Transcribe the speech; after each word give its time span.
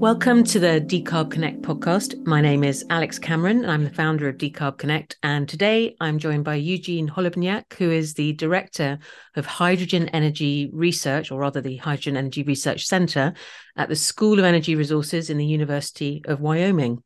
Welcome 0.00 0.44
to 0.44 0.58
the 0.58 0.80
Decarb 0.80 1.30
Connect 1.30 1.60
podcast. 1.60 2.24
My 2.26 2.40
name 2.40 2.64
is 2.64 2.86
Alex 2.88 3.18
Cameron, 3.18 3.58
and 3.58 3.70
I'm 3.70 3.84
the 3.84 3.90
founder 3.90 4.30
of 4.30 4.38
Decarb 4.38 4.78
Connect. 4.78 5.18
And 5.22 5.46
today 5.46 5.94
I'm 6.00 6.18
joined 6.18 6.42
by 6.42 6.54
Eugene 6.54 7.06
Holubniak, 7.06 7.74
who 7.74 7.90
is 7.90 8.14
the 8.14 8.32
director 8.32 8.98
of 9.36 9.44
Hydrogen 9.44 10.08
Energy 10.08 10.70
Research, 10.72 11.30
or 11.30 11.40
rather 11.40 11.60
the 11.60 11.76
Hydrogen 11.76 12.16
Energy 12.16 12.42
Research 12.42 12.86
Center 12.86 13.34
at 13.76 13.90
the 13.90 13.94
School 13.94 14.38
of 14.38 14.46
Energy 14.46 14.74
Resources 14.74 15.28
in 15.28 15.36
the 15.36 15.44
University 15.44 16.22
of 16.24 16.40
Wyoming. 16.40 17.02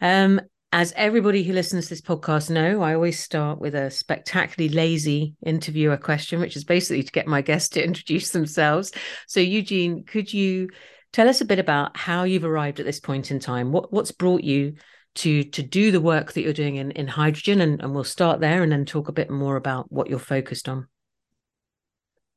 Um, 0.00 0.40
as 0.72 0.92
everybody 0.96 1.44
who 1.44 1.52
listens 1.52 1.84
to 1.84 1.90
this 1.90 2.00
podcast 2.00 2.50
know, 2.50 2.82
I 2.82 2.96
always 2.96 3.20
start 3.20 3.60
with 3.60 3.76
a 3.76 3.92
spectacularly 3.92 4.74
lazy 4.74 5.36
interviewer 5.46 5.98
question, 5.98 6.40
which 6.40 6.56
is 6.56 6.64
basically 6.64 7.04
to 7.04 7.12
get 7.12 7.28
my 7.28 7.42
guests 7.42 7.68
to 7.70 7.84
introduce 7.84 8.30
themselves. 8.30 8.90
So, 9.28 9.38
Eugene, 9.38 10.02
could 10.02 10.32
you 10.32 10.70
Tell 11.14 11.28
us 11.28 11.40
a 11.40 11.44
bit 11.44 11.60
about 11.60 11.96
how 11.96 12.24
you've 12.24 12.44
arrived 12.44 12.80
at 12.80 12.86
this 12.86 12.98
point 12.98 13.30
in 13.30 13.38
time. 13.38 13.70
What 13.70 13.92
what's 13.92 14.10
brought 14.10 14.42
you 14.42 14.74
to 15.14 15.44
to 15.44 15.62
do 15.62 15.92
the 15.92 16.00
work 16.00 16.32
that 16.32 16.42
you're 16.42 16.52
doing 16.52 16.74
in, 16.74 16.90
in 16.90 17.06
hydrogen 17.06 17.60
and, 17.60 17.80
and 17.80 17.94
we'll 17.94 18.02
start 18.02 18.40
there 18.40 18.64
and 18.64 18.72
then 18.72 18.84
talk 18.84 19.06
a 19.06 19.12
bit 19.12 19.30
more 19.30 19.54
about 19.54 19.92
what 19.92 20.10
you're 20.10 20.18
focused 20.18 20.68
on. 20.68 20.88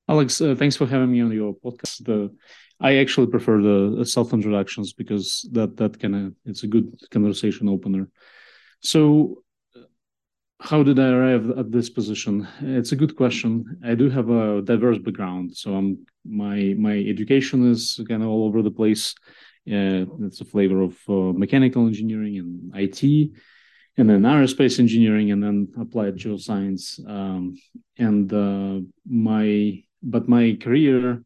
Alex, 0.07 0.39
uh, 0.39 0.53
thanks 0.53 0.75
for 0.75 0.85
having 0.85 1.11
me 1.11 1.21
on 1.21 1.31
your 1.31 1.55
podcast. 1.55 2.05
The, 2.05 2.31
I 2.79 2.97
actually 2.97 3.25
prefer 3.25 3.59
the 3.63 4.05
self 4.05 4.31
introductions 4.31 4.93
because 4.93 5.49
that 5.53 5.75
that 5.77 5.99
kind 5.99 6.15
of 6.15 6.33
it's 6.45 6.61
a 6.61 6.67
good 6.67 6.93
conversation 7.09 7.67
opener. 7.69 8.09
So 8.81 9.41
how 10.59 10.81
did 10.83 10.99
I 10.99 11.09
arrive 11.09 11.51
at 11.51 11.71
this 11.71 11.89
position? 11.89 12.47
It's 12.61 12.91
a 12.91 12.95
good 12.95 13.15
question. 13.15 13.79
I 13.85 13.93
do 13.95 14.09
have 14.09 14.29
a 14.29 14.61
diverse 14.61 14.97
background, 14.97 15.55
so 15.55 15.75
I'm 15.75 16.05
my 16.25 16.73
my 16.77 16.97
education 16.97 17.69
is 17.69 17.99
kind 18.07 18.23
of 18.23 18.29
all 18.29 18.45
over 18.45 18.61
the 18.61 18.71
place. 18.71 19.13
Uh, 19.67 20.05
it's 20.21 20.41
a 20.41 20.45
flavor 20.45 20.81
of 20.81 20.97
uh, 21.09 21.33
mechanical 21.37 21.85
engineering 21.85 22.37
and 22.37 22.71
IT, 22.75 23.31
and 23.97 24.09
then 24.09 24.21
aerospace 24.21 24.79
engineering, 24.79 25.31
and 25.31 25.43
then 25.43 25.67
applied 25.79 26.15
geoscience. 26.15 26.99
Um, 27.07 27.55
and 27.97 28.33
uh, 28.33 28.79
my 29.05 29.83
but 30.01 30.27
my 30.27 30.57
career 30.59 31.23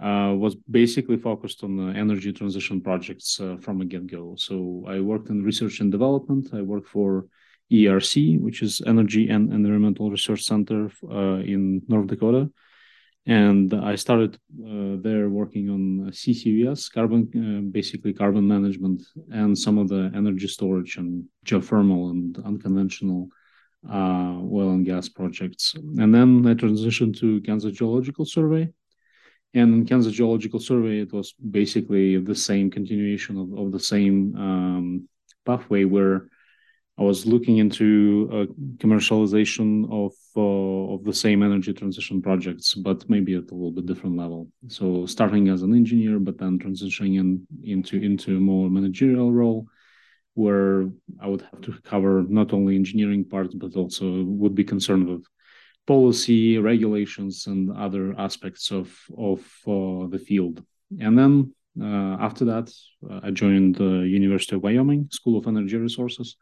uh, 0.00 0.34
was 0.34 0.54
basically 0.70 1.18
focused 1.18 1.62
on 1.62 1.76
the 1.76 1.98
energy 1.98 2.32
transition 2.32 2.80
projects 2.80 3.38
uh, 3.38 3.56
from 3.60 3.82
a 3.82 3.84
get 3.84 4.06
go. 4.06 4.34
So 4.38 4.84
I 4.88 5.00
worked 5.00 5.28
in 5.28 5.42
research 5.42 5.80
and 5.80 5.92
development. 5.92 6.54
I 6.54 6.62
worked 6.62 6.88
for 6.88 7.26
ERC, 7.72 8.40
which 8.40 8.62
is 8.62 8.82
Energy 8.86 9.28
and 9.28 9.52
Environmental 9.52 10.10
Research 10.10 10.42
Center 10.44 10.90
uh, 11.10 11.40
in 11.54 11.82
North 11.88 12.06
Dakota. 12.06 12.50
And 13.24 13.72
I 13.72 13.94
started 13.94 14.34
uh, 14.34 15.00
there 15.00 15.28
working 15.28 15.70
on 15.70 16.10
CCUS, 16.10 16.92
carbon, 16.92 17.22
uh, 17.36 17.70
basically 17.70 18.12
carbon 18.12 18.46
management, 18.48 19.02
and 19.30 19.56
some 19.56 19.78
of 19.78 19.88
the 19.88 20.10
energy 20.14 20.48
storage 20.48 20.96
and 20.96 21.24
geothermal 21.46 22.10
and 22.10 22.36
unconventional 22.44 23.28
uh, 23.88 24.38
oil 24.52 24.70
and 24.70 24.84
gas 24.84 25.08
projects. 25.08 25.74
And 25.74 26.12
then 26.12 26.44
I 26.46 26.54
transitioned 26.54 27.18
to 27.20 27.40
Kansas 27.42 27.72
Geological 27.72 28.24
Survey. 28.24 28.72
And 29.54 29.74
in 29.74 29.86
Kansas 29.86 30.14
Geological 30.14 30.58
Survey, 30.58 31.00
it 31.00 31.12
was 31.12 31.34
basically 31.34 32.18
the 32.18 32.34
same 32.34 32.70
continuation 32.70 33.38
of, 33.38 33.52
of 33.56 33.70
the 33.70 33.80
same 33.80 34.34
um, 34.36 35.08
pathway 35.44 35.84
where 35.84 36.28
I 36.98 37.02
was 37.02 37.24
looking 37.24 37.56
into 37.56 38.28
a 38.30 38.46
commercialization 38.76 39.90
of 39.90 40.12
uh, 40.36 40.94
of 40.94 41.04
the 41.04 41.14
same 41.14 41.42
energy 41.42 41.72
transition 41.72 42.20
projects, 42.20 42.74
but 42.74 43.08
maybe 43.08 43.34
at 43.34 43.50
a 43.50 43.54
little 43.54 43.72
bit 43.72 43.86
different 43.86 44.16
level. 44.16 44.48
So 44.68 45.06
starting 45.06 45.48
as 45.48 45.62
an 45.62 45.74
engineer, 45.74 46.18
but 46.18 46.38
then 46.38 46.58
transitioning 46.58 47.18
in, 47.18 47.46
into 47.64 47.96
into 47.96 48.36
a 48.36 48.40
more 48.40 48.68
managerial 48.68 49.32
role, 49.32 49.66
where 50.34 50.90
I 51.18 51.28
would 51.28 51.42
have 51.50 51.62
to 51.62 51.72
cover 51.82 52.24
not 52.28 52.52
only 52.52 52.76
engineering 52.76 53.24
parts, 53.24 53.54
but 53.54 53.74
also 53.74 54.24
would 54.24 54.54
be 54.54 54.64
concerned 54.64 55.08
with 55.08 55.24
policy, 55.86 56.58
regulations, 56.58 57.46
and 57.46 57.72
other 57.72 58.14
aspects 58.18 58.70
of 58.70 58.94
of 59.16 59.40
uh, 59.66 60.08
the 60.08 60.22
field. 60.26 60.62
And 61.00 61.18
then 61.18 61.54
uh, 61.80 62.16
after 62.20 62.44
that, 62.44 62.70
uh, 63.10 63.20
I 63.22 63.30
joined 63.30 63.76
the 63.76 64.06
University 64.06 64.56
of 64.56 64.62
Wyoming 64.62 65.08
School 65.10 65.38
of 65.38 65.46
Energy 65.46 65.78
Resources 65.78 66.36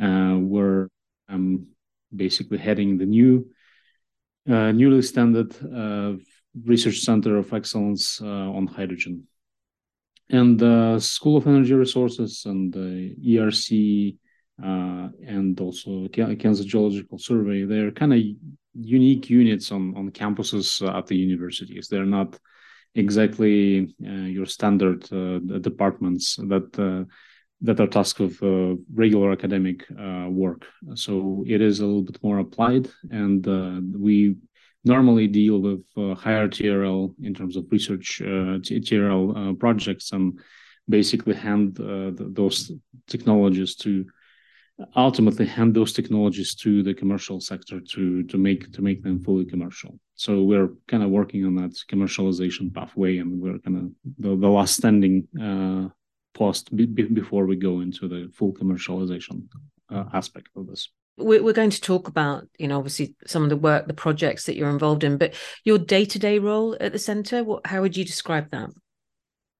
uh, 0.00 0.34
where 0.34 0.88
I'm 1.28 1.68
basically 2.14 2.58
heading 2.58 2.98
the 2.98 3.06
new, 3.06 3.50
uh, 4.48 4.72
newly 4.72 5.02
standard 5.02 5.54
uh, 5.64 6.14
research 6.64 7.00
center 7.00 7.36
of 7.38 7.52
excellence 7.52 8.20
on 8.20 8.66
hydrogen. 8.66 9.26
And 10.28 10.58
the 10.58 10.98
School 11.00 11.36
of 11.36 11.46
Energy 11.46 11.74
Resources 11.74 12.44
and 12.44 12.72
the 12.72 13.16
ERC 13.26 14.16
uh, 14.62 15.08
and 15.26 15.58
also 15.60 16.06
Kansas 16.08 16.66
Geological 16.66 17.18
Survey. 17.18 17.64
They're 17.64 17.90
kind 17.90 18.12
of 18.12 18.20
unique 18.74 19.30
units 19.30 19.72
on, 19.72 19.96
on 19.96 20.10
campuses 20.10 20.86
at 20.86 21.06
the 21.06 21.16
universities. 21.16 21.88
They're 21.88 22.04
not 22.04 22.38
exactly 22.94 23.94
uh, 24.04 24.10
your 24.10 24.46
standard 24.46 25.10
uh, 25.12 25.38
departments 25.58 26.36
that 26.36 27.06
that 27.62 27.80
are 27.80 27.86
tasked 27.86 28.20
with 28.20 28.42
uh, 28.42 28.76
regular 28.94 29.32
academic 29.32 29.84
uh, 29.90 30.26
work. 30.28 30.66
So 30.94 31.44
it 31.46 31.60
is 31.60 31.80
a 31.80 31.86
little 31.86 32.02
bit 32.02 32.22
more 32.22 32.38
applied, 32.38 32.88
and 33.10 33.46
uh, 33.46 33.80
we 33.98 34.36
normally 34.84 35.26
deal 35.26 35.60
with 35.60 35.84
uh, 35.96 36.14
higher 36.14 36.48
TRL 36.48 37.14
in 37.22 37.34
terms 37.34 37.56
of 37.56 37.66
research 37.70 38.22
uh, 38.22 38.58
TRL 38.60 39.50
uh, 39.50 39.52
projects, 39.54 40.12
and 40.12 40.40
basically 40.88 41.34
hand 41.34 41.76
th- 41.76 42.14
those 42.18 42.72
technologies 43.06 43.74
to 43.76 44.06
ultimately 44.96 45.44
hand 45.44 45.74
those 45.74 45.92
technologies 45.92 46.54
to 46.54 46.82
the 46.82 46.94
commercial 46.94 47.38
sector 47.40 47.80
to 47.80 48.22
to 48.22 48.38
make 48.38 48.72
to 48.72 48.80
make 48.80 49.02
them 49.02 49.20
fully 49.20 49.44
commercial. 49.44 49.98
So 50.14 50.42
we're 50.42 50.70
kind 50.88 51.02
of 51.02 51.10
working 51.10 51.44
on 51.44 51.54
that 51.56 51.74
commercialization 51.90 52.72
pathway, 52.72 53.18
and 53.18 53.38
we're 53.38 53.58
kind 53.58 53.76
of 53.76 53.84
the, 54.18 54.36
the 54.36 54.48
last 54.48 54.76
standing 54.76 55.28
post 56.34 56.74
b- 56.74 56.86
before 56.86 57.46
we 57.46 57.56
go 57.56 57.80
into 57.80 58.08
the 58.08 58.30
full 58.34 58.52
commercialization 58.52 59.46
uh, 59.90 60.04
aspect 60.12 60.48
of 60.56 60.66
this. 60.66 60.88
We're 61.16 61.52
going 61.52 61.70
to 61.70 61.80
talk 61.80 62.08
about 62.08 62.48
you 62.58 62.68
know 62.68 62.78
obviously 62.78 63.14
some 63.26 63.42
of 63.42 63.50
the 63.50 63.56
work 63.56 63.86
the 63.86 63.94
projects 63.94 64.44
that 64.44 64.56
you're 64.56 64.70
involved 64.70 65.04
in 65.04 65.18
but 65.18 65.34
your 65.64 65.78
day-to-day 65.78 66.38
role 66.38 66.76
at 66.80 66.92
the 66.92 66.98
center 66.98 67.44
what 67.44 67.66
how 67.66 67.82
would 67.82 67.96
you 67.96 68.04
describe 68.04 68.50
that? 68.52 68.70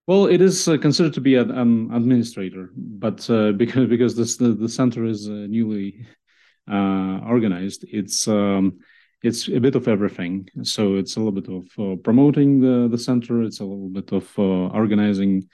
Well 0.06 0.26
it 0.26 0.40
is 0.40 0.68
uh, 0.68 0.78
considered 0.78 1.12
to 1.14 1.20
be 1.20 1.34
an, 1.34 1.50
an 1.50 1.92
administrator 1.92 2.70
but 2.74 3.28
uh, 3.28 3.52
because 3.62 3.88
because 3.88 4.16
this, 4.16 4.36
the, 4.36 4.54
the 4.54 4.68
center 4.68 5.04
is 5.04 5.28
uh, 5.28 5.32
newly 5.32 6.06
uh, 6.70 7.20
organized 7.26 7.84
it's 7.88 8.26
um, 8.26 8.78
it's 9.22 9.48
a 9.48 9.60
bit 9.60 9.74
of 9.74 9.86
everything. 9.86 10.48
So 10.62 10.94
it's 10.94 11.16
a 11.16 11.20
little 11.20 11.38
bit 11.38 11.50
of 11.50 11.64
uh, 11.78 11.96
promoting 11.96 12.60
the 12.60 12.88
the 12.88 12.96
center 12.96 13.42
it's 13.42 13.60
a 13.60 13.64
little 13.64 13.90
bit 13.90 14.12
of 14.12 14.38
organizing 14.38 15.46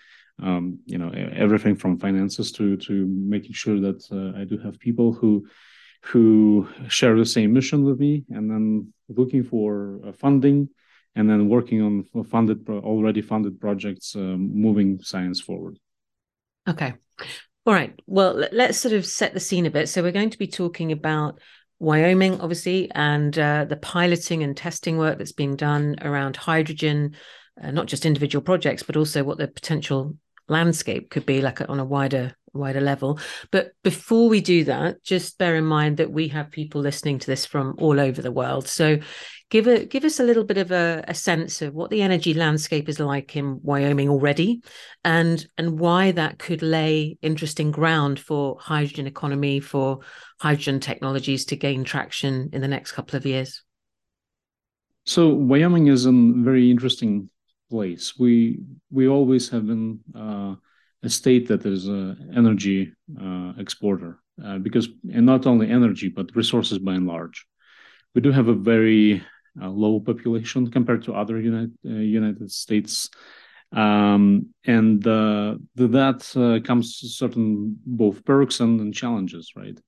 um, 0.42 0.80
you 0.84 0.98
know 0.98 1.10
everything 1.34 1.76
from 1.76 1.98
finances 1.98 2.52
to 2.52 2.76
to 2.76 3.06
making 3.06 3.52
sure 3.52 3.80
that 3.80 4.04
uh, 4.12 4.38
I 4.38 4.44
do 4.44 4.58
have 4.58 4.78
people 4.78 5.12
who 5.12 5.46
who 6.02 6.68
share 6.88 7.16
the 7.16 7.26
same 7.26 7.52
mission 7.52 7.84
with 7.84 7.98
me, 7.98 8.24
and 8.30 8.50
then 8.50 8.92
looking 9.08 9.42
for 9.42 10.00
uh, 10.06 10.12
funding, 10.12 10.68
and 11.14 11.28
then 11.28 11.48
working 11.48 11.82
on 11.82 12.24
funded 12.24 12.68
already 12.68 13.22
funded 13.22 13.60
projects, 13.60 14.14
um, 14.14 14.50
moving 14.54 15.00
science 15.00 15.40
forward. 15.40 15.78
Okay, 16.68 16.94
all 17.64 17.74
right. 17.74 17.98
Well, 18.06 18.46
let's 18.52 18.78
sort 18.78 18.94
of 18.94 19.06
set 19.06 19.34
the 19.34 19.40
scene 19.40 19.66
a 19.66 19.70
bit. 19.70 19.88
So 19.88 20.02
we're 20.02 20.12
going 20.12 20.30
to 20.30 20.38
be 20.38 20.46
talking 20.46 20.92
about 20.92 21.40
Wyoming, 21.78 22.40
obviously, 22.40 22.90
and 22.94 23.36
uh, 23.38 23.64
the 23.64 23.76
piloting 23.76 24.42
and 24.42 24.56
testing 24.56 24.96
work 24.98 25.18
that's 25.18 25.32
being 25.32 25.56
done 25.56 25.96
around 26.00 26.36
hydrogen, 26.36 27.16
uh, 27.60 27.70
not 27.70 27.86
just 27.86 28.06
individual 28.06 28.42
projects, 28.42 28.82
but 28.82 28.96
also 28.96 29.24
what 29.24 29.38
the 29.38 29.48
potential 29.48 30.16
landscape 30.48 31.10
could 31.10 31.26
be 31.26 31.40
like 31.40 31.60
on 31.68 31.80
a 31.80 31.84
wider 31.84 32.34
wider 32.56 32.80
level. 32.80 33.18
But 33.50 33.72
before 33.82 34.28
we 34.28 34.40
do 34.40 34.64
that 34.64 35.02
just 35.04 35.38
bear 35.38 35.56
in 35.56 35.64
mind 35.64 35.98
that 35.98 36.10
we 36.10 36.28
have 36.28 36.50
people 36.50 36.80
listening 36.80 37.18
to 37.18 37.26
this 37.26 37.46
from 37.46 37.74
all 37.78 38.00
over 38.00 38.22
the 38.22 38.32
world. 38.32 38.66
So 38.66 38.98
give 39.50 39.66
a 39.66 39.84
give 39.84 40.04
us 40.04 40.18
a 40.18 40.24
little 40.24 40.44
bit 40.44 40.58
of 40.58 40.70
a, 40.72 41.04
a 41.06 41.14
sense 41.14 41.62
of 41.62 41.74
what 41.74 41.90
the 41.90 42.02
energy 42.02 42.34
landscape 42.34 42.88
is 42.88 42.98
like 42.98 43.36
in 43.36 43.60
wyoming 43.62 44.08
already 44.08 44.62
and 45.04 45.46
and 45.56 45.78
why 45.78 46.12
that 46.12 46.38
could 46.38 46.62
lay 46.62 47.18
interesting 47.22 47.70
ground 47.70 48.18
for 48.18 48.56
hydrogen 48.58 49.06
economy 49.06 49.60
for 49.60 50.00
hydrogen 50.40 50.80
technologies 50.80 51.44
to 51.46 51.56
gain 51.56 51.84
traction 51.84 52.50
in 52.52 52.60
the 52.60 52.68
next 52.68 52.92
couple 52.92 53.16
of 53.16 53.26
years. 53.26 53.62
So 55.04 55.28
wyoming 55.28 55.86
is 55.86 56.04
a 56.06 56.12
very 56.12 56.68
interesting 56.70 57.30
place. 57.70 58.18
We 58.18 58.60
we 58.90 59.08
always 59.08 59.48
have 59.50 59.66
been 59.66 60.00
uh, 60.14 60.54
a 61.02 61.08
state 61.08 61.48
that 61.48 61.64
is 61.66 61.86
an 61.86 62.32
energy 62.34 62.92
uh, 63.20 63.52
exporter 63.58 64.18
uh, 64.44 64.58
because 64.58 64.88
and 65.12 65.26
not 65.26 65.46
only 65.46 65.70
energy 65.70 66.08
but 66.08 66.34
resources 66.36 66.78
by 66.78 66.94
and 66.94 67.06
large. 67.06 67.46
We 68.14 68.20
do 68.22 68.32
have 68.32 68.48
a 68.48 68.54
very 68.54 69.22
uh, 69.60 69.68
low 69.68 70.00
population 70.00 70.70
compared 70.70 71.04
to 71.04 71.14
other 71.14 71.40
United 71.40 71.76
uh, 71.84 71.90
United 72.20 72.50
States 72.50 73.10
Um, 73.72 74.54
and 74.64 75.02
that 75.02 76.20
comes 76.64 76.86
certain 77.20 77.76
both 77.84 78.24
perks 78.24 78.60
and, 78.60 78.80
and, 78.80 78.94
challenges, 78.94 79.52
right? 79.56 79.78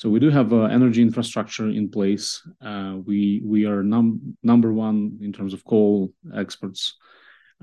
So 0.00 0.08
we 0.08 0.18
do 0.18 0.30
have 0.30 0.52
uh, 0.52 0.62
energy 0.62 1.02
infrastructure 1.02 1.68
in 1.68 1.90
place. 1.90 2.40
Uh, 2.60 2.96
we 3.04 3.42
we 3.44 3.66
are 3.66 3.82
num- 3.82 4.36
number 4.42 4.72
one 4.72 5.18
in 5.20 5.32
terms 5.32 5.52
of 5.52 5.64
coal 5.64 6.12
exports, 6.34 6.96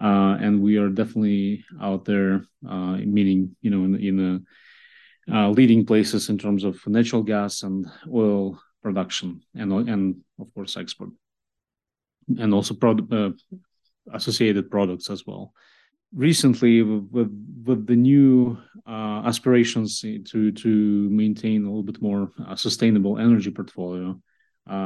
uh, 0.01 0.37
and 0.39 0.61
we 0.61 0.77
are 0.77 0.89
definitely 0.89 1.65
out 1.81 2.05
there, 2.05 2.45
uh, 2.67 2.97
meaning 2.97 3.55
you 3.61 3.71
know 3.71 3.83
in 3.83 3.95
in 3.95 4.45
leading 5.53 5.85
places 5.85 6.29
in 6.29 6.37
terms 6.37 6.63
of 6.63 6.85
natural 6.87 7.23
gas 7.23 7.63
and 7.63 7.85
oil 8.13 8.59
production 8.81 9.41
and 9.55 9.71
and 9.89 10.17
of 10.39 10.53
course 10.53 10.77
export, 10.77 11.09
and 12.39 12.53
also 12.53 12.73
product 12.73 13.11
associated 14.13 14.69
products 14.69 15.09
as 15.09 15.25
well. 15.25 15.53
Recently, 16.13 16.81
with 16.83 17.31
with 17.65 17.85
the 17.85 17.95
new 17.95 18.57
uh, 18.87 19.23
aspirations 19.25 19.99
to 20.01 20.51
to 20.51 20.69
maintain 21.09 21.63
a 21.63 21.67
little 21.67 21.83
bit 21.83 22.01
more 22.01 22.31
uh, 22.47 22.55
sustainable 22.55 23.19
energy 23.19 23.51
portfolio, 23.51 24.11
uh, 24.11 24.13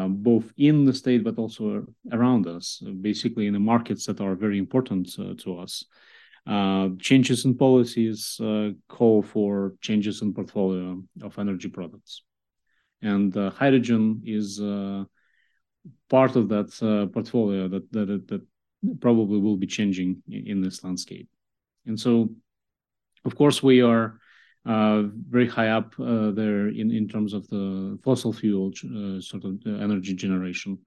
both 0.07 0.51
in 0.57 0.86
the 0.86 0.94
state 0.94 1.24
but 1.24 1.38
also 1.38 1.86
around 2.12 2.48
us, 2.48 2.81
basically 3.01 3.48
in 3.48 3.54
the 3.54 3.60
markets 3.60 4.06
that 4.06 4.22
are 4.22 4.36
very 4.36 4.57
important 4.57 5.10
uh, 5.19 5.33
to 5.38 5.57
us. 5.57 5.86
Uh, 6.48 6.89
changes 7.00 7.45
in 7.45 7.56
policies 7.56 8.39
uh, 8.42 8.72
call 8.89 9.22
for 9.22 9.75
changes 9.80 10.24
in 10.24 10.33
portfolio 10.33 11.01
of 11.22 11.38
energy 11.38 11.69
products, 11.69 12.24
and 13.01 13.36
hydrogen 13.36 14.22
is 14.25 14.60
part 16.10 16.36
of 16.36 16.50
that 16.50 17.10
portfolio 17.13 17.68
that 17.68 17.92
that 17.92 18.27
that 18.27 18.42
probably 19.00 19.39
will 19.39 19.57
be 19.57 19.68
changing 19.68 20.24
in 20.27 20.62
this 20.62 20.84
landscape. 20.84 21.30
And 21.86 22.00
so, 22.00 22.30
of 23.25 23.36
course, 23.36 23.62
we 23.62 23.81
are 23.81 24.06
uh, 24.06 24.18
very 24.66 25.48
high 25.48 25.69
up 25.69 25.94
uh, 26.00 26.31
there 26.31 26.68
in, 26.68 26.92
in 26.92 27.08
terms 27.08 27.34
of 27.34 27.48
the 27.50 27.98
fossil 28.04 28.34
fuel 28.34 28.72
uh, 28.86 29.19
sort 29.22 29.44
of 29.44 29.60
energy 29.66 30.13
generation. 30.13 30.78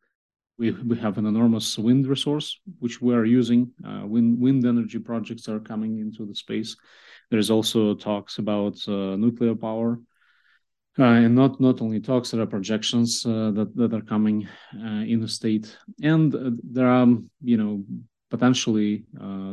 We, 0.57 0.71
we 0.71 0.97
have 0.99 1.19
an 1.19 1.27
enormous 1.27 1.77
wind 1.79 2.07
resource, 2.07 2.61
which 2.79 3.03
we 3.03 3.13
are 3.13 3.25
using. 3.25 3.73
Uh, 3.85 4.07
wind, 4.07 4.41
wind 4.41 4.65
energy 4.65 5.01
projects 5.01 5.49
are 5.49 5.59
coming 5.59 5.99
into 5.99 6.25
the 6.25 6.35
space. 6.35 6.77
There's 7.31 7.51
also 7.51 7.95
talks 7.95 8.39
about 8.39 8.79
uh, 8.87 9.17
nuclear 9.17 9.57
power 9.57 9.99
uh, 10.97 11.03
and 11.03 11.35
not 11.35 11.61
not 11.61 11.83
only 11.83 11.99
talks 11.99 12.31
there 12.31 12.41
are 12.41 12.47
projections 12.47 13.27
uh, 13.27 13.51
that 13.51 13.75
that 13.75 13.93
are 13.93 14.03
coming 14.03 14.47
uh, 14.77 15.03
in 15.03 15.21
the 15.21 15.27
state 15.27 15.77
and 16.03 16.33
there 16.63 16.87
are 16.87 17.07
you 17.43 17.57
know 17.57 17.85
potentially 18.31 19.05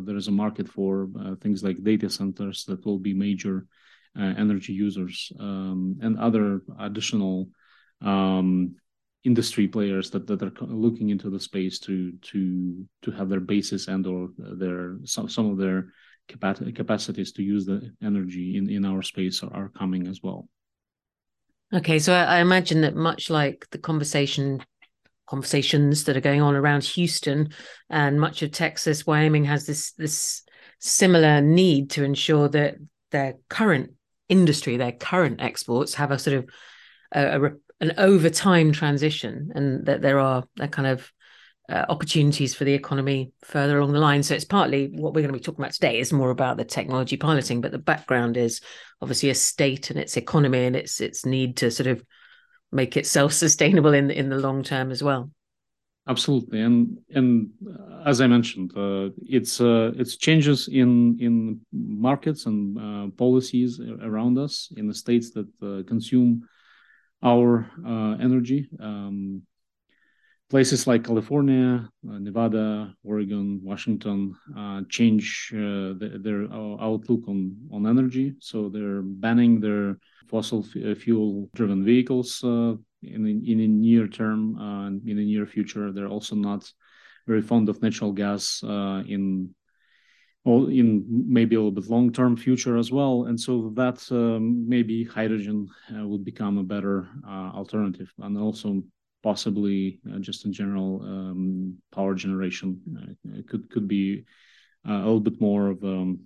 there 0.06 0.16
is 0.16 0.28
a 0.28 0.32
market 0.32 0.68
for 0.68 1.08
things 1.42 1.64
like 1.64 1.84
data 1.84 2.10
centers 2.10 2.64
that 2.66 2.86
will 2.86 3.00
be 3.00 3.14
major 3.14 3.66
energy 4.18 4.74
users 4.74 5.32
um, 5.40 5.98
and 6.02 6.20
other 6.20 6.62
additional 6.80 7.48
um, 8.02 8.76
industry 9.24 9.68
players 9.68 10.10
that, 10.12 10.28
that 10.28 10.42
are 10.42 10.52
looking 10.62 11.10
into 11.10 11.30
the 11.30 11.40
space 11.40 11.80
to 11.80 12.12
to 12.22 12.86
to 13.04 13.12
have 13.12 13.30
their 13.30 13.40
bases 13.40 13.88
and 13.88 14.06
or 14.08 14.30
their 14.38 14.98
some, 15.06 15.30
some 15.30 15.50
of 15.50 15.58
their 15.58 15.94
capacities 16.28 17.32
to 17.34 17.44
use 17.44 17.66
the 17.66 17.92
energy 18.02 18.56
in, 18.58 18.70
in 18.70 18.86
our 18.86 19.02
space 19.02 19.44
are, 19.44 19.54
are 19.54 19.70
coming 19.70 20.08
as 20.08 20.22
well. 20.24 20.48
Okay, 21.74 22.00
so 22.00 22.14
I, 22.14 22.38
I 22.38 22.40
imagine 22.40 22.82
that 22.82 22.96
much 22.96 23.30
like 23.30 23.68
the 23.72 23.78
conversation 23.78 24.62
conversations 25.28 26.04
that 26.04 26.18
are 26.18 26.22
going 26.22 26.42
on 26.42 26.56
around 26.56 26.84
Houston 26.84 27.50
and 27.90 28.20
much 28.20 28.42
of 28.42 28.52
Texas, 28.52 29.06
Wyoming 29.06 29.46
has 29.46 29.66
this 29.66 29.94
this 29.94 30.44
similar 30.80 31.42
need 31.42 31.92
to 31.92 32.04
ensure 32.04 32.50
that 32.50 32.76
their 33.12 33.36
current 33.50 33.92
industry, 34.32 34.78
their 34.78 34.94
current 34.94 35.42
exports, 35.42 35.94
have 35.96 36.10
a 36.10 36.18
sort 36.18 36.38
of 36.38 36.50
a, 37.12 37.42
a, 37.42 37.52
an 37.82 37.94
over 37.98 38.30
time 38.30 38.72
transition, 38.72 39.52
and 39.54 39.86
that 39.86 40.02
there 40.02 40.20
are 40.20 40.44
a 40.60 40.68
kind 40.68 40.88
of 40.88 41.12
uh, 41.70 41.86
opportunities 41.90 42.56
for 42.56 42.64
the 42.64 42.74
economy 42.74 43.32
further 43.44 43.78
along 43.78 43.94
the 43.94 44.00
line. 44.00 44.24
So 44.24 44.34
it's 44.34 44.46
partly 44.46 44.88
what 44.88 45.14
we're 45.14 45.22
going 45.22 45.34
to 45.34 45.40
be 45.40 45.44
talking 45.44 45.64
about 45.64 45.74
today 45.74 46.00
is 46.00 46.12
more 46.12 46.30
about 46.30 46.58
the 46.58 46.66
technology 46.66 47.18
piloting, 47.18 47.62
but 47.62 47.72
the 47.72 47.78
background 47.78 48.38
is 48.38 48.62
obviously 49.02 49.30
a 49.30 49.36
state 49.36 49.90
and 49.90 50.00
its 50.00 50.18
economy 50.18 50.66
and 50.66 50.76
its 50.76 51.00
its 51.00 51.26
need 51.26 51.58
to 51.58 51.70
sort 51.70 51.88
of 51.88 52.04
make 52.72 52.98
itself 52.98 53.34
sustainable 53.46 53.94
in 53.94 54.10
in 54.10 54.30
the 54.30 54.38
long 54.38 54.64
term 54.64 54.92
as 54.92 55.04
well. 55.04 55.30
Absolutely, 56.08 56.62
and 56.62 56.98
and 57.14 57.52
uh, 57.64 58.02
as 58.08 58.22
I 58.22 58.28
mentioned, 58.28 58.72
uh, 58.76 59.10
it's 59.22 59.62
uh, 59.62 59.92
it's 59.96 60.18
changes 60.18 60.68
in 60.68 61.16
in 61.20 61.62
markets 61.72 62.48
and 62.48 62.78
uh, 62.78 63.08
policies 63.16 63.80
around 63.80 64.40
us 64.40 64.74
in 64.78 64.88
the 64.88 64.96
states 64.96 65.30
that 65.32 65.48
uh, 65.62 65.84
consume 65.88 66.48
our 67.24 67.70
energy. 68.20 68.68
Um, 68.80 69.44
places 70.50 70.86
like 70.86 71.04
California, 71.06 71.90
uh, 72.10 72.20
Nevada, 72.20 72.94
Oregon, 73.04 73.60
Washington 73.64 74.36
uh, 74.58 74.82
change 74.90 75.52
uh, 75.56 75.96
the, 76.00 76.20
their 76.22 76.44
uh, 76.52 76.76
outlook 76.84 77.22
on, 77.28 77.56
on 77.72 77.88
energy. 77.88 78.34
So 78.40 78.70
they're 78.70 79.02
banning 79.02 79.62
their 79.62 79.98
fossil 80.30 80.66
f- 80.66 80.84
uh, 80.84 80.96
fuel 80.96 81.50
driven 81.56 81.86
vehicles 81.86 82.44
uh, 82.44 82.74
in, 83.04 83.26
in 83.26 83.58
the 83.58 83.68
near 83.68 84.08
term, 84.08 84.58
and 84.60 85.08
in 85.08 85.18
the 85.18 85.26
near 85.26 85.46
future. 85.46 85.92
They're 85.92 86.08
also 86.08 86.36
not 86.36 86.72
very 87.28 87.42
fond 87.42 87.70
of 87.70 87.82
natural 87.82 88.12
gas 88.12 88.62
in 88.64 89.54
well, 90.44 90.68
in 90.70 91.06
maybe 91.08 91.56
a 91.56 91.60
little 91.60 91.72
bit 91.72 91.88
long 91.88 92.12
term 92.12 92.36
future 92.36 92.78
as 92.78 92.92
well. 92.92 93.26
And 93.26 93.40
so 93.40 93.72
that 93.76 94.04
um, 94.12 94.68
maybe 94.68 95.04
hydrogen 95.04 95.68
would 95.92 96.26
become 96.26 96.58
a 96.58 96.64
better 96.64 97.10
alternative. 97.28 98.12
And 98.20 98.38
also 98.38 98.82
possibly 99.24 100.00
uh, 100.12 100.20
just 100.20 100.46
in 100.46 100.54
general 100.54 101.02
um, 101.04 101.78
power 101.92 102.16
generation 102.16 102.82
uh, 102.98 103.42
could 103.48 103.70
could 103.70 103.88
be 103.88 104.26
uh, 104.88 104.94
a 104.94 105.06
little 105.06 105.20
bit 105.20 105.40
more 105.40 105.70
of 105.70 105.84
um, 105.84 106.22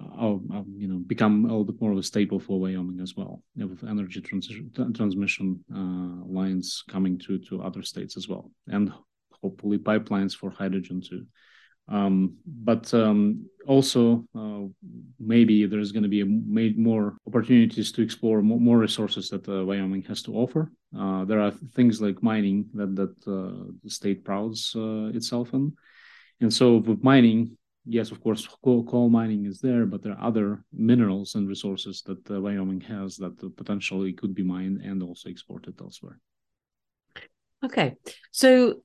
uh, 0.00 0.62
you 0.76 0.88
know 0.88 0.98
become 1.06 1.44
a 1.44 1.48
little 1.48 1.64
bit 1.64 1.80
more 1.80 1.92
of 1.92 1.98
a 1.98 2.02
staple 2.02 2.40
for 2.40 2.60
Wyoming 2.60 3.00
as 3.00 3.14
well 3.16 3.42
with 3.56 3.84
energy 3.84 4.20
transition 4.20 4.70
transmission 4.94 5.64
uh, 5.74 6.24
lines 6.26 6.82
coming 6.88 7.18
to 7.18 7.38
to 7.38 7.62
other 7.62 7.82
states 7.82 8.16
as 8.16 8.28
well 8.28 8.50
and 8.68 8.92
hopefully 9.42 9.78
pipelines 9.78 10.34
for 10.34 10.50
hydrogen 10.50 11.00
too 11.00 11.26
um, 11.88 12.36
but 12.46 12.92
um, 12.94 13.46
also, 13.66 14.24
uh, 14.34 14.62
maybe 15.18 15.66
there's 15.66 15.92
going 15.92 16.02
to 16.02 16.08
be 16.08 16.22
a, 16.22 16.74
more 16.76 17.16
opportunities 17.26 17.92
to 17.92 18.02
explore 18.02 18.40
more, 18.40 18.60
more 18.60 18.78
resources 18.78 19.28
that 19.30 19.46
uh, 19.48 19.64
Wyoming 19.64 20.02
has 20.02 20.22
to 20.22 20.34
offer. 20.34 20.72
Uh, 20.96 21.24
there 21.24 21.40
are 21.40 21.50
things 21.50 22.00
like 22.00 22.22
mining 22.22 22.66
that 22.74 22.96
that 22.96 23.16
uh, 23.26 23.72
the 23.82 23.90
state 23.90 24.24
prouds 24.24 24.72
uh, 24.76 25.10
itself 25.14 25.52
in, 25.52 25.74
and 26.40 26.52
so 26.52 26.76
with 26.76 27.02
mining, 27.02 27.56
yes, 27.86 28.10
of 28.10 28.20
course, 28.22 28.46
coal, 28.62 29.08
mining 29.08 29.46
is 29.46 29.60
there, 29.60 29.86
but 29.86 30.02
there 30.02 30.12
are 30.12 30.26
other 30.26 30.64
minerals 30.72 31.34
and 31.34 31.48
resources 31.48 32.02
that 32.06 32.30
uh, 32.30 32.40
Wyoming 32.40 32.80
has 32.82 33.16
that 33.16 33.56
potentially 33.56 34.12
could 34.12 34.34
be 34.34 34.42
mined 34.42 34.80
and 34.82 35.02
also 35.02 35.28
exported 35.28 35.80
elsewhere. 35.80 36.18
Okay, 37.64 37.94
so 38.30 38.82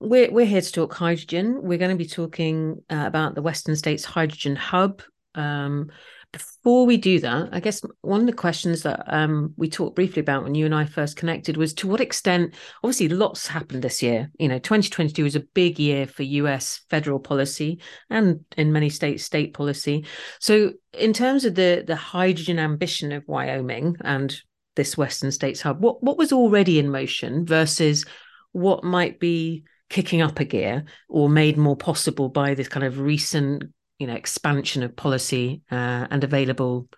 we're 0.00 0.30
we're 0.30 0.46
here 0.46 0.60
to 0.60 0.72
talk 0.72 0.94
hydrogen. 0.94 1.60
We're 1.62 1.78
going 1.78 1.96
to 1.96 2.04
be 2.04 2.08
talking 2.08 2.82
uh, 2.88 3.04
about 3.06 3.34
the 3.34 3.42
Western 3.42 3.76
States 3.76 4.04
Hydrogen 4.04 4.56
Hub. 4.56 5.02
Um, 5.34 5.90
before 6.32 6.84
we 6.84 6.98
do 6.98 7.20
that, 7.20 7.48
I 7.52 7.60
guess 7.60 7.80
one 8.02 8.20
of 8.20 8.26
the 8.26 8.32
questions 8.32 8.82
that 8.82 9.02
um, 9.06 9.54
we 9.56 9.68
talked 9.68 9.96
briefly 9.96 10.20
about 10.20 10.42
when 10.42 10.54
you 10.54 10.66
and 10.66 10.74
I 10.74 10.84
first 10.84 11.16
connected 11.16 11.56
was 11.56 11.72
to 11.74 11.88
what 11.88 12.00
extent, 12.00 12.54
obviously, 12.82 13.08
lots 13.08 13.46
happened 13.46 13.82
this 13.82 14.02
year. 14.02 14.30
You 14.38 14.48
know, 14.48 14.58
2022 14.58 15.24
was 15.24 15.36
a 15.36 15.40
big 15.40 15.78
year 15.78 16.06
for 16.06 16.24
US 16.24 16.82
federal 16.90 17.18
policy 17.18 17.80
and 18.10 18.44
in 18.56 18.72
many 18.72 18.90
states, 18.90 19.24
state 19.24 19.54
policy. 19.54 20.04
So, 20.38 20.72
in 20.92 21.12
terms 21.12 21.44
of 21.44 21.54
the 21.54 21.84
the 21.86 21.96
hydrogen 21.96 22.58
ambition 22.58 23.12
of 23.12 23.24
Wyoming 23.26 23.96
and 24.02 24.36
this 24.76 24.98
Western 24.98 25.32
States 25.32 25.62
Hub, 25.62 25.82
what 25.82 26.02
what 26.02 26.18
was 26.18 26.32
already 26.32 26.78
in 26.78 26.90
motion 26.90 27.46
versus 27.46 28.04
what 28.52 28.84
might 28.84 29.18
be 29.18 29.64
kicking 29.88 30.20
up 30.20 30.38
a 30.38 30.44
gear 30.44 30.84
or 31.08 31.30
made 31.30 31.56
more 31.56 31.76
possible 31.76 32.28
by 32.28 32.54
this 32.54 32.68
kind 32.68 32.84
of 32.84 32.98
recent 32.98 33.64
you 33.98 34.06
know 34.06 34.14
expansion 34.14 34.82
of 34.82 34.96
policy 34.96 35.62
uh, 35.70 36.06
and 36.10 36.24
available 36.24 36.88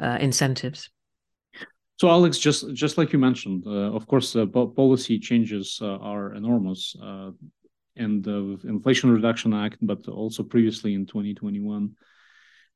uh, 0.00 0.18
incentives. 0.20 0.90
So 1.98 2.08
alex 2.08 2.38
just 2.38 2.74
just 2.74 2.98
like 2.98 3.12
you 3.12 3.18
mentioned 3.18 3.64
uh, 3.66 3.94
of 3.94 4.06
course 4.06 4.36
uh, 4.36 4.46
policy 4.46 5.18
changes 5.18 5.78
uh, 5.80 5.96
are 5.96 6.34
enormous 6.34 6.94
uh, 7.02 7.30
and 7.96 8.22
the 8.22 8.58
inflation 8.64 9.10
reduction 9.10 9.54
act 9.54 9.78
but 9.80 10.06
also 10.08 10.42
previously 10.42 10.92
in 10.92 11.06
2021 11.06 11.92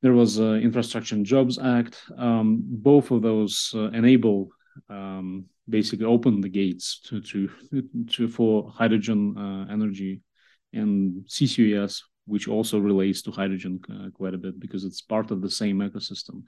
there 0.01 0.13
was 0.13 0.39
uh, 0.39 0.53
infrastructure 0.53 1.13
and 1.13 1.27
jobs 1.27 1.59
act. 1.59 2.01
Um, 2.17 2.63
both 2.63 3.11
of 3.11 3.21
those 3.21 3.71
enable 3.93 4.49
um, 4.89 5.45
basically 5.69 6.05
open 6.05 6.41
the 6.41 6.49
gates 6.49 6.99
to 7.01 7.21
to 7.21 7.49
to 8.09 8.27
for 8.27 8.71
hydrogen 8.71 9.35
energy 9.69 10.21
and 10.73 11.23
CCUS 11.27 12.01
which 12.25 12.47
also 12.47 12.79
relates 12.79 13.21
to 13.21 13.31
hydrogen 13.31 13.79
uh, 13.89 14.09
quite 14.11 14.33
a 14.33 14.37
bit 14.37 14.59
because 14.59 14.83
it's 14.83 15.01
part 15.01 15.31
of 15.31 15.41
the 15.41 15.49
same 15.49 15.79
ecosystem. 15.79 16.43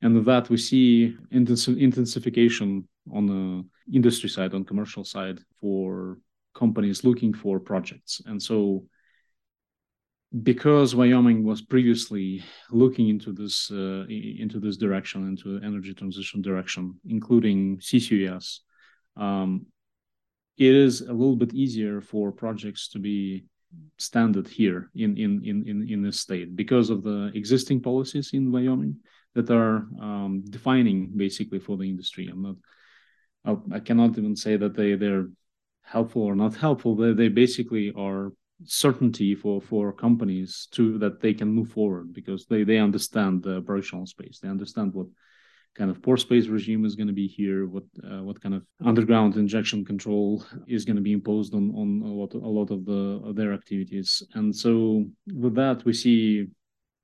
And 0.00 0.24
that, 0.26 0.48
we 0.48 0.56
see 0.58 1.16
intensification 1.30 2.88
on 3.12 3.26
the 3.26 3.96
industry 3.96 4.28
side, 4.28 4.54
on 4.54 4.64
commercial 4.64 5.04
side, 5.04 5.40
for 5.60 6.18
companies 6.54 7.02
looking 7.02 7.34
for 7.34 7.58
projects. 7.58 8.22
And 8.26 8.40
so, 8.40 8.84
because 10.42 10.94
Wyoming 10.94 11.42
was 11.42 11.62
previously 11.62 12.44
looking 12.70 13.08
into 13.08 13.32
this 13.32 13.70
uh, 13.72 14.04
into 14.08 14.60
this 14.60 14.76
direction, 14.76 15.26
into 15.26 15.60
energy 15.64 15.94
transition 15.94 16.42
direction, 16.42 17.00
including 17.08 17.78
CCUS, 17.78 18.60
um, 19.16 19.66
it 20.58 20.74
is 20.74 21.00
a 21.00 21.12
little 21.12 21.36
bit 21.36 21.54
easier 21.54 22.00
for 22.00 22.30
projects 22.30 22.88
to 22.90 22.98
be 22.98 23.46
standard 23.98 24.48
here 24.48 24.90
in 24.94 25.16
in 25.16 25.44
in 25.44 25.68
in, 25.68 25.88
in 25.88 26.02
this 26.02 26.20
state 26.20 26.54
because 26.56 26.90
of 26.90 27.02
the 27.02 27.30
existing 27.34 27.80
policies 27.80 28.30
in 28.32 28.52
Wyoming 28.52 28.96
that 29.34 29.50
are 29.50 29.86
um, 30.00 30.42
defining 30.48 31.12
basically 31.16 31.58
for 31.58 31.76
the 31.76 31.84
industry. 31.84 32.28
I'm 32.28 32.42
not. 32.42 32.56
I, 33.44 33.76
I 33.76 33.80
cannot 33.80 34.18
even 34.18 34.36
say 34.36 34.56
that 34.56 34.74
they 34.74 34.94
they're 34.94 35.28
helpful 35.82 36.22
or 36.22 36.34
not 36.34 36.54
helpful. 36.54 36.96
They 36.96 37.12
they 37.12 37.28
basically 37.28 37.92
are 37.96 38.32
certainty 38.64 39.34
for 39.34 39.60
for 39.60 39.92
companies 39.92 40.68
to 40.72 40.98
that 40.98 41.20
they 41.20 41.34
can 41.34 41.48
move 41.48 41.70
forward 41.70 42.12
because 42.12 42.46
they 42.46 42.64
they 42.64 42.78
understand 42.78 43.42
the 43.42 43.56
operational 43.58 44.06
space. 44.06 44.38
They 44.40 44.48
understand 44.48 44.94
what 44.94 45.06
kind 45.76 45.90
of 45.90 46.02
pore 46.02 46.16
space 46.16 46.46
regime 46.48 46.84
is 46.84 46.96
going 46.96 47.06
to 47.06 47.12
be 47.12 47.28
here, 47.28 47.66
what 47.66 47.84
uh, 48.04 48.22
what 48.22 48.40
kind 48.40 48.54
of 48.54 48.62
underground 48.84 49.36
injection 49.36 49.84
control 49.84 50.44
is 50.66 50.84
going 50.84 50.96
to 50.96 51.02
be 51.02 51.12
imposed 51.12 51.54
on 51.54 51.70
on 51.74 52.02
a 52.04 52.12
lot 52.12 52.34
of, 52.34 52.42
a 52.42 52.48
lot 52.48 52.70
of 52.70 52.84
the 52.84 53.20
of 53.24 53.36
their 53.36 53.52
activities. 53.52 54.22
And 54.34 54.54
so 54.54 55.04
with 55.32 55.54
that, 55.54 55.84
we 55.84 55.92
see 55.92 56.48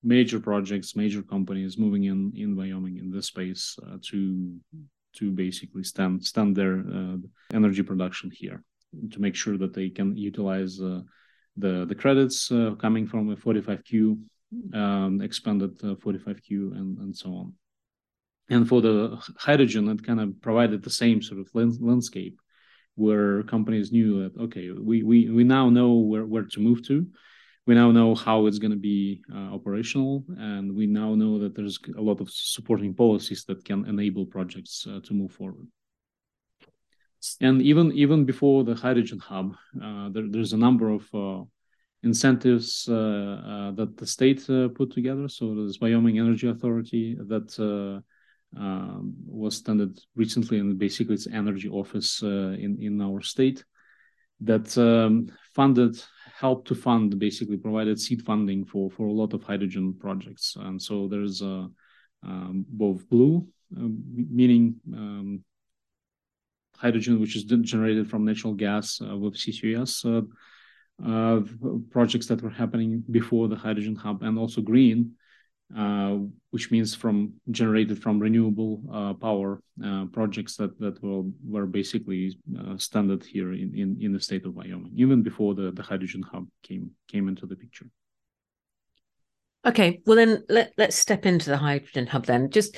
major 0.02 0.38
projects, 0.38 0.96
major 0.96 1.22
companies 1.22 1.78
moving 1.78 2.04
in 2.04 2.32
in 2.36 2.56
Wyoming 2.56 2.98
in 2.98 3.10
this 3.10 3.26
space 3.26 3.78
uh, 3.86 3.96
to 4.10 4.20
to 5.14 5.30
basically 5.30 5.84
stand 5.84 6.24
stand 6.24 6.56
their 6.56 6.80
uh, 6.80 7.16
energy 7.52 7.82
production 7.82 8.30
here 8.30 8.62
to 9.10 9.20
make 9.20 9.34
sure 9.34 9.56
that 9.58 9.74
they 9.74 9.88
can 9.88 10.16
utilize 10.16 10.80
uh, 10.80 11.00
the 11.56 11.84
the 11.86 11.94
credits 11.94 12.50
uh, 12.50 12.74
coming 12.78 13.06
from 13.06 13.30
a 13.30 13.36
45Q, 13.36 14.18
um, 14.74 15.20
expanded 15.20 15.78
45Q, 15.78 16.72
uh, 16.72 16.76
and 16.76 16.98
and 16.98 17.16
so 17.16 17.28
on. 17.30 17.54
And 18.50 18.68
for 18.68 18.82
the 18.82 19.18
hydrogen, 19.38 19.88
it 19.88 20.04
kind 20.04 20.20
of 20.20 20.40
provided 20.42 20.82
the 20.82 20.90
same 20.90 21.22
sort 21.22 21.40
of 21.40 21.48
landscape 21.54 22.38
where 22.96 23.42
companies 23.44 23.90
knew 23.90 24.22
that 24.22 24.40
okay, 24.44 24.70
we 24.70 25.02
we 25.02 25.30
we 25.30 25.44
now 25.44 25.70
know 25.70 25.94
where 25.94 26.26
where 26.26 26.44
to 26.44 26.60
move 26.60 26.86
to. 26.88 27.06
We 27.66 27.74
now 27.74 27.90
know 27.90 28.14
how 28.14 28.46
it's 28.46 28.58
going 28.58 28.72
to 28.72 28.76
be 28.76 29.22
uh, 29.32 29.54
operational, 29.54 30.24
and 30.36 30.76
we 30.76 30.86
now 30.86 31.14
know 31.14 31.38
that 31.38 31.54
there's 31.54 31.78
a 31.96 32.00
lot 32.00 32.20
of 32.20 32.30
supporting 32.30 32.92
policies 32.92 33.44
that 33.44 33.64
can 33.64 33.86
enable 33.86 34.26
projects 34.26 34.86
uh, 34.86 35.00
to 35.04 35.14
move 35.14 35.32
forward. 35.32 35.66
And 37.40 37.62
even 37.62 37.92
even 37.92 38.26
before 38.26 38.64
the 38.64 38.74
hydrogen 38.74 39.18
hub, 39.18 39.56
uh, 39.82 40.10
there, 40.10 40.28
there's 40.28 40.52
a 40.52 40.58
number 40.58 40.90
of 40.90 41.14
uh, 41.14 41.44
incentives 42.02 42.86
uh, 42.86 42.92
uh, 42.94 43.70
that 43.72 43.96
the 43.96 44.06
state 44.06 44.46
put 44.74 44.92
together. 44.92 45.26
So 45.28 45.54
there's 45.54 45.80
Wyoming 45.80 46.18
Energy 46.18 46.48
Authority 46.48 47.16
that 47.28 48.02
um, 48.56 49.14
was 49.26 49.56
standard 49.56 49.98
recently, 50.16 50.58
and 50.58 50.78
basically 50.78 51.14
it's 51.14 51.26
energy 51.26 51.68
office 51.68 52.22
uh, 52.22 52.56
in 52.58 52.78
in 52.80 53.00
our 53.00 53.20
state 53.20 53.64
that 54.40 54.76
um, 54.78 55.28
funded 55.54 56.02
helped 56.38 56.68
to 56.68 56.74
fund 56.74 57.18
basically 57.18 57.56
provided 57.56 58.00
seed 58.00 58.22
funding 58.22 58.64
for 58.64 58.90
for 58.90 59.06
a 59.06 59.12
lot 59.12 59.32
of 59.32 59.42
hydrogen 59.42 59.94
projects. 59.94 60.56
And 60.58 60.80
so 60.80 61.08
there's 61.08 61.42
uh, 61.42 61.66
um, 62.22 62.64
both 62.68 63.08
blue 63.08 63.46
uh, 63.76 63.88
meaning 64.12 64.76
um, 64.92 65.44
hydrogen 66.76 67.20
which 67.20 67.36
is 67.36 67.44
generated 67.44 68.08
from 68.10 68.24
natural 68.24 68.54
gas 68.54 69.00
uh, 69.00 69.16
with 69.16 69.34
CCUS 69.34 70.04
uh, 70.04 70.22
uh, 71.04 71.40
projects 71.90 72.26
that 72.26 72.42
were 72.42 72.50
happening 72.50 73.02
before 73.10 73.48
the 73.48 73.56
hydrogen 73.56 73.96
hub 73.96 74.22
and 74.22 74.38
also 74.38 74.60
green 74.60 75.12
which 76.50 76.70
means 76.70 76.94
from 76.94 77.34
generated 77.50 78.00
from 78.00 78.20
renewable 78.20 78.80
uh, 78.92 79.14
power 79.14 79.60
uh, 79.84 80.04
projects 80.12 80.56
that 80.56 80.78
that 80.78 81.02
were 81.02 81.22
were 81.44 81.66
basically 81.66 82.38
uh, 82.58 82.76
standard 82.78 83.24
here 83.24 83.52
in, 83.52 83.74
in 83.74 83.98
in 84.00 84.12
the 84.12 84.20
state 84.20 84.44
of 84.46 84.54
Wyoming, 84.54 84.92
even 84.94 85.22
before 85.22 85.54
the 85.54 85.72
the 85.72 85.82
hydrogen 85.82 86.22
hub 86.22 86.46
came 86.62 86.90
came 87.08 87.28
into 87.28 87.46
the 87.46 87.56
picture. 87.56 87.86
Okay, 89.66 90.00
well 90.06 90.16
then 90.16 90.44
let 90.48 90.72
let's 90.76 90.96
step 90.96 91.26
into 91.26 91.50
the 91.50 91.56
hydrogen 91.56 92.06
hub 92.06 92.26
then. 92.26 92.50
Just 92.50 92.76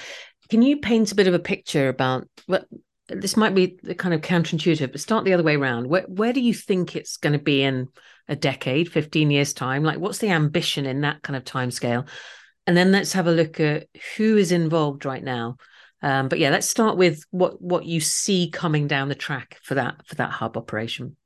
can 0.49 0.63
you 0.63 0.79
paint 0.79 1.13
a 1.13 1.17
bit 1.17 1.27
of 1.27 1.35
a 1.35 1.39
picture 1.39 1.89
about 1.89 2.29
what 2.47 2.67
this 3.09 3.37
might 3.37 3.55
be 3.55 3.79
kind 3.99 4.15
of 4.15 4.21
counterintuitive, 4.21 4.91
but 4.91 5.01
start 5.01 5.25
the 5.25 5.33
other 5.33 5.43
way 5.43 5.57
around. 5.57 5.89
Where 5.89 6.03
where 6.09 6.33
do 6.33 6.41
you 6.41 6.55
think 6.55 6.97
it's 6.97 7.17
going 7.17 7.35
to 7.35 7.39
be 7.39 7.63
in 7.63 7.89
a 8.29 8.35
decade, 8.35 8.91
15 8.91 9.31
years 9.31 9.53
time? 9.53 9.85
Like 9.85 9.99
what's 9.99 10.19
the 10.19 10.31
ambition 10.31 10.87
in 10.87 11.03
that 11.03 11.23
kind 11.23 11.37
of 11.37 11.45
time 11.45 11.71
scale? 11.71 12.07
And 12.67 12.77
then 12.77 12.93
let's 12.93 13.13
have 13.13 13.27
a 13.27 13.33
look 13.33 13.61
at 13.61 13.89
who 14.17 14.37
is 14.37 14.53
involved 14.53 15.05
right 15.05 15.23
now. 15.23 15.57
Um, 16.03 16.29
but 16.29 16.39
yeah, 16.39 16.51
let's 16.51 16.69
start 16.69 16.97
with 16.97 17.25
what 17.31 17.61
what 17.61 17.87
you 17.87 18.01
see 18.01 18.51
coming 18.51 18.87
down 18.87 19.09
the 19.09 19.15
track 19.15 19.59
for 19.63 19.75
that 19.75 20.07
for 20.07 20.15
that 20.17 20.31
hub 20.31 20.57
operation. 20.57 21.17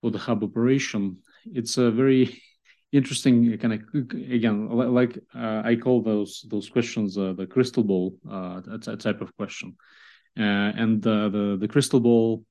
For 0.00 0.10
the 0.10 0.18
hub 0.18 0.42
operation, 0.42 1.18
it's 1.44 1.76
a 1.76 1.90
very 1.90 2.40
interesting 2.92 3.58
kind 3.58 3.74
of 3.74 3.80
again 4.30 4.68
like 4.70 5.18
uh, 5.34 5.62
I 5.64 5.76
call 5.76 6.02
those 6.02 6.46
those 6.48 6.70
questions 6.70 7.18
uh, 7.18 7.34
the 7.34 7.46
crystal 7.46 7.84
ball 7.84 8.16
uh, 8.30 8.60
type 8.78 9.20
of 9.20 9.36
question, 9.36 9.76
uh, 10.38 10.72
and 10.76 11.02
the 11.02 11.58
the 11.60 11.68
crystal 11.68 12.00
ball 12.00 12.44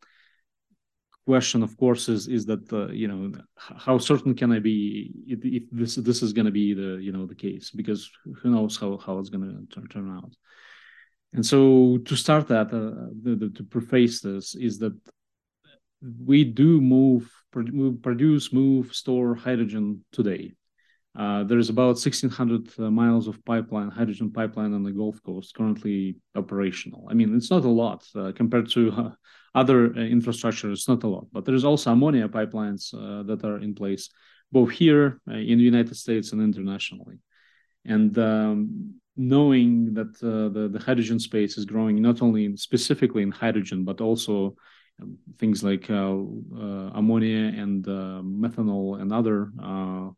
question 1.28 1.62
of 1.64 1.76
course 1.84 2.04
is 2.16 2.28
is 2.38 2.44
that 2.46 2.66
uh, 2.72 2.88
you 3.02 3.08
know 3.12 3.22
how 3.86 3.98
certain 3.98 4.34
can 4.40 4.50
i 4.58 4.60
be 4.60 4.80
if, 5.34 5.40
if 5.58 5.64
this 5.80 5.94
this 6.08 6.20
is 6.26 6.32
going 6.38 6.50
to 6.52 6.58
be 6.64 6.68
the 6.82 6.92
you 7.06 7.12
know 7.16 7.26
the 7.26 7.42
case 7.46 7.66
because 7.80 8.02
who 8.38 8.50
knows 8.56 8.74
how 8.82 8.90
how 9.06 9.14
it's 9.20 9.34
going 9.34 9.48
to 9.50 9.58
turn 9.74 9.88
turn 9.94 10.10
out 10.18 10.34
and 11.36 11.46
so 11.46 11.60
to 12.08 12.16
start 12.16 12.48
that 12.48 12.68
uh, 12.68 13.10
the, 13.24 13.34
the, 13.42 13.50
to 13.58 13.64
preface 13.64 14.22
this 14.22 14.56
is 14.56 14.80
that 14.80 14.96
we 16.32 16.44
do 16.44 16.80
move, 16.80 17.24
produce 18.08 18.54
move 18.54 18.86
store 19.02 19.34
hydrogen 19.36 19.86
today 20.12 20.54
uh, 21.18 21.44
there's 21.44 21.70
about 21.70 21.96
1,600 21.96 22.70
uh, 22.78 22.92
miles 22.92 23.28
of 23.28 23.44
pipeline, 23.44 23.90
hydrogen 23.90 24.32
pipeline 24.32 24.72
on 24.74 24.84
the 24.84 24.92
Gulf 24.92 25.22
Coast 25.24 25.56
currently 25.56 26.18
operational. 26.36 27.08
I 27.10 27.16
mean, 27.16 27.36
it's 27.36 27.50
not 27.50 27.66
a 27.66 27.70
lot 27.70 28.06
uh, 28.16 28.32
compared 28.36 28.70
to 28.72 28.92
uh, 28.92 29.12
other 29.62 29.80
uh, 29.88 30.00
infrastructure. 30.18 30.72
It's 30.72 30.88
not 30.88 31.04
a 31.04 31.08
lot, 31.08 31.28
but 31.32 31.44
there's 31.46 31.66
also 31.66 31.92
ammonia 31.92 32.28
pipelines 32.30 32.84
that 33.28 33.42
are 33.44 33.60
in 33.60 33.74
place, 33.82 34.10
both 34.52 34.72
here 34.72 35.06
in 35.28 35.58
the 35.58 35.70
United 35.74 35.96
States 35.96 36.32
and 36.32 36.42
internationally. 36.42 37.18
And 37.86 38.18
um, 38.18 38.96
knowing 39.16 39.94
that 39.94 40.20
the, 40.20 40.70
the 40.74 40.80
hydrogen 40.80 41.20
space 41.20 41.58
is 41.58 41.66
growing 41.66 42.02
not 42.02 42.22
only 42.22 42.46
in, 42.46 42.58
specifically 42.58 43.24
in 43.24 43.32
hydrogen, 43.32 43.84
but 43.84 44.00
also 44.02 44.56
um, 45.02 45.18
things 45.38 45.64
like 45.64 45.90
uh, 45.90 45.94
uh, 45.94 46.90
ammonia 46.96 47.52
and 47.62 47.88
uh, 47.88 48.22
methanol 48.24 49.00
and 49.00 49.14
other 49.14 49.52
um, 49.62 50.16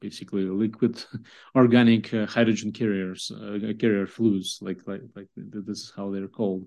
basically 0.00 0.44
liquid 0.44 1.02
organic 1.54 2.10
hydrogen 2.10 2.72
carriers, 2.72 3.30
carrier 3.78 4.06
fluids, 4.06 4.58
like, 4.60 4.80
like 4.86 5.02
like 5.14 5.28
this 5.36 5.78
is 5.78 5.92
how 5.96 6.10
they're 6.10 6.28
called. 6.28 6.66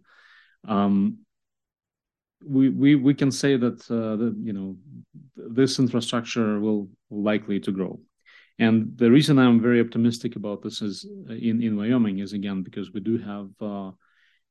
Um, 0.68 1.20
we, 2.46 2.70
we 2.70 2.96
we 2.96 3.14
can 3.14 3.32
say 3.32 3.58
that 3.58 3.80
uh, 3.90 4.16
that 4.16 4.36
you 4.42 4.54
know 4.54 4.78
this 5.36 5.80
infrastructure 5.80 6.60
will 6.60 6.90
likely 7.10 7.60
to 7.62 7.72
grow. 7.72 8.00
And 8.58 8.98
the 8.98 9.10
reason 9.10 9.40
i'm 9.40 9.62
very 9.62 9.80
optimistic 9.80 10.36
about 10.36 10.62
this 10.62 10.82
is 10.82 11.06
in 11.30 11.62
in 11.62 11.78
wyoming 11.78 12.20
is 12.20 12.34
again 12.34 12.62
because 12.62 12.92
we 12.92 13.00
do 13.00 13.18
have 13.18 13.50
uh, 13.62 13.92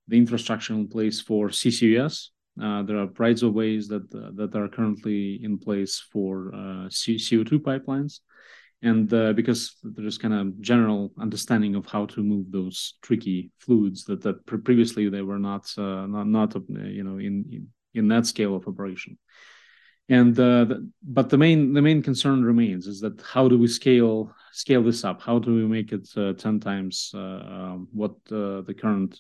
the 0.07 0.17
infrastructure 0.17 0.73
in 0.73 0.89
place 0.89 1.21
for 1.21 1.49
ccus 1.51 2.31
uh, 2.61 2.83
there 2.83 2.99
are 2.99 3.09
rights 3.19 3.43
of 3.43 3.55
ways 3.55 3.89
that 3.89 4.03
uh, 4.15 4.31
that 4.35 4.57
are 4.57 4.69
currently 4.69 5.39
in 5.43 5.59
place 5.59 6.01
for 6.13 6.53
uh, 6.53 6.89
CO2 6.89 7.61
pipelines, 7.61 8.21
and 8.83 9.13
uh, 9.15 9.33
because 9.33 9.77
there's 9.83 10.19
kind 10.19 10.35
of 10.35 10.61
general 10.61 11.13
understanding 11.21 11.77
of 11.77 11.87
how 11.87 12.07
to 12.07 12.23
move 12.23 12.51
those 12.51 12.95
tricky 13.03 13.51
fluids 13.59 14.05
that 14.05 14.23
that 14.23 14.45
previously 14.47 15.09
they 15.09 15.23
were 15.23 15.39
not 15.39 15.71
uh, 15.79 16.07
not 16.07 16.27
not 16.27 16.55
you 16.69 17.05
know 17.05 17.19
in, 17.19 17.45
in, 17.53 17.69
in 17.95 18.09
that 18.09 18.27
scale 18.27 18.55
of 18.55 18.67
operation. 18.69 19.19
And 20.11 20.35
the, 20.35 20.91
but 21.03 21.29
the 21.29 21.37
main 21.37 21.75
the 21.75 21.83
main 21.83 22.03
concern 22.03 22.43
remains 22.43 22.87
is 22.87 23.01
that 23.01 23.21
how 23.21 23.47
do 23.47 23.59
we 23.59 23.69
scale 23.69 24.33
scale 24.53 24.83
this 24.83 25.05
up? 25.05 25.21
How 25.21 25.39
do 25.39 25.55
we 25.55 25.67
make 25.67 25.93
it 25.93 26.09
ten 26.39 26.61
times 26.61 27.11
um, 27.15 27.89
what 27.93 28.13
the 28.25 28.75
current 28.81 29.19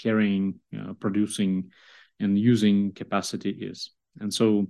carrying 0.00 0.58
producing 0.98 1.70
and 2.20 2.38
using 2.38 2.92
capacity 2.92 3.50
is. 3.50 3.90
And 4.20 4.32
so 4.32 4.66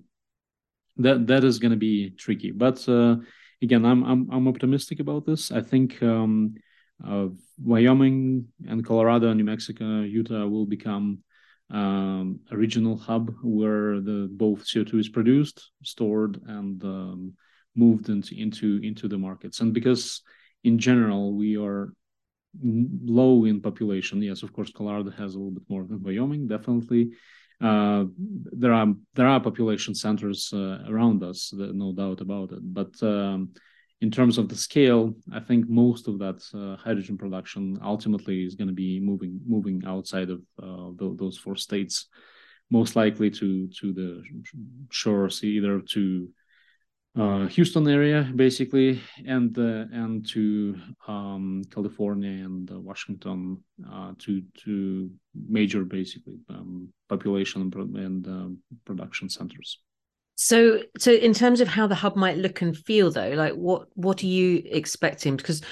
that 0.97 1.27
that 1.27 1.45
is 1.45 1.59
going 1.59 1.71
to 1.71 1.77
be 1.77 2.11
tricky. 2.11 2.51
But 2.51 2.87
uh, 2.89 3.17
again, 3.63 3.85
I'm 3.85 4.03
I'm 4.05 4.29
I'm 4.31 4.49
optimistic 4.49 5.01
about 5.01 5.27
this. 5.27 5.53
I 5.53 5.61
think 5.61 6.03
um, 6.03 6.55
uh, 7.07 7.29
Wyoming 7.63 8.47
and 8.67 8.85
Colorado, 8.85 9.33
New 9.33 9.45
Mexico, 9.45 10.03
Utah 10.03 10.47
will 10.47 10.67
become 10.67 11.19
um, 11.71 12.41
a 12.51 12.57
regional 12.57 12.97
hub 12.97 13.35
where 13.43 14.01
the 14.01 14.29
both 14.31 14.65
CO2 14.65 15.01
is 15.01 15.09
produced, 15.09 15.71
stored, 15.83 16.41
and 16.47 16.83
um, 16.85 17.33
moved 17.75 18.09
into 18.09 18.35
into 18.39 18.81
into 18.83 19.09
the 19.09 19.19
markets. 19.19 19.61
And 19.61 19.73
because 19.73 20.23
in 20.65 20.79
general 20.79 21.35
we 21.35 21.57
are 21.57 21.93
low 22.63 23.45
in 23.45 23.61
population, 23.61 24.23
yes, 24.23 24.43
of 24.43 24.53
course, 24.53 24.71
Colorado 24.71 25.11
has 25.11 25.35
a 25.35 25.39
little 25.39 25.53
bit 25.53 25.69
more 25.69 25.85
than 25.85 26.03
Wyoming, 26.03 26.47
definitely. 26.47 27.11
Uh, 27.61 28.05
there 28.19 28.73
are 28.73 28.95
there 29.15 29.27
are 29.27 29.41
population 29.41 29.95
centers 29.95 30.51
uh, 30.53 30.85
around 30.89 31.23
us, 31.23 31.53
no 31.55 31.93
doubt 31.93 32.21
about 32.21 32.53
it. 32.53 32.61
But 32.63 33.03
um, 33.03 33.53
in 34.01 34.11
terms 34.11 34.37
of 34.39 34.49
the 34.49 34.57
scale, 34.57 35.15
I 35.33 35.41
think 35.41 35.69
most 35.69 36.07
of 36.07 36.19
that 36.19 36.43
uh, 36.55 36.77
hydrogen 36.77 37.17
production 37.17 37.79
ultimately 37.83 38.45
is 38.45 38.55
going 38.55 38.69
to 38.69 38.75
be 38.75 39.01
moving 39.01 39.41
moving 39.47 39.83
outside 39.87 40.31
of 40.31 40.43
uh, 40.63 40.91
th- 40.99 41.17
those 41.17 41.39
four 41.39 41.57
states, 41.57 42.09
most 42.71 42.95
likely 42.95 43.31
to 43.31 43.69
to 43.69 43.93
the 43.93 44.23
shores, 44.91 45.43
either 45.43 45.81
to 45.81 46.29
uh, 47.17 47.47
Houston 47.47 47.89
area, 47.89 48.31
basically, 48.37 49.01
and 49.27 49.57
uh, 49.59 49.87
and 49.91 50.29
to 50.29 50.77
um, 51.09 51.63
California 51.71 52.45
and 52.45 52.71
uh, 52.71 52.79
Washington, 52.79 53.65
uh, 53.91 54.13
to 54.19 54.43
to 54.65 55.11
major 55.49 55.85
basically 55.85 56.39
um, 56.51 56.93
population 57.09 57.63
and, 57.63 58.27
and 58.27 58.59
production 58.85 59.31
centers. 59.31 59.81
So, 60.37 60.83
so 60.99 61.13
in 61.13 61.33
terms 61.33 61.61
of 61.61 61.69
how 61.69 61.87
the 61.87 61.95
hub 61.95 62.15
might 62.15 62.37
look 62.37 62.61
and 62.61 62.77
feel, 62.77 63.11
though, 63.11 63.31
like 63.31 63.55
what 63.55 63.89
what 63.95 64.23
are 64.23 64.27
you 64.27 64.63
expecting? 64.67 65.37
Because 65.37 65.63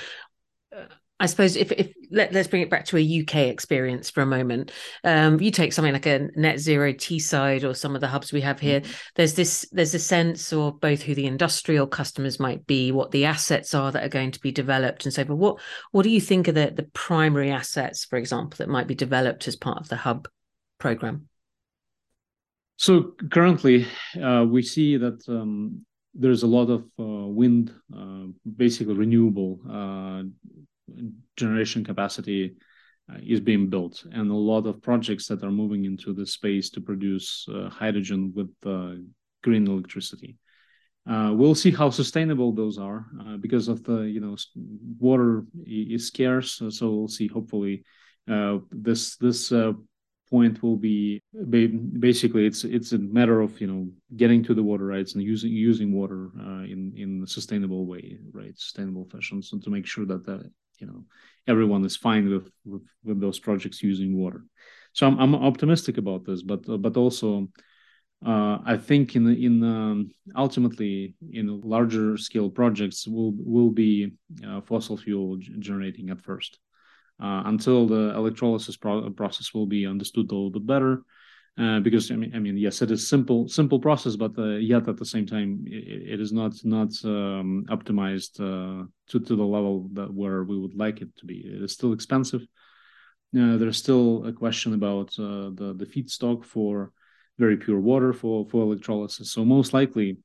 uh, 0.74 0.84
I 1.20 1.26
suppose 1.26 1.54
if 1.54 1.70
if 1.72 1.92
let, 2.10 2.34
us 2.34 2.46
bring 2.46 2.62
it 2.62 2.70
back 2.70 2.86
to 2.86 2.96
a 2.96 3.20
UK 3.20 3.48
experience 3.48 4.08
for 4.08 4.22
a 4.22 4.26
moment. 4.26 4.72
Um, 5.04 5.38
you 5.38 5.50
take 5.50 5.74
something 5.74 5.92
like 5.92 6.06
a 6.06 6.28
net 6.34 6.60
zero 6.60 6.94
Teesside 6.94 7.62
or 7.62 7.74
some 7.74 7.94
of 7.94 8.00
the 8.00 8.08
hubs 8.08 8.32
we 8.32 8.40
have 8.40 8.58
here. 8.58 8.80
Mm-hmm. 8.80 8.92
There's 9.16 9.34
this 9.34 9.68
there's 9.70 9.94
a 9.94 9.98
sense 9.98 10.50
of 10.50 10.80
both 10.80 11.02
who 11.02 11.14
the 11.14 11.26
industrial 11.26 11.86
customers 11.86 12.40
might 12.40 12.66
be, 12.66 12.90
what 12.90 13.10
the 13.10 13.26
assets 13.26 13.74
are 13.74 13.92
that 13.92 14.04
are 14.04 14.08
going 14.08 14.30
to 14.30 14.40
be 14.40 14.50
developed, 14.50 15.04
and 15.04 15.12
so 15.12 15.24
But 15.24 15.36
What 15.36 15.60
what 15.90 16.04
do 16.04 16.10
you 16.10 16.22
think 16.22 16.48
of 16.48 16.54
the 16.54 16.72
the 16.74 16.88
primary 16.94 17.50
assets, 17.50 18.06
for 18.06 18.16
example, 18.16 18.56
that 18.58 18.70
might 18.70 18.86
be 18.86 18.94
developed 18.94 19.46
as 19.46 19.56
part 19.56 19.78
of 19.78 19.90
the 19.90 19.96
hub 19.96 20.26
program? 20.78 21.28
So 22.84 23.14
currently, 23.30 23.86
uh, 24.22 24.44
we 24.46 24.60
see 24.60 24.98
that 24.98 25.26
um, 25.26 25.86
there's 26.12 26.42
a 26.42 26.46
lot 26.46 26.68
of 26.68 26.82
uh, 26.98 27.28
wind, 27.40 27.72
uh, 27.90 28.26
basically 28.58 28.92
renewable 28.92 29.58
uh, 29.66 30.24
generation 31.34 31.82
capacity 31.82 32.56
uh, 33.10 33.16
is 33.26 33.40
being 33.40 33.70
built, 33.70 34.04
and 34.12 34.30
a 34.30 34.34
lot 34.34 34.66
of 34.66 34.82
projects 34.82 35.26
that 35.28 35.42
are 35.42 35.50
moving 35.50 35.86
into 35.86 36.12
the 36.12 36.26
space 36.26 36.68
to 36.72 36.82
produce 36.82 37.46
uh, 37.48 37.70
hydrogen 37.70 38.34
with 38.36 38.52
green 39.42 39.66
electricity. 39.66 40.36
we'll 41.06 41.54
see 41.54 41.70
how 41.70 41.88
sustainable 41.88 42.52
those 42.52 42.76
are 42.76 43.06
because 43.40 43.68
of 43.68 43.82
the 43.84 44.00
you 44.14 44.20
know 44.20 44.36
water 44.98 45.46
is 45.66 46.08
scarce. 46.08 46.60
So 46.68 46.90
we'll 46.90 47.08
see. 47.08 47.28
Hopefully, 47.28 47.82
this 48.70 49.16
this 49.16 49.50
point 50.34 50.62
will 50.62 50.80
be 50.90 51.22
basically 52.08 52.44
it's 52.50 52.62
it's 52.76 52.92
a 52.92 52.98
matter 53.18 53.38
of 53.46 53.50
you 53.62 53.68
know 53.70 53.82
getting 54.22 54.42
to 54.44 54.54
the 54.54 54.66
water 54.70 54.86
rights 54.94 55.14
and 55.14 55.22
using 55.32 55.52
using 55.70 55.90
water 56.00 56.22
uh, 56.46 56.64
in 56.72 56.80
in 57.02 57.10
a 57.26 57.28
sustainable 57.36 57.84
way 57.92 58.04
right? 58.40 58.56
Sustainable 58.68 59.06
fashion. 59.12 59.42
So 59.42 59.58
to 59.58 59.70
make 59.76 59.86
sure 59.92 60.06
that 60.12 60.22
the 60.28 60.36
you 60.80 60.86
know 60.88 61.00
everyone 61.52 61.84
is 61.84 61.96
fine 62.08 62.24
with 62.32 62.48
with, 62.70 62.84
with 63.06 63.18
those 63.20 63.38
projects 63.38 63.82
using 63.92 64.10
water. 64.24 64.42
So 64.96 65.06
i'm, 65.08 65.16
I'm 65.22 65.34
optimistic 65.50 65.96
about 65.98 66.22
this 66.28 66.40
but 66.50 66.62
uh, 66.72 66.80
but 66.84 66.96
also 66.96 67.28
uh, 68.32 68.56
I 68.74 68.76
think 68.88 69.16
in 69.16 69.24
in 69.48 69.54
um, 69.76 69.98
ultimately 70.44 71.14
in 71.38 71.60
larger 71.74 72.16
scale 72.16 72.50
projects 72.60 72.98
will 73.14 73.32
will 73.54 73.72
be 73.84 73.92
uh, 74.46 74.60
fossil 74.70 74.96
fuel 74.96 75.36
generating 75.68 76.06
at 76.10 76.20
first 76.20 76.52
until 77.18 77.86
the 77.86 78.14
electrolysis 78.14 78.76
pro- 78.76 79.10
process 79.10 79.54
will 79.54 79.66
be 79.66 79.86
understood 79.86 80.30
a 80.30 80.34
little 80.34 80.50
bit 80.50 80.66
better. 80.66 81.02
Uh, 81.56 81.78
because 81.78 82.10
I 82.10 82.16
mean, 82.16 82.34
I 82.34 82.40
mean, 82.40 82.56
yes, 82.56 82.82
it 82.82 82.90
is 82.90 83.08
simple, 83.08 83.46
simple 83.48 83.78
process, 83.78 84.16
but 84.16 84.36
uh, 84.36 84.56
yet 84.56 84.88
at 84.88 84.96
the 84.96 85.04
same 85.04 85.24
time, 85.24 85.62
it, 85.68 86.14
it 86.14 86.20
is 86.20 86.32
not 86.32 86.52
not 86.64 86.88
um, 87.04 87.64
optimized 87.68 88.40
uh, 88.40 88.86
to 89.10 89.20
to 89.20 89.36
the 89.36 89.44
level 89.44 89.88
that 89.92 90.12
where 90.12 90.42
we 90.42 90.58
would 90.58 90.74
like 90.74 91.00
it 91.00 91.14
to 91.18 91.26
be. 91.26 91.36
It 91.46 91.62
is 91.62 91.72
still 91.72 91.92
expensive. 91.92 92.42
Uh, 93.38 93.56
there's 93.56 93.78
still 93.78 94.26
a 94.26 94.32
question 94.32 94.74
about 94.74 95.08
uh, 95.16 95.50
the 95.54 95.74
the 95.78 95.86
feedstock 95.86 96.44
for 96.44 96.90
very 97.38 97.56
pure 97.56 97.78
water 97.78 98.12
for 98.12 98.46
for 98.48 98.62
electrolysis. 98.62 99.30
So 99.30 99.44
most 99.44 99.72
likely, 99.72 100.18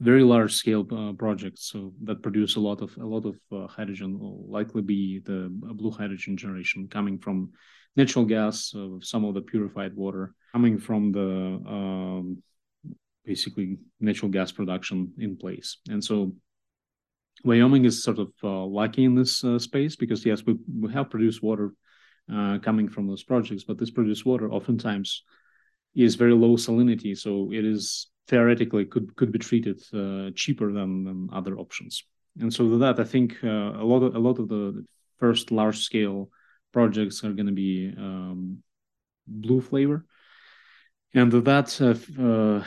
very 0.00 0.24
large 0.24 0.54
scale 0.54 0.86
uh, 0.92 1.12
projects 1.12 1.70
so 1.70 1.92
that 2.02 2.22
produce 2.22 2.56
a 2.56 2.60
lot 2.60 2.80
of 2.80 2.96
a 2.96 3.04
lot 3.04 3.26
of 3.26 3.36
uh, 3.52 3.66
hydrogen 3.66 4.18
will 4.18 4.46
likely 4.48 4.82
be 4.82 5.20
the 5.24 5.48
blue 5.50 5.90
hydrogen 5.90 6.36
generation 6.36 6.88
coming 6.88 7.18
from 7.18 7.50
natural 7.96 8.24
gas 8.24 8.74
uh, 8.74 8.88
some 9.02 9.24
of 9.24 9.34
the 9.34 9.42
purified 9.42 9.94
water 9.94 10.34
coming 10.52 10.78
from 10.78 11.12
the 11.12 11.60
um, 11.76 12.42
basically 13.24 13.78
natural 14.00 14.30
gas 14.30 14.50
production 14.50 15.12
in 15.18 15.36
place. 15.36 15.78
And 15.88 16.02
so 16.02 16.32
wyoming 17.44 17.84
is 17.84 18.02
sort 18.02 18.18
of 18.18 18.32
uh, 18.42 18.64
lucky 18.64 19.04
in 19.04 19.14
this 19.14 19.44
uh, 19.44 19.58
space 19.58 19.96
because 19.96 20.24
yes 20.26 20.44
we, 20.44 20.56
we 20.80 20.92
have 20.92 21.10
produced 21.10 21.42
water 21.42 21.72
uh, 22.32 22.58
coming 22.58 22.88
from 22.88 23.06
those 23.06 23.22
projects 23.22 23.64
but 23.64 23.78
this 23.78 23.90
produced 23.90 24.26
water 24.26 24.52
oftentimes 24.52 25.24
is 25.94 26.16
very 26.16 26.34
low 26.34 26.56
salinity 26.56 27.16
so 27.16 27.50
it 27.52 27.64
is 27.64 28.09
theoretically 28.28 28.84
could 28.84 29.14
could 29.16 29.32
be 29.32 29.38
treated 29.38 29.80
uh, 29.92 30.30
cheaper 30.34 30.72
than, 30.72 31.04
than 31.04 31.28
other 31.32 31.58
options. 31.58 32.04
And 32.40 32.52
so 32.52 32.64
with 32.66 32.80
that, 32.80 33.00
I 33.00 33.04
think 33.04 33.36
uh, 33.42 33.72
a 33.82 33.84
lot 33.84 34.02
of 34.02 34.14
a 34.14 34.18
lot 34.18 34.38
of 34.38 34.48
the 34.48 34.84
first 35.18 35.50
large 35.50 35.80
scale 35.80 36.30
projects 36.72 37.24
are 37.24 37.32
going 37.32 37.46
to 37.46 37.52
be 37.52 37.92
um, 37.96 38.62
blue 39.26 39.60
flavor, 39.60 40.06
and 41.14 41.32
that 41.32 41.80
uh, 41.80 42.22
uh, 42.22 42.64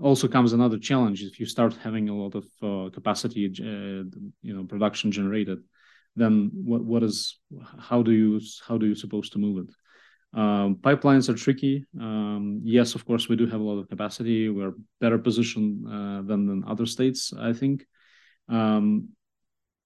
also 0.00 0.28
comes 0.28 0.52
another 0.52 0.78
challenge. 0.78 1.22
If 1.22 1.40
you 1.40 1.46
start 1.46 1.74
having 1.82 2.08
a 2.08 2.14
lot 2.14 2.34
of 2.34 2.44
uh, 2.62 2.90
capacity, 2.90 3.46
uh, 3.46 4.04
you 4.42 4.54
know, 4.54 4.64
production 4.64 5.10
generated, 5.10 5.58
then 6.14 6.50
what 6.52 6.84
what 6.84 7.02
is 7.02 7.38
how 7.78 8.02
do 8.02 8.12
you 8.12 8.40
how 8.66 8.78
do 8.78 8.86
you 8.86 8.94
supposed 8.94 9.32
to 9.32 9.38
move 9.38 9.68
it? 9.68 9.74
Um, 10.36 10.76
pipelines 10.76 11.30
are 11.30 11.34
tricky. 11.34 11.86
Um, 11.98 12.60
yes, 12.62 12.94
of 12.94 13.06
course, 13.06 13.26
we 13.26 13.36
do 13.36 13.46
have 13.46 13.60
a 13.60 13.64
lot 13.64 13.78
of 13.78 13.88
capacity. 13.88 14.50
We're 14.50 14.74
better 15.00 15.16
positioned 15.16 15.86
uh, 15.88 16.22
than 16.22 16.50
in 16.50 16.64
other 16.68 16.84
states, 16.84 17.32
I 17.36 17.54
think. 17.54 17.86
Um, 18.46 19.08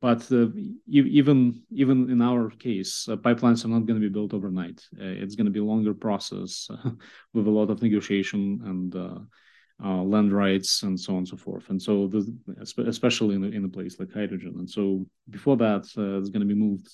but 0.03 0.31
uh, 0.33 0.49
even 0.89 1.63
even 1.71 2.11
in 2.11 2.21
our 2.21 2.51
case, 2.51 3.07
uh, 3.09 3.17
pipelines 3.17 3.65
are 3.65 3.69
not 3.69 3.87
going 3.87 4.01
to 4.01 4.09
be 4.09 4.13
built 4.13 4.35
overnight. 4.35 4.83
it's 4.99 5.37
going 5.37 5.45
to 5.45 5.53
be 5.53 5.61
a 5.61 5.65
longer 5.65 5.95
process 5.95 6.69
with 7.35 7.47
a 7.47 7.51
lot 7.51 7.71
of 7.71 7.83
negotiation 7.83 8.61
and 8.65 10.11
land 10.11 10.33
rights 10.33 10.83
and 10.83 10.99
so 10.99 11.13
on 11.13 11.19
and 11.19 11.29
so 11.29 11.37
forth. 11.37 11.69
And 11.71 11.81
so, 11.81 12.11
especially 12.89 13.37
in 13.37 13.45
in 13.45 13.65
a 13.67 13.69
place 13.69 14.01
like 14.01 14.13
hydrogen. 14.13 14.55
And 14.59 14.69
so, 14.69 15.07
before 15.29 15.59
that, 15.59 15.83
it's 15.85 16.31
going 16.31 16.47
to 16.49 16.55
be 16.55 16.65
moved 16.67 16.89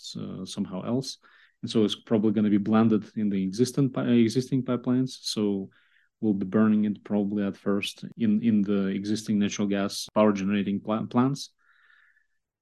somehow 0.44 0.82
else 0.82 1.18
and 1.66 1.70
so 1.72 1.83
it's 1.83 1.96
probably 1.96 2.31
going 2.31 2.44
to 2.44 2.59
be 2.59 2.59
blended 2.59 3.05
in 3.16 3.29
the 3.29 3.42
existing 3.42 3.92
existing 3.96 4.62
pipelines. 4.62 5.18
So 5.20 5.68
we'll 6.20 6.33
be 6.33 6.46
burning 6.46 6.85
it 6.85 7.02
probably 7.02 7.42
at 7.42 7.57
first 7.57 8.05
in 8.16 8.40
in 8.40 8.62
the 8.62 8.87
existing 8.87 9.40
natural 9.40 9.66
gas 9.66 10.07
power 10.14 10.33
generating 10.33 10.79
plant, 10.79 11.11
plants, 11.11 11.50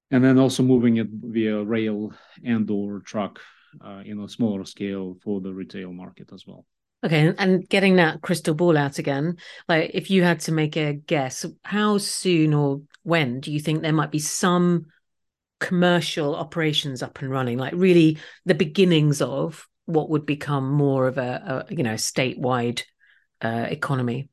and 0.09 0.23
then 0.23 0.39
also 0.39 0.63
moving 0.63 0.97
it 0.97 1.07
via 1.11 1.63
rail 1.63 2.13
and 2.43 2.67
or 2.71 3.01
truck 3.01 3.39
uh, 3.85 4.01
in 4.03 4.19
a 4.19 4.27
smaller 4.27 4.65
scale 4.65 5.15
for 5.23 5.39
the 5.39 5.53
retail 5.53 5.93
market 5.93 6.31
as 6.33 6.47
well. 6.47 6.65
Okay, 7.03 7.31
and 7.37 7.69
getting 7.69 7.97
that 7.97 8.21
crystal 8.21 8.55
ball 8.55 8.75
out 8.75 8.97
again, 8.97 9.37
like 9.69 9.91
if 9.93 10.09
you 10.09 10.23
had 10.23 10.39
to 10.39 10.51
make 10.51 10.75
a 10.77 10.93
guess, 10.93 11.45
how 11.61 11.99
soon 11.99 12.55
or 12.55 12.81
when 13.03 13.39
do 13.39 13.51
you 13.51 13.59
think 13.59 13.83
there 13.83 13.93
might 13.93 14.09
be 14.09 14.17
some 14.17 14.87
commercial 15.59 16.35
operations 16.35 17.01
up 17.01 17.19
and 17.21 17.29
running, 17.29 17.57
like 17.57 17.73
really 17.75 18.17
the 18.45 18.55
beginnings 18.55 19.21
of 19.21 19.67
what 19.85 20.09
would 20.09 20.25
become 20.25 20.71
more 20.71 21.07
of 21.07 21.17
a, 21.17 21.65
a 21.69 21.73
you 21.73 21.83
know 21.83 21.93
statewide 21.93 22.83
uh, 23.41 23.67
economy? 23.69 24.29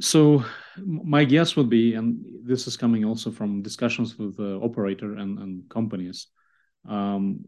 So 0.00 0.44
my 0.84 1.24
guess 1.24 1.54
would 1.56 1.68
be, 1.68 1.94
and 1.94 2.24
this 2.44 2.66
is 2.66 2.76
coming 2.76 3.04
also 3.04 3.30
from 3.30 3.62
discussions 3.62 4.18
with 4.18 4.36
the 4.36 4.58
operator 4.62 5.14
and, 5.16 5.38
and 5.38 5.68
companies, 5.68 6.28
um, 6.88 7.44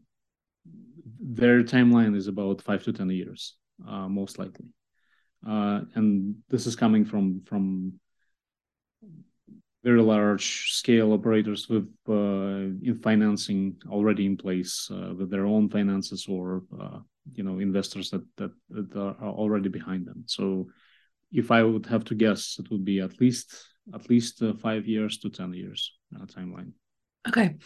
their 1.19 1.62
timeline 1.62 2.14
is 2.14 2.29
about 2.29 2.61
five 2.61 2.83
to 2.85 2.93
ten 2.93 3.11
years, 3.11 3.57
uh, 3.88 4.09
most 4.09 4.38
likely, 4.38 4.67
uh, 5.49 5.81
and 5.95 6.37
this 6.49 6.67
is 6.67 6.77
coming 6.77 7.05
from 7.05 7.43
from 7.47 7.95
very 9.85 10.01
large 10.01 10.73
scale 10.73 11.12
operators 11.12 11.68
with 11.68 11.88
uh, 12.09 12.73
in 12.83 12.99
financing 13.03 13.77
already 13.88 14.25
in 14.25 14.37
place 14.37 14.90
uh, 14.90 15.12
with 15.14 15.31
their 15.31 15.44
own 15.44 15.68
finances 15.68 16.27
or 16.29 16.62
uh, 16.81 16.99
you 17.35 17.44
know 17.44 17.59
investors 17.59 18.11
that, 18.11 18.25
that 18.37 18.53
that 18.70 18.97
are 18.97 19.35
already 19.42 19.68
behind 19.68 20.07
them. 20.07 20.25
So 20.27 20.68
if 21.31 21.51
I 21.51 21.62
would 21.62 21.87
have 21.87 22.05
to 22.05 22.14
guess, 22.14 22.57
it 22.59 22.70
would 22.70 22.85
be 22.85 23.01
at 23.01 23.20
least 23.20 23.55
at 23.94 24.09
least 24.09 24.42
uh, 24.42 24.55
five 24.55 24.87
years 24.87 25.18
to 25.18 25.29
ten 25.29 25.53
years 25.53 25.92
uh, 26.16 26.25
timeline. 26.25 26.73
Okay, 27.29 27.57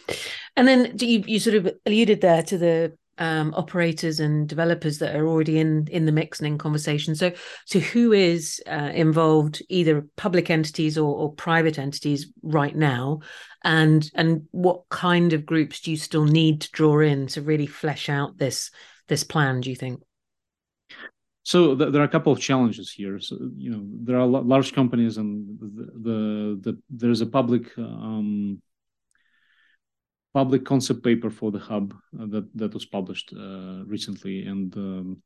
and 0.57 0.67
then 0.67 0.97
you 0.99 1.23
you 1.25 1.39
sort 1.39 1.55
of 1.55 1.71
alluded 1.85 2.21
there 2.21 2.43
to 2.43 2.57
the 2.57 2.97
um, 3.19 3.53
operators 3.55 4.19
and 4.19 4.47
developers 4.47 4.97
that 4.99 5.15
are 5.15 5.27
already 5.27 5.59
in 5.59 5.87
in 5.91 6.05
the 6.05 6.11
mix 6.11 6.39
and 6.39 6.47
in 6.47 6.57
conversation. 6.57 7.13
So, 7.15 7.31
so 7.65 7.79
who 7.79 8.13
is 8.13 8.61
uh, 8.65 8.91
involved, 8.93 9.61
either 9.69 10.07
public 10.15 10.49
entities 10.49 10.97
or, 10.97 11.13
or 11.13 11.33
private 11.33 11.77
entities 11.77 12.31
right 12.41 12.75
now, 12.75 13.19
and 13.63 14.09
and 14.15 14.47
what 14.51 14.87
kind 14.89 15.33
of 15.33 15.45
groups 15.45 15.81
do 15.81 15.91
you 15.91 15.97
still 15.97 16.25
need 16.25 16.61
to 16.61 16.71
draw 16.71 17.01
in 17.01 17.27
to 17.27 17.41
really 17.41 17.67
flesh 17.67 18.09
out 18.09 18.37
this 18.37 18.71
this 19.07 19.23
plan? 19.23 19.61
Do 19.61 19.69
you 19.69 19.75
think? 19.75 20.01
So 21.43 21.75
th- 21.75 21.91
there 21.91 22.01
are 22.01 22.05
a 22.05 22.09
couple 22.09 22.31
of 22.31 22.39
challenges 22.39 22.91
here. 22.91 23.19
So 23.19 23.37
you 23.57 23.71
know 23.71 23.83
there 24.03 24.17
are 24.17 24.25
large 24.25 24.73
companies, 24.73 25.17
and 25.17 25.59
the 25.59 25.91
the, 26.09 26.71
the 26.71 26.81
there's 26.89 27.21
a 27.21 27.25
public 27.25 27.77
um, 27.77 28.61
public 30.33 30.65
concept 30.65 31.03
paper 31.03 31.29
for 31.29 31.51
the 31.51 31.59
hub 31.59 31.93
uh, 32.19 32.25
that 32.27 32.47
that 32.55 32.73
was 32.73 32.85
published 32.85 33.33
uh, 33.33 33.83
recently, 33.85 34.45
and 34.45 34.75
um, 34.77 35.21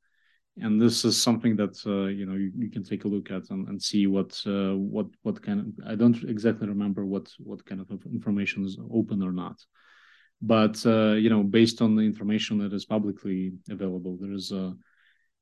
and 0.57 0.81
this 0.81 1.03
is 1.03 1.21
something 1.21 1.55
that 1.55 1.75
uh, 1.85 2.07
you 2.07 2.25
know 2.25 2.35
you, 2.35 2.51
you, 2.57 2.69
can 2.69 2.83
take 2.83 3.05
a 3.05 3.07
look 3.07 3.31
at 3.31 3.49
and, 3.49 3.67
and 3.67 3.81
see 3.81 4.07
what 4.07 4.39
what 4.45 5.07
what 5.23 5.41
kind 5.41 5.59
of 5.59 5.67
I 5.85 5.95
don't 5.95 6.23
exactly 6.23 6.67
remember 6.67 7.05
what 7.05 7.27
what 7.39 7.65
kind 7.65 7.81
of 7.81 7.89
information 8.05 8.65
is 8.65 8.77
open 8.91 9.21
or 9.21 9.31
not, 9.31 9.57
but 10.41 10.83
you 10.85 11.29
know 11.29 11.43
based 11.43 11.81
on 11.81 11.95
the 11.95 12.03
information 12.03 12.57
that 12.59 12.73
is 12.73 12.85
publicly 12.85 13.53
available, 13.69 14.17
there 14.19 14.33
is 14.33 14.51
a 14.51 14.73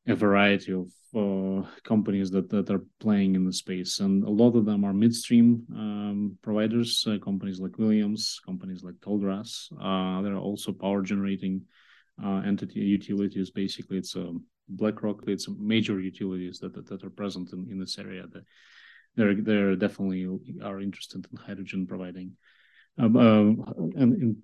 a 0.08 0.16
variety 0.16 0.74
of 0.74 0.92
uh, 1.16 1.68
companies 1.84 2.32
that, 2.32 2.50
that 2.50 2.70
are 2.70 2.84
playing 3.00 3.36
in 3.36 3.46
the 3.46 3.54
space, 3.54 4.00
and 4.00 4.24
a 4.24 4.30
lot 4.30 4.56
of 4.56 4.66
them 4.66 4.84
are 4.84 4.94
midstream 4.94 5.64
um, 5.76 6.38
providers, 6.42 7.06
uh, 7.08 7.18
companies 7.24 7.60
like 7.60 7.78
Williams, 7.78 8.40
companies 8.46 8.84
like 8.84 8.96
Tallgrass. 8.96 9.72
Uh, 9.74 10.22
there 10.22 10.34
are 10.34 10.40
also 10.40 10.72
power 10.72 11.02
generating 11.02 11.62
uh, 12.24 12.42
entity 12.46 12.80
utilities. 12.80 13.52
Basically, 13.52 13.98
it's 13.98 14.16
a 14.16 14.34
BlackRock. 14.70 15.24
It's 15.28 15.48
major 15.50 16.00
utilities 16.00 16.60
that, 16.60 16.74
that, 16.74 16.88
that 16.88 17.04
are 17.04 17.10
present 17.10 17.52
in, 17.54 17.68
in 17.70 17.80
this 17.80 18.00
area. 18.00 18.26
That 18.32 18.44
they're 19.16 19.36
they're 19.36 19.76
definitely 19.76 20.28
are 20.64 20.80
interested 20.80 21.26
in 21.32 21.38
hydrogen 21.38 21.86
providing. 21.86 22.38
Um, 22.98 23.16
uh, 23.18 24.02
and 24.02 24.14
in 24.22 24.38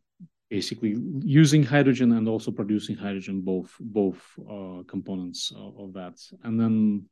basically 0.50 0.96
using 1.22 1.64
hydrogen 1.64 2.14
and 2.14 2.28
also 2.28 2.52
producing 2.52 2.96
hydrogen 2.96 3.42
both 3.42 3.76
both 3.80 4.22
uh, 4.50 4.84
components 4.88 5.52
of, 5.56 5.78
of, 5.80 5.94
that. 5.94 6.16
And 6.44 6.60
then 6.60 7.06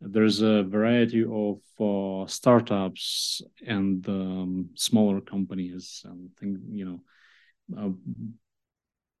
there's 0.00 0.40
a 0.40 0.62
variety 0.62 1.24
of 1.24 1.58
uh, 1.80 2.26
startups 2.26 3.42
and 3.66 4.06
um, 4.08 4.70
smaller 4.74 5.20
companies 5.20 6.02
and 6.04 6.30
things 6.38 6.60
you 6.70 6.84
know 6.84 7.00
uh, 7.78 7.90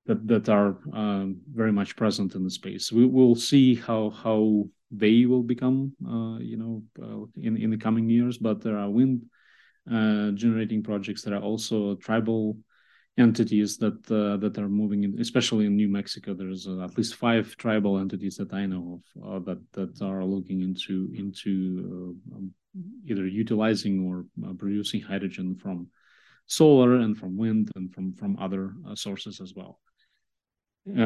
that 0.06 0.26
that 0.26 0.48
are 0.48 0.78
um, 0.92 1.40
very 1.52 1.72
much 1.72 1.96
present 1.96 2.34
in 2.34 2.44
the 2.44 2.50
space. 2.50 2.90
We 2.90 3.04
will 3.04 3.34
see 3.34 3.74
how 3.74 4.10
how 4.10 4.64
they 4.90 5.26
will 5.26 5.42
become 5.42 5.92
uh, 6.06 6.38
you 6.38 6.56
know 6.56 6.82
uh, 7.02 7.26
in 7.36 7.56
in 7.56 7.70
the 7.70 7.76
coming 7.76 8.08
years 8.08 8.38
but 8.38 8.62
there 8.62 8.78
are 8.78 8.88
wind 8.88 9.26
uh, 9.90 10.30
generating 10.30 10.82
projects 10.82 11.22
that 11.22 11.34
are 11.34 11.42
also 11.42 11.94
tribal 11.96 12.56
entities 13.18 13.76
that 13.78 13.98
uh, 14.10 14.36
that 14.38 14.58
are 14.58 14.68
moving 14.68 15.04
in, 15.04 15.20
especially 15.20 15.66
in 15.66 15.76
New 15.76 15.88
Mexico. 15.88 16.34
There's 16.34 16.66
uh, 16.66 16.84
at 16.84 16.96
least 16.96 17.16
five 17.16 17.56
tribal 17.56 17.98
entities 17.98 18.36
that 18.36 18.52
I 18.52 18.66
know 18.66 19.00
of 19.16 19.24
uh, 19.24 19.38
that 19.46 19.60
that 19.72 20.02
are 20.02 20.24
looking 20.24 20.62
into 20.62 21.10
into 21.14 22.16
uh, 22.32 22.36
um, 22.36 22.52
either 23.06 23.26
utilizing 23.26 24.06
or 24.06 24.26
uh, 24.46 24.54
producing 24.54 25.00
hydrogen 25.00 25.56
from 25.56 25.88
solar 26.46 26.94
and 26.94 27.18
from 27.18 27.36
wind 27.36 27.70
and 27.74 27.92
from 27.92 28.14
from 28.14 28.38
other 28.38 28.72
uh, 28.88 28.94
sources 28.94 29.40
as 29.40 29.52
well. 29.54 29.80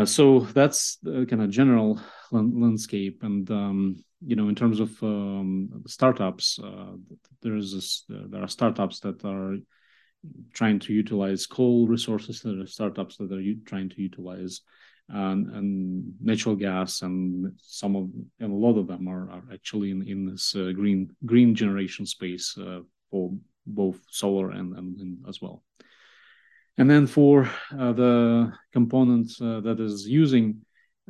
so 0.05 0.41
that's 0.55 0.99
the 1.03 1.27
kind 1.27 1.43
of 1.43 1.51
general 1.51 2.01
landscape, 2.31 3.23
and 3.23 3.51
um, 3.51 4.05
you 4.25 4.37
know, 4.37 4.49
in 4.49 4.55
terms 4.55 4.79
of 4.79 4.91
um, 5.03 5.83
startups, 5.87 6.61
there's 7.41 7.73
this, 7.75 8.05
there 8.09 8.43
are 8.45 8.49
startups 8.49 9.01
that 9.01 9.25
are 9.25 9.57
trying 10.53 10.79
to 10.81 10.93
utilize 10.93 11.47
coal 11.47 11.87
resources. 11.87 12.41
There 12.41 12.61
are 12.61 12.67
startups 12.67 13.17
that 13.17 13.33
are 13.33 13.55
trying 13.67 13.89
to 13.91 14.03
utilize 14.03 14.61
um, 15.13 15.51
and 15.55 16.15
natural 16.21 16.57
gas, 16.57 17.03
and 17.03 17.53
some 17.59 17.97
of 17.97 18.09
and 18.41 18.53
a 18.53 18.57
lot 18.57 18.79
of 18.79 18.87
them 18.87 19.09
are, 19.09 19.31
are 19.31 19.45
actually 19.53 19.91
in 19.91 20.07
in 20.07 20.27
this 20.27 20.55
uh, 20.55 20.73
green 20.75 21.11
green 21.27 21.55
generation 21.55 22.07
space 22.07 22.57
uh, 22.59 22.81
for 23.11 23.33
both 23.67 24.01
solar 24.11 24.51
and, 24.51 24.77
and, 24.77 24.99
and, 24.99 25.19
as 25.29 25.41
well. 25.41 25.63
And 26.79 26.91
then 26.91 27.07
for 27.07 27.49
uh, 27.79 27.93
the 27.93 28.53
component 28.73 29.31
uh, 29.41 29.61
that 29.61 29.79
is 29.79 30.09
using 30.09 30.63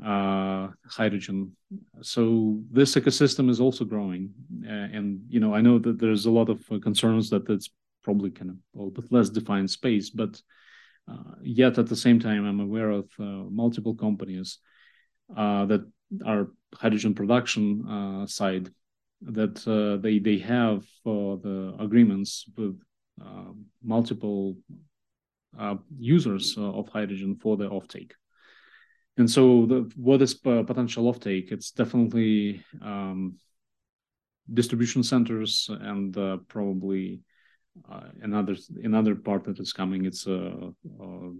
uh, 0.05 0.68
hydrogen. 0.87 1.57
So 2.03 2.61
this 2.70 2.94
ecosystem 2.94 3.48
is 3.48 3.61
also 3.61 3.85
growing, 3.85 4.31
uh, 4.66 4.88
and 4.96 5.20
you 5.29 5.38
know 5.38 5.55
I 5.55 5.61
know 5.61 5.79
that 5.79 5.98
there's 5.98 6.27
a 6.27 6.31
lot 6.31 6.48
of 6.48 6.61
concerns 6.83 7.31
that 7.31 7.48
it's 7.48 7.70
probably 8.03 8.31
kind 8.31 8.51
of 8.51 8.57
a 8.75 8.79
little 8.79 8.91
bit 8.91 9.12
less 9.12 9.31
defined 9.31 9.71
space. 9.71 10.11
But 10.11 10.41
uh, 11.11 11.35
yet 11.43 11.79
at 11.79 11.87
the 11.87 11.97
same 11.97 12.21
time, 12.21 12.47
I'm 12.47 12.61
aware 12.61 12.91
of 12.91 13.11
uh, 13.19 13.25
multiple 13.51 13.95
companies 13.95 14.59
uh, 15.37 15.67
that 15.67 15.91
are 16.25 16.49
hydrogen 16.75 17.15
production 17.15 17.87
uh, 17.88 18.27
side 18.27 18.71
that 19.23 19.67
uh, 19.67 20.01
they 20.03 20.19
they 20.19 20.38
have 20.38 20.85
the 21.05 21.75
agreements 21.79 22.45
with 22.57 22.81
uh, 23.25 23.53
multiple 23.83 24.57
users 25.99 26.57
of 26.57 26.88
hydrogen 26.88 27.37
for 27.37 27.57
the 27.57 27.69
offtake. 27.69 28.12
And 29.19 29.31
so, 29.31 29.67
the, 29.67 29.93
what 29.97 30.23
is 30.23 30.35
potential 30.35 31.12
offtake? 31.12 31.53
It's 31.53 31.71
definitely 31.71 32.65
um, 32.81 33.37
distribution 34.53 35.03
centers 35.03 35.69
and 35.71 36.15
probably 36.49 37.21
uh, 37.90 38.08
another 38.22 38.56
another 38.82 39.14
part 39.14 39.44
that 39.44 39.58
is 39.58 39.72
coming 39.72 40.04
it's 40.04 40.26
uh, 40.26 40.70
uh, 41.02 41.30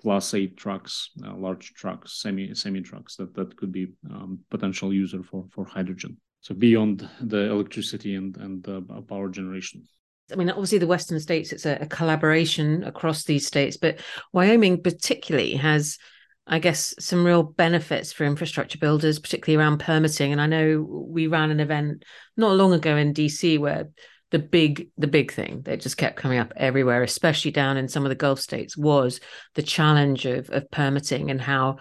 class 0.00 0.34
8 0.34 0.56
trucks 0.56 1.10
uh, 1.24 1.34
large 1.34 1.72
trucks 1.74 2.20
semi 2.20 2.54
semi 2.54 2.80
trucks 2.80 3.16
that 3.16 3.34
that 3.34 3.56
could 3.56 3.72
be 3.72 3.88
um, 4.10 4.40
potential 4.50 4.92
user 4.92 5.22
for 5.22 5.46
for 5.50 5.64
hydrogen 5.64 6.16
so 6.40 6.54
beyond 6.54 7.08
the 7.20 7.50
electricity 7.50 8.14
and 8.14 8.36
and 8.36 8.68
uh, 8.68 8.80
power 9.02 9.28
generation 9.28 9.82
I 10.30 10.36
mean, 10.36 10.50
obviously, 10.50 10.78
the 10.78 10.86
Western 10.86 11.20
states, 11.20 11.52
it's 11.52 11.66
a, 11.66 11.78
a, 11.80 11.86
collaboration 11.86 12.84
across 12.84 13.24
these 13.24 13.46
states, 13.46 13.76
but 13.76 13.98
Wyoming 14.32 14.82
particularly 14.82 15.54
has, 15.56 15.98
I 16.46 16.58
guess, 16.58 16.94
some 16.98 17.24
real 17.24 17.42
benefits 17.42 18.12
for 18.12 18.24
infrastructure 18.24 18.78
builders, 18.78 19.18
particularly 19.18 19.62
around 19.62 19.78
permitting. 19.78 20.32
And 20.32 20.40
I 20.40 20.46
know 20.46 20.80
we 20.80 21.26
ran 21.26 21.50
an 21.50 21.60
event 21.60 22.04
not 22.36 22.54
long 22.54 22.72
ago 22.72 22.96
in 22.96 23.12
DC 23.12 23.58
where 23.58 23.88
the 24.32 24.38
big 24.38 24.88
the 24.96 25.06
big 25.06 25.30
thing 25.30 25.60
that 25.62 25.80
just 25.80 25.98
kept 25.98 26.16
coming 26.16 26.38
up 26.38 26.52
everywhere 26.56 27.02
especially 27.02 27.50
down 27.50 27.76
in 27.76 27.86
some 27.86 28.04
of 28.04 28.08
the 28.08 28.16
gulf 28.16 28.40
states 28.40 28.76
was 28.76 29.20
the 29.54 29.62
challenge 29.62 30.26
of 30.26 30.50
of 30.50 30.68
permitting 30.70 31.30
and 31.30 31.40
how 31.40 31.76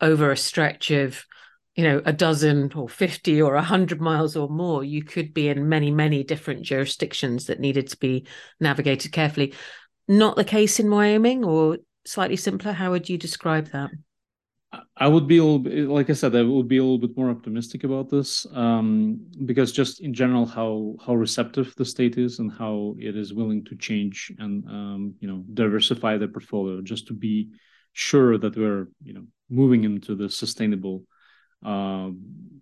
over 0.00 0.30
a 0.30 0.36
stretch 0.36 0.90
of 0.90 1.24
you 1.76 1.84
know 1.84 2.02
a 2.04 2.12
dozen 2.12 2.70
or 2.74 2.88
50 2.88 3.40
or 3.40 3.54
100 3.54 4.00
miles 4.00 4.36
or 4.36 4.48
more 4.48 4.82
you 4.84 5.04
could 5.04 5.32
be 5.32 5.48
in 5.48 5.68
many 5.68 5.90
many 5.90 6.24
different 6.24 6.62
jurisdictions 6.62 7.46
that 7.46 7.60
needed 7.60 7.86
to 7.88 7.96
be 7.96 8.26
navigated 8.60 9.12
carefully. 9.12 9.54
Not 10.08 10.36
the 10.36 10.44
case 10.44 10.80
in 10.80 10.90
wyoming 10.90 11.44
or 11.44 11.78
slightly 12.04 12.36
simpler 12.36 12.72
how 12.72 12.90
would 12.90 13.08
you 13.08 13.16
describe 13.16 13.70
that 13.70 13.90
I 14.96 15.06
would 15.06 15.26
be 15.26 15.36
a 15.36 15.44
little 15.44 15.58
bit, 15.58 15.88
like 15.88 16.08
I 16.08 16.14
said, 16.14 16.34
I 16.34 16.42
would 16.42 16.68
be 16.68 16.78
a 16.78 16.82
little 16.82 16.98
bit 16.98 17.16
more 17.16 17.28
optimistic 17.28 17.84
about 17.84 18.08
this 18.08 18.46
um, 18.54 19.20
because 19.44 19.70
just 19.70 20.00
in 20.00 20.14
general, 20.14 20.46
how 20.46 20.96
how 21.04 21.14
receptive 21.14 21.74
the 21.76 21.84
state 21.84 22.16
is 22.16 22.38
and 22.38 22.50
how 22.50 22.94
it 22.98 23.16
is 23.16 23.34
willing 23.34 23.64
to 23.66 23.76
change 23.76 24.32
and 24.38 24.64
um, 24.68 25.14
you 25.20 25.28
know 25.28 25.44
diversify 25.52 26.16
the 26.16 26.28
portfolio 26.28 26.80
just 26.80 27.06
to 27.08 27.12
be 27.12 27.50
sure 27.92 28.38
that 28.38 28.56
we're 28.56 28.88
you 29.02 29.12
know 29.12 29.26
moving 29.50 29.84
into 29.84 30.14
the 30.14 30.30
sustainable 30.30 31.04
uh, 31.64 32.08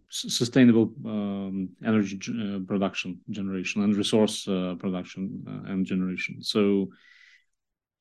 sustainable 0.08 0.92
um, 1.06 1.68
energy 1.84 2.18
uh, 2.28 2.58
production 2.66 3.20
generation 3.30 3.82
and 3.84 3.94
resource 3.94 4.48
uh, 4.48 4.74
production 4.80 5.44
uh, 5.46 5.72
and 5.72 5.86
generation. 5.86 6.42
So 6.42 6.88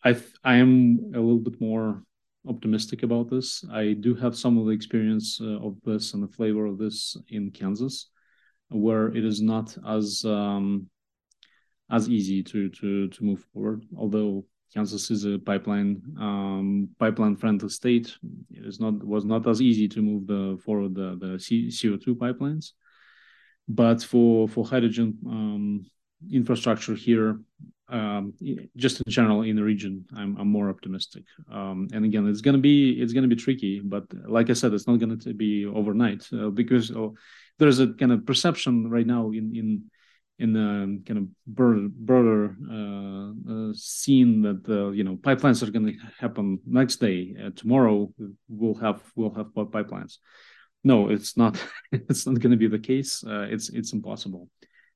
I 0.03 0.17
I 0.43 0.55
am 0.55 1.11
a 1.13 1.19
little 1.19 1.37
bit 1.37 1.61
more 1.61 2.03
optimistic 2.47 3.03
about 3.03 3.29
this. 3.29 3.63
I 3.71 3.93
do 3.93 4.15
have 4.15 4.37
some 4.37 4.57
of 4.57 4.65
the 4.65 4.71
experience 4.71 5.39
uh, 5.41 5.59
of 5.59 5.77
this 5.83 6.13
and 6.13 6.23
the 6.23 6.27
flavor 6.27 6.65
of 6.65 6.77
this 6.77 7.17
in 7.29 7.51
Kansas, 7.51 8.09
where 8.69 9.07
it 9.07 9.25
is 9.25 9.41
not 9.41 9.77
as 9.87 10.23
um, 10.25 10.87
as 11.91 12.09
easy 12.09 12.43
to 12.43 12.69
to 12.69 13.07
to 13.09 13.23
move 13.23 13.43
forward. 13.53 13.85
Although 13.95 14.45
Kansas 14.73 15.09
is 15.11 15.25
a 15.25 15.39
pipeline 15.39 16.01
um, 16.19 16.89
pipeline 16.99 17.35
friendly 17.35 17.69
state, 17.69 18.15
it 18.51 18.65
is 18.65 18.79
not 18.79 19.03
was 19.03 19.25
not 19.25 19.47
as 19.47 19.61
easy 19.61 19.87
to 19.89 20.01
move 20.01 20.27
the 20.27 20.59
forward 20.63 20.95
the 20.95 21.17
the 21.19 21.71
CO 21.71 21.97
two 21.97 22.15
pipelines. 22.15 22.71
But 23.67 24.03
for 24.03 24.47
for 24.47 24.65
hydrogen 24.65 25.17
um, 25.25 25.85
infrastructure 26.31 26.95
here, 26.95 27.39
um, 27.89 28.33
just 28.75 29.01
in 29.01 29.11
general 29.11 29.41
in 29.41 29.55
the 29.55 29.63
region, 29.63 30.05
I'm, 30.15 30.37
I'm 30.37 30.47
more 30.47 30.69
optimistic. 30.69 31.23
Um, 31.51 31.87
and 31.93 32.05
again, 32.05 32.27
it's 32.27 32.41
gonna 32.41 32.57
be 32.57 33.01
it's 33.01 33.13
gonna 33.13 33.27
be 33.27 33.35
tricky, 33.35 33.79
but 33.79 34.03
like 34.27 34.49
I 34.49 34.53
said, 34.53 34.73
it's 34.73 34.87
not 34.87 34.99
gonna 34.99 35.17
be 35.17 35.65
overnight 35.65 36.27
uh, 36.33 36.49
because 36.49 36.91
uh, 36.91 37.09
there's 37.57 37.79
a 37.79 37.87
kind 37.93 38.11
of 38.11 38.25
perception 38.25 38.89
right 38.89 39.07
now 39.07 39.31
in 39.31 39.55
in 39.55 39.83
in 40.39 40.53
the 40.53 41.01
kind 41.05 41.19
of 41.19 41.27
broader, 41.45 41.89
broader 41.89 42.55
uh, 42.71 43.31
uh, 43.51 43.73
scene 43.73 44.41
that 44.41 44.67
uh, 44.69 44.89
you 44.91 45.03
know 45.03 45.17
pipelines 45.17 45.61
are 45.61 45.71
going 45.71 45.85
to 45.87 45.97
happen 46.17 46.59
next 46.65 46.97
day. 46.97 47.35
Uh, 47.43 47.49
tomorrow 47.55 48.11
we'll 48.47 48.75
have 48.75 49.03
we'll 49.15 49.33
have 49.33 49.47
pipelines. 49.47 50.17
No, 50.83 51.09
it's 51.09 51.35
not. 51.35 51.61
it's 51.91 52.25
not 52.25 52.39
going 52.39 52.51
to 52.51 52.57
be 52.57 52.67
the 52.67 52.79
case. 52.79 53.23
Uh, 53.23 53.47
it's 53.49 53.69
it's 53.69 53.91
impossible. 53.93 54.47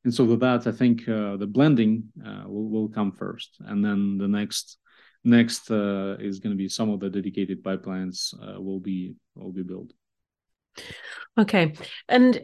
And 0.04 0.14
so 0.14 0.26
with 0.26 0.42
that, 0.42 0.68
I 0.68 0.72
think 0.72 1.08
uh, 1.08 1.38
the 1.38 1.48
blending 1.48 2.04
uh, 2.26 2.44
will 2.48 2.70
will 2.70 2.90
come 2.90 3.12
first, 3.12 3.58
and 3.62 3.84
then 3.84 4.18
the 4.18 4.28
next 4.28 4.78
next 5.24 5.72
uh, 5.72 6.18
is 6.20 6.40
going 6.40 6.52
to 6.52 6.58
be 6.58 6.68
some 6.68 6.90
of 6.90 7.00
the 7.00 7.10
dedicated 7.10 7.64
pipelines 7.64 8.34
uh, 8.42 8.62
will 8.62 8.80
be 8.80 9.16
will 9.36 9.54
be 9.54 9.64
built. 9.64 9.94
Okay. 11.38 11.74
And 12.10 12.42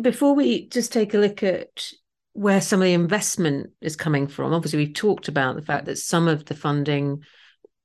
before 0.00 0.34
we 0.34 0.68
just 0.68 0.92
take 0.92 1.14
a 1.14 1.18
look 1.18 1.42
at 1.42 1.92
where 2.32 2.60
some 2.60 2.80
of 2.80 2.86
the 2.86 2.94
investment 2.94 3.70
is 3.80 3.96
coming 3.96 4.26
from, 4.26 4.52
obviously, 4.52 4.78
we've 4.78 4.94
talked 4.94 5.28
about 5.28 5.56
the 5.56 5.62
fact 5.62 5.86
that 5.86 5.98
some 5.98 6.28
of 6.28 6.44
the 6.44 6.54
funding 6.54 7.22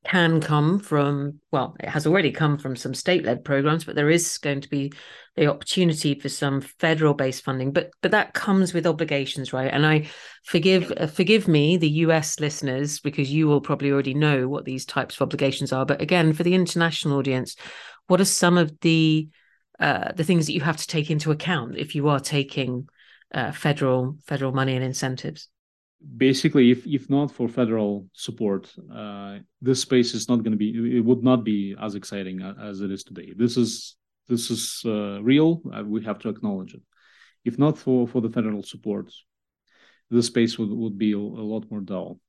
can 0.05 0.39
come 0.39 0.79
from, 0.79 1.39
well, 1.51 1.75
it 1.79 1.89
has 1.89 2.07
already 2.07 2.31
come 2.31 2.57
from 2.57 2.75
some 2.75 2.93
state 2.93 3.25
led 3.25 3.43
programs, 3.43 3.83
but 3.83 3.95
there 3.95 4.09
is 4.09 4.38
going 4.38 4.62
to 4.62 4.69
be 4.69 4.91
the 5.35 5.47
opportunity 5.47 6.17
for 6.17 6.29
some 6.29 6.62
federal 6.62 7.13
based 7.13 7.43
funding. 7.43 7.71
But 7.71 7.91
but 8.01 8.12
that 8.12 8.33
comes 8.33 8.73
with 8.73 8.88
obligations, 8.88 9.51
right? 9.53 9.71
And 9.71 9.85
I 9.85 10.09
forgive 10.45 10.91
uh, 10.95 11.07
forgive 11.07 11.47
me, 11.47 11.77
the 11.77 11.89
US 11.89 12.39
listeners, 12.39 12.99
because 12.99 13.31
you 13.31 13.47
will 13.47 13.62
probably 13.62 13.91
already 13.91 14.13
know 14.13 14.47
what 14.47 14.65
these 14.65 14.85
types 14.85 15.15
of 15.15 15.21
obligations 15.21 15.73
are. 15.73 15.85
But 15.85 16.01
again, 16.01 16.33
for 16.33 16.43
the 16.43 16.55
international 16.55 17.17
audience, 17.17 17.55
what 18.07 18.21
are 18.21 18.25
some 18.25 18.57
of 18.57 18.79
the 18.79 19.29
uh, 19.79 20.13
the 20.13 20.23
things 20.23 20.45
that 20.45 20.53
you 20.53 20.62
have 20.62 20.77
to 20.77 20.88
take 20.88 21.12
into 21.12 21.31
account 21.31 21.77
if 21.77 21.93
you 21.95 22.07
are 22.09 22.19
taking 22.19 22.88
uh, 23.33 23.51
federal 23.51 24.17
federal 24.25 24.53
money 24.53 24.75
and 24.75 24.83
incentives? 24.83 25.49
Basically, 26.17 26.71
if 26.71 26.88
if 26.88 27.09
not 27.09 27.31
for 27.31 27.47
federal 27.49 28.07
support, 28.13 28.73
uh, 28.93 29.39
this 29.62 29.81
space 29.81 30.13
is 30.13 30.29
not 30.29 30.43
going 30.43 30.51
to 30.51 30.57
be. 30.57 30.97
It 30.97 31.03
would 31.03 31.23
not 31.23 31.43
be 31.43 31.75
as 31.79 31.95
exciting 31.95 32.41
as 32.41 32.81
it 32.81 32.91
is 32.91 33.03
today. 33.03 33.33
This 33.35 33.57
is 33.57 33.97
this 34.27 34.49
is 34.49 34.81
uh, 34.85 35.21
real. 35.21 35.62
We 35.85 36.03
have 36.05 36.19
to 36.19 36.29
acknowledge 36.29 36.73
it. 36.73 36.81
If 37.43 37.59
not 37.59 37.77
for 37.77 38.07
for 38.07 38.21
the 38.21 38.29
federal 38.29 38.63
support, 38.63 39.12
this 40.09 40.27
space 40.27 40.57
would 40.57 40.69
would 40.69 40.97
be 40.97 41.12
a, 41.12 41.17
a 41.17 41.45
lot 41.53 41.69
more 41.69 41.81
dull 41.81 42.21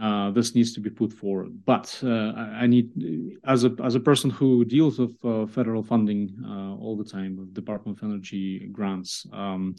uh, 0.00 0.30
this 0.30 0.54
needs 0.54 0.74
to 0.74 0.80
be 0.80 0.90
put 0.90 1.12
forward. 1.12 1.64
But 1.64 1.98
uh, 2.02 2.32
I 2.36 2.66
need, 2.66 3.38
as 3.44 3.64
a 3.64 3.74
as 3.82 3.94
a 3.94 4.00
person 4.00 4.30
who 4.30 4.64
deals 4.64 4.98
with 4.98 5.16
uh, 5.24 5.46
federal 5.46 5.82
funding 5.82 6.36
uh, 6.44 6.74
all 6.76 6.96
the 6.96 7.10
time, 7.10 7.36
with 7.36 7.54
Department 7.54 7.98
of 7.98 8.04
Energy 8.04 8.68
grants, 8.70 9.26
um, 9.32 9.76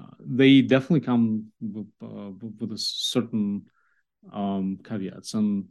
uh, 0.00 0.14
they 0.20 0.62
definitely 0.62 1.00
come 1.00 1.46
with, 1.60 1.88
uh, 2.02 2.30
with 2.60 2.72
a 2.72 2.78
certain 2.78 3.66
um, 4.32 4.78
caveats, 4.84 5.34
and 5.34 5.66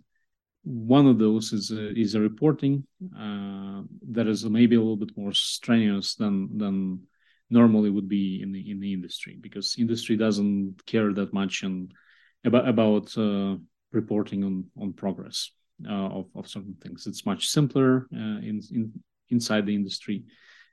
one 0.63 1.05
of 1.05 1.19
those 1.19 1.53
is 1.53 1.71
a, 1.71 1.91
is 1.99 2.15
a 2.15 2.19
reporting 2.19 2.83
that 3.11 4.27
is 4.27 4.45
maybe 4.45 4.75
a 4.75 4.79
little 4.79 4.97
bit 4.97 5.15
more 5.15 5.33
strenuous 5.33 6.15
than 6.15 6.57
than 6.57 7.01
normally 7.49 7.89
would 7.89 8.09
be 8.09 8.41
in 8.41 8.51
the 8.51 8.71
in 8.71 8.79
the 8.79 8.91
industry 8.91 9.37
because 9.39 9.75
industry 9.77 10.17
doesn't 10.17 10.83
care 10.85 11.13
that 11.13 11.33
much 11.33 11.63
and 11.63 11.93
about 12.43 12.67
about 12.67 13.17
uh, 13.17 13.55
reporting 13.91 14.43
on 14.43 14.65
on 14.81 14.93
progress 14.93 15.51
uh, 15.87 16.09
of 16.19 16.25
of 16.35 16.47
certain 16.47 16.75
things. 16.81 17.07
It's 17.07 17.25
much 17.25 17.47
simpler 17.47 18.07
uh, 18.13 18.39
in 18.49 18.61
in 18.71 18.91
inside 19.29 19.65
the 19.65 19.75
industry, 19.75 20.23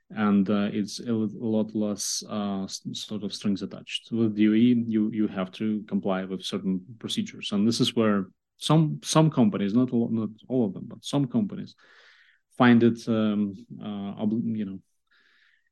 and 0.09 0.49
uh, 0.49 0.69
it's 0.71 0.99
a, 0.99 1.11
lot 1.11 1.73
less 1.75 2.23
uh, 2.29 2.67
sort 2.67 3.23
of 3.23 3.33
strings 3.33 3.61
attached. 3.61 4.09
With 4.11 4.35
DOE, 4.35 4.85
you 4.95 5.09
you 5.11 5.27
have 5.27 5.51
to 5.53 5.83
comply 5.87 6.25
with 6.25 6.43
certain 6.43 6.81
procedures, 6.99 7.51
and 7.51 7.67
this 7.67 7.79
is 7.79 7.95
where 7.95 8.27
some 8.57 8.99
some 9.03 9.29
companies, 9.29 9.73
not 9.73 9.91
all, 9.91 10.09
not 10.09 10.29
all 10.47 10.65
of 10.65 10.73
them, 10.73 10.85
but 10.87 11.03
some 11.03 11.27
companies 11.27 11.75
find 12.57 12.83
it 12.83 13.07
um, 13.07 13.53
uh, 13.81 14.25
you 14.29 14.65
know 14.65 14.79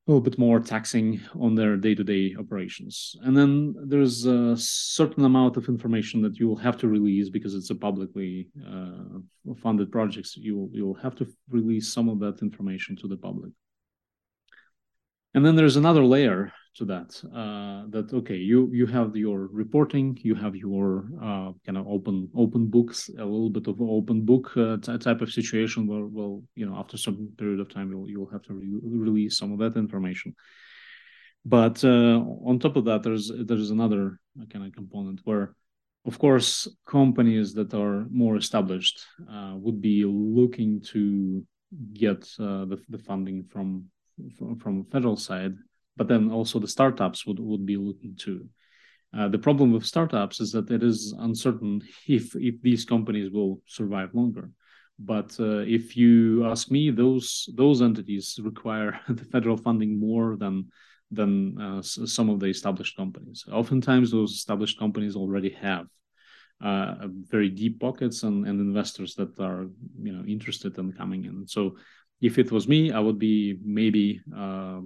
a 0.07 0.11
little 0.11 0.21
bit 0.21 0.39
more 0.39 0.59
taxing 0.59 1.21
on 1.39 1.53
their 1.53 1.77
day-to-day 1.77 2.35
operations. 2.39 3.15
And 3.21 3.37
then 3.37 3.75
there's 3.85 4.25
a 4.25 4.57
certain 4.57 5.25
amount 5.25 5.57
of 5.57 5.69
information 5.69 6.23
that 6.23 6.39
you 6.39 6.47
will 6.47 6.55
have 6.55 6.75
to 6.77 6.87
release 6.87 7.29
because 7.29 7.53
it's 7.53 7.69
a 7.69 7.75
publicly 7.75 8.49
uh, 8.67 9.19
funded 9.61 9.91
project. 9.91 10.35
You 10.35 10.69
you'll 10.73 10.95
have 10.95 11.15
to 11.17 11.27
release 11.49 11.93
some 11.93 12.09
of 12.09 12.19
that 12.19 12.41
information 12.41 12.95
to 12.97 13.07
the 13.07 13.17
public. 13.17 13.51
And 15.33 15.45
then 15.45 15.55
there's 15.55 15.77
another 15.77 16.03
layer 16.03 16.51
to 16.75 16.85
that 16.85 17.21
uh, 17.35 17.83
that 17.89 18.13
okay 18.13 18.37
you 18.37 18.69
you 18.71 18.85
have 18.85 19.15
your 19.15 19.47
reporting 19.51 20.17
you 20.21 20.35
have 20.35 20.55
your 20.55 21.09
uh, 21.21 21.51
kind 21.65 21.77
of 21.77 21.85
open 21.87 22.29
open 22.33 22.67
books 22.67 23.09
a 23.17 23.25
little 23.25 23.49
bit 23.49 23.67
of 23.67 23.81
open 23.81 24.23
book 24.23 24.55
uh, 24.55 24.77
type 24.77 25.21
of 25.21 25.31
situation 25.31 25.85
where 25.85 26.05
well 26.05 26.41
you 26.55 26.65
know 26.65 26.75
after 26.77 26.97
some 26.97 27.29
period 27.37 27.59
of 27.59 27.69
time 27.69 27.91
you'll 27.91 28.09
you'll 28.09 28.29
have 28.29 28.43
to 28.43 28.53
re- 28.53 28.79
release 28.83 29.37
some 29.37 29.51
of 29.51 29.59
that 29.59 29.77
information. 29.77 30.33
But 31.43 31.83
uh, 31.83 32.19
on 32.45 32.59
top 32.59 32.77
of 32.77 32.85
that 32.85 33.03
there's 33.03 33.31
there's 33.45 33.71
another 33.71 34.19
kind 34.49 34.65
of 34.65 34.71
component 34.73 35.19
where 35.25 35.55
of 36.05 36.17
course 36.19 36.67
companies 36.87 37.53
that 37.55 37.73
are 37.73 38.05
more 38.09 38.37
established 38.37 39.05
uh, 39.29 39.55
would 39.55 39.81
be 39.81 40.05
looking 40.05 40.81
to 40.93 41.45
get 41.93 42.23
uh, 42.39 42.65
the, 42.65 42.79
the 42.89 42.97
funding 42.97 43.43
from 43.43 43.85
from, 44.37 44.85
federal 44.85 45.17
side 45.17 45.55
but 45.97 46.07
then 46.07 46.31
also 46.31 46.59
the 46.59 46.67
startups 46.67 47.25
would, 47.25 47.39
would 47.39 47.65
be 47.65 47.77
looking 47.77 48.15
to. 48.15 48.47
Uh, 49.15 49.27
the 49.27 49.37
problem 49.37 49.73
with 49.73 49.85
startups 49.85 50.39
is 50.39 50.51
that 50.53 50.71
it 50.71 50.83
is 50.83 51.13
uncertain 51.19 51.81
if 52.07 52.33
if 52.35 52.61
these 52.61 52.85
companies 52.85 53.29
will 53.29 53.61
survive 53.67 54.15
longer. 54.15 54.49
But 54.97 55.37
uh, 55.39 55.63
if 55.67 55.97
you 55.97 56.45
ask 56.45 56.71
me, 56.71 56.91
those 56.91 57.49
those 57.55 57.81
entities 57.81 58.39
require 58.41 58.99
the 59.09 59.25
federal 59.25 59.57
funding 59.57 59.99
more 59.99 60.37
than 60.37 60.69
than 61.11 61.59
uh, 61.59 61.81
some 61.81 62.29
of 62.29 62.39
the 62.39 62.47
established 62.47 62.95
companies. 62.95 63.43
Oftentimes, 63.51 64.11
those 64.11 64.31
established 64.31 64.79
companies 64.79 65.17
already 65.17 65.49
have 65.49 65.87
uh, 66.63 67.07
very 67.29 67.49
deep 67.49 67.79
pockets 67.79 68.23
and, 68.23 68.47
and 68.47 68.59
investors 68.59 69.15
that 69.15 69.37
are 69.39 69.67
you 70.01 70.13
know 70.13 70.23
interested 70.25 70.77
in 70.77 70.93
coming 70.93 71.25
in. 71.25 71.47
So, 71.47 71.75
if 72.21 72.37
it 72.37 72.51
was 72.51 72.67
me, 72.67 72.91
I 72.91 72.99
would 72.99 73.19
be 73.19 73.57
maybe 73.63 74.21
uh, 74.35 74.81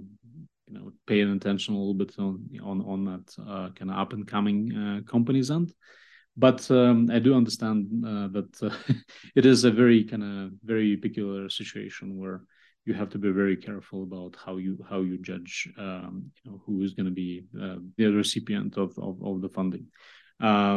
you 0.66 0.74
know 0.74 0.92
paying 1.06 1.30
attention 1.30 1.74
a 1.74 1.78
little 1.78 1.94
bit 1.94 2.18
on 2.18 2.48
on 2.62 2.80
on 2.82 3.04
that 3.04 3.34
uh, 3.38 3.70
kind 3.70 3.90
of 3.90 3.98
up 3.98 4.12
and 4.12 4.26
coming 4.26 4.72
uh, 4.72 5.10
companies 5.10 5.50
end. 5.50 5.72
But 6.38 6.70
um, 6.70 7.08
I 7.10 7.18
do 7.18 7.34
understand 7.34 8.04
uh, 8.04 8.28
that 8.28 8.62
uh, 8.62 8.74
it 9.36 9.46
is 9.46 9.64
a 9.64 9.70
very 9.70 10.04
kind 10.04 10.22
of 10.22 10.50
very 10.64 10.96
peculiar 10.96 11.48
situation 11.48 12.18
where 12.18 12.42
you 12.84 12.94
have 12.94 13.10
to 13.10 13.18
be 13.18 13.30
very 13.30 13.56
careful 13.56 14.02
about 14.02 14.36
how 14.44 14.56
you 14.56 14.78
how 14.88 15.00
you 15.00 15.18
judge 15.18 15.68
um, 15.78 16.30
you 16.42 16.50
know 16.50 16.62
who 16.64 16.82
is 16.82 16.94
going 16.94 17.06
to 17.06 17.12
be 17.12 17.44
the 17.52 18.06
recipient 18.06 18.76
of, 18.76 18.98
of, 18.98 19.22
of 19.22 19.42
the 19.42 19.48
funding. 19.48 19.86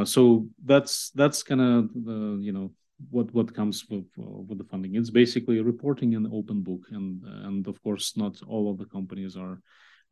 So 0.06 0.48
that's 0.66 1.12
that's 1.12 1.44
kind 1.44 1.62
of 1.62 1.94
the 1.94 2.40
you 2.42 2.52
know 2.52 2.72
what 3.10 3.34
what 3.34 3.54
comes 3.54 3.86
with 3.90 4.08
with 4.18 4.58
the 4.58 4.64
funding. 4.64 4.96
It's 4.96 5.10
basically 5.10 5.62
reporting 5.62 6.16
an 6.16 6.30
open 6.32 6.62
book, 6.62 6.82
and 6.92 7.24
and 7.24 7.68
of 7.68 7.82
course, 7.84 8.18
not 8.18 8.42
all 8.48 8.70
of 8.70 8.78
the 8.78 8.86
companies 8.86 9.36
are 9.36 9.62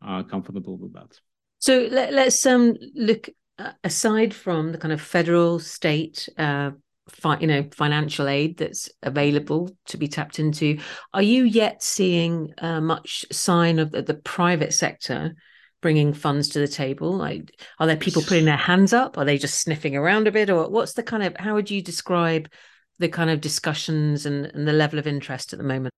uh, 0.01 0.23
comfortable 0.23 0.77
with 0.77 0.93
that. 0.93 1.19
So 1.59 1.87
let, 1.91 2.13
us 2.13 2.45
um 2.45 2.75
look 2.93 3.29
uh, 3.59 3.71
aside 3.83 4.33
from 4.33 4.71
the 4.71 4.77
kind 4.77 4.93
of 4.93 5.01
federal, 5.01 5.59
state, 5.59 6.29
uh, 6.37 6.71
fi- 7.09 7.39
you 7.39 7.47
know, 7.47 7.67
financial 7.71 8.27
aid 8.27 8.57
that's 8.57 8.89
available 9.01 9.69
to 9.87 9.97
be 9.97 10.07
tapped 10.07 10.39
into. 10.39 10.79
Are 11.13 11.21
you 11.21 11.43
yet 11.43 11.81
seeing 11.81 12.53
uh, 12.59 12.81
much 12.81 13.25
sign 13.31 13.79
of 13.79 13.91
the, 13.91 14.01
the 14.01 14.15
private 14.15 14.73
sector? 14.73 15.35
bringing 15.79 16.11
funds 16.11 16.49
to 16.49 16.59
the 16.59 16.67
table? 16.67 17.15
Like, 17.15 17.51
are 17.79 17.85
there 17.85 17.95
people 17.95 18.23
putting 18.23 18.45
their 18.45 18.57
hands 18.57 18.93
up? 18.93 19.15
Are 19.17 19.25
they 19.25 19.37
just 19.37 19.61
sniffing 19.61 19.95
around 19.95 20.27
a 20.27 20.31
bit, 20.31 20.49
or 20.49 20.69
what's 20.69 20.93
the 20.93 21.03
kind 21.03 21.23
of? 21.23 21.37
How 21.37 21.53
would 21.53 21.69
you 21.69 21.83
describe 21.83 22.49
the 22.99 23.09
kind 23.09 23.29
of 23.29 23.41
discussions 23.41 24.25
and, 24.25 24.45
and 24.47 24.67
the 24.67 24.73
level 24.73 24.99
of 24.99 25.07
interest 25.07 25.53
at 25.53 25.59
the 25.59 25.65
moment? 25.65 25.93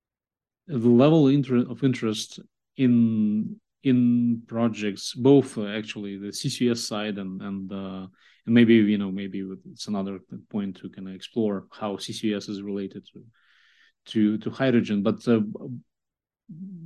The 0.68 0.78
level 0.78 1.28
of 1.28 1.84
interest 1.84 2.40
in 2.78 3.60
in 3.84 4.42
projects, 4.48 5.14
both 5.14 5.58
uh, 5.58 5.68
actually 5.68 6.18
the 6.18 6.28
CCS 6.28 6.80
side 6.80 7.18
and 7.18 7.42
and 7.42 7.72
uh, 7.72 8.08
and 8.46 8.56
maybe 8.56 8.76
you 8.76 8.98
know 8.98 9.12
maybe 9.12 9.48
it's 9.72 9.88
another 9.88 10.20
point 10.50 10.78
to 10.78 10.90
kind 10.90 11.08
of 11.08 11.16
explore 11.16 11.68
how 11.72 11.96
CCS 11.96 12.50
is 12.50 12.62
related 12.62 13.08
to 13.14 13.24
to 14.08 14.38
to 14.40 14.50
hydrogen, 14.50 15.02
but 15.02 15.16
uh, 15.28 15.40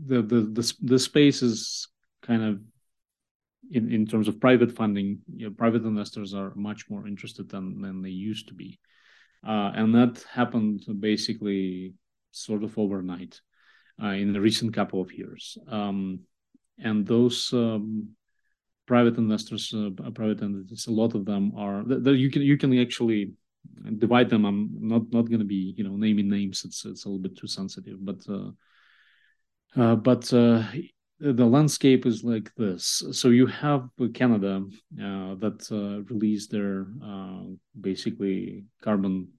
the, 0.06 0.22
the 0.22 0.42
the 0.58 0.74
the 0.82 1.00
space 1.00 1.42
is 1.42 1.88
kind 2.22 2.44
of 2.44 2.62
in 3.72 3.92
in 3.92 4.06
terms 4.06 4.28
of 4.28 4.40
private 4.40 4.72
funding, 4.72 5.20
you 5.36 5.48
know, 5.48 5.56
private 5.56 5.84
investors 5.84 6.34
are 6.34 6.54
much 6.56 6.90
more 6.90 7.08
interested 7.08 7.50
than 7.50 7.82
than 7.82 8.02
they 8.02 8.10
used 8.10 8.48
to 8.50 8.54
be, 8.54 8.80
uh, 9.46 9.72
and 9.76 9.94
that 9.96 10.24
happened 10.32 10.86
basically 11.00 11.94
sort 12.32 12.64
of 12.64 12.78
overnight 12.78 13.42
uh, 14.02 14.08
in 14.08 14.34
the 14.34 14.42
recent 14.42 14.74
couple 14.74 15.02
of 15.02 15.12
years. 15.12 15.58
Um, 15.68 16.22
and 16.80 17.06
those 17.06 17.54
um, 17.54 18.10
private 18.88 19.18
investors, 19.18 19.74
uh, 19.74 19.90
private 20.12 20.42
entities, 20.42 20.88
a 20.88 20.92
lot 20.92 21.16
of 21.16 21.26
them 21.26 21.54
are 21.56 21.84
that 21.86 22.16
you 22.16 22.30
can 22.30 22.42
you 22.42 22.58
can 22.58 22.78
actually 22.80 23.34
divide 23.98 24.30
them. 24.30 24.46
I'm 24.46 24.70
not 24.80 25.04
not 25.12 25.30
going 25.30 25.40
to 25.40 25.46
be 25.46 25.74
you 25.78 25.84
know 25.84 25.96
naming 25.96 26.30
names. 26.30 26.66
It's 26.66 26.86
it's 26.86 27.06
a 27.06 27.10
little 27.10 27.22
bit 27.22 27.38
too 27.38 27.48
sensitive, 27.48 27.98
but 28.02 28.22
uh, 28.28 28.52
uh, 29.76 29.96
but 29.96 30.34
uh, 30.34 30.64
the 31.32 31.46
landscape 31.46 32.06
is 32.06 32.24
like 32.24 32.54
this. 32.56 33.02
So 33.12 33.30
you 33.30 33.48
have 33.48 33.88
Canada 34.14 34.62
uh, 35.02 35.36
that 35.36 35.66
uh, 35.72 36.04
released 36.14 36.52
their 36.52 36.88
uh, 37.04 37.44
basically 37.80 38.66
carbon 38.82 39.30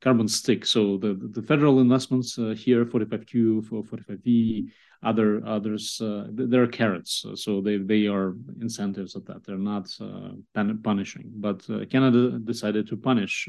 carbon 0.00 0.28
stick. 0.28 0.64
So 0.64 0.98
the 0.98 1.14
the 1.14 1.42
federal 1.42 1.80
investments 1.80 2.38
uh, 2.38 2.54
here, 2.56 2.84
45Q, 2.84 3.66
for 3.66 3.82
45V, 3.82 4.68
other 5.02 5.44
others, 5.44 6.00
uh, 6.00 6.26
there 6.30 6.62
are 6.62 6.68
carrots. 6.68 7.24
So 7.34 7.60
they 7.60 7.78
they 7.78 8.06
are 8.06 8.36
incentives 8.60 9.16
of 9.16 9.24
that. 9.26 9.44
They're 9.44 9.58
not 9.58 9.88
uh, 10.00 10.34
punishing. 10.84 11.32
But 11.34 11.68
uh, 11.68 11.86
Canada 11.86 12.38
decided 12.38 12.86
to 12.88 12.96
punish. 12.96 13.48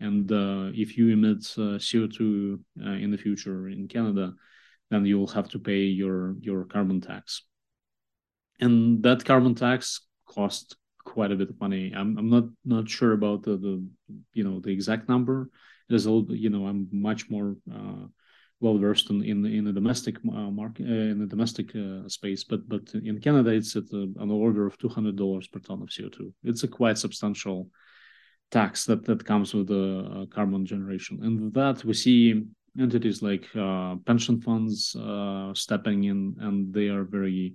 And 0.00 0.28
if 0.76 0.98
you 0.98 1.10
emit 1.10 1.42
CO2 1.42 2.58
in 3.04 3.10
the 3.12 3.16
future 3.16 3.68
in 3.68 3.86
Canada, 3.86 4.34
then 4.90 5.04
you 5.04 5.18
will 5.18 5.28
have 5.28 5.48
to 5.50 5.58
pay 5.58 5.82
your 5.82 6.36
your 6.40 6.64
carbon 6.64 7.00
tax. 7.00 7.42
And 8.60 9.02
that 9.02 9.24
carbon 9.24 9.54
tax 9.54 10.00
cost 10.26 10.76
quite 11.04 11.32
a 11.32 11.36
bit 11.36 11.50
of 11.50 11.60
money. 11.60 11.92
I'm 11.94 12.16
I'm 12.18 12.30
not 12.30 12.44
not 12.64 12.88
sure 12.88 13.12
about 13.12 13.42
the, 13.42 13.56
the 13.56 13.84
you 14.32 14.44
know 14.44 14.60
the 14.60 14.70
exact 14.70 15.08
number. 15.08 15.50
There's 15.88 16.06
a 16.06 16.10
little, 16.10 16.34
you 16.34 16.50
know 16.50 16.66
I'm 16.66 16.88
much 16.92 17.28
more 17.30 17.56
uh, 17.72 18.06
well 18.60 18.78
versed 18.78 19.10
in, 19.10 19.22
in 19.22 19.44
in 19.44 19.64
the 19.64 19.72
domestic 19.72 20.16
uh, 20.26 20.50
market 20.50 20.86
uh, 20.86 21.10
in 21.12 21.18
the 21.18 21.26
domestic 21.26 21.74
uh, 21.76 22.08
space, 22.08 22.44
but 22.44 22.68
but 22.68 22.94
in 22.94 23.20
Canada 23.20 23.50
it's 23.50 23.76
at 23.76 23.90
an 23.92 24.30
order 24.30 24.66
of 24.66 24.78
two 24.78 24.88
hundred 24.88 25.16
dollars 25.16 25.46
per 25.48 25.60
ton 25.60 25.82
of 25.82 25.90
CO 25.94 26.08
two. 26.08 26.32
It's 26.42 26.64
a 26.64 26.68
quite 26.68 26.98
substantial 26.98 27.68
tax 28.50 28.84
that 28.86 29.04
that 29.04 29.24
comes 29.24 29.54
with 29.54 29.68
the 29.68 29.86
uh, 30.14 30.26
carbon 30.34 30.64
generation, 30.64 31.20
and 31.22 31.52
that 31.54 31.84
we 31.84 31.94
see 31.94 32.44
entities 32.78 33.22
like 33.22 33.46
uh, 33.56 33.96
pension 34.06 34.40
funds 34.40 34.96
stepping 35.54 36.04
in, 36.04 36.36
and 36.40 36.72
they 36.72 36.88
are 36.88 37.04
very 37.04 37.54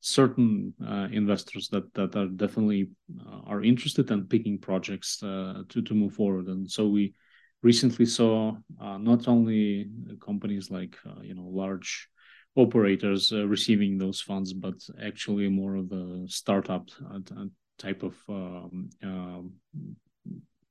certain 0.00 0.72
uh, 0.86 1.08
investors 1.10 1.68
that 1.68 1.92
that 1.94 2.14
are 2.14 2.28
definitely 2.28 2.88
uh, 3.26 3.40
are 3.46 3.62
interested 3.62 4.10
in 4.10 4.26
picking 4.26 4.58
projects 4.58 5.22
uh, 5.22 5.62
to 5.68 5.82
to 5.82 5.94
move 5.94 6.14
forward. 6.14 6.46
And 6.46 6.70
so 6.70 6.86
we 6.86 7.14
recently 7.62 8.06
saw 8.06 8.52
uh, 8.80 8.98
not 8.98 9.26
only 9.26 9.88
companies 10.24 10.70
like 10.70 10.96
uh, 11.06 11.20
you 11.22 11.34
know 11.34 11.48
large 11.48 12.08
operators 12.54 13.32
uh, 13.32 13.46
receiving 13.46 13.98
those 13.98 14.20
funds 14.20 14.52
but 14.52 14.74
actually 15.02 15.48
more 15.48 15.74
of 15.76 15.88
the 15.88 16.24
startup 16.26 16.88
type 17.78 18.02
of 18.02 18.14
um, 18.28 19.52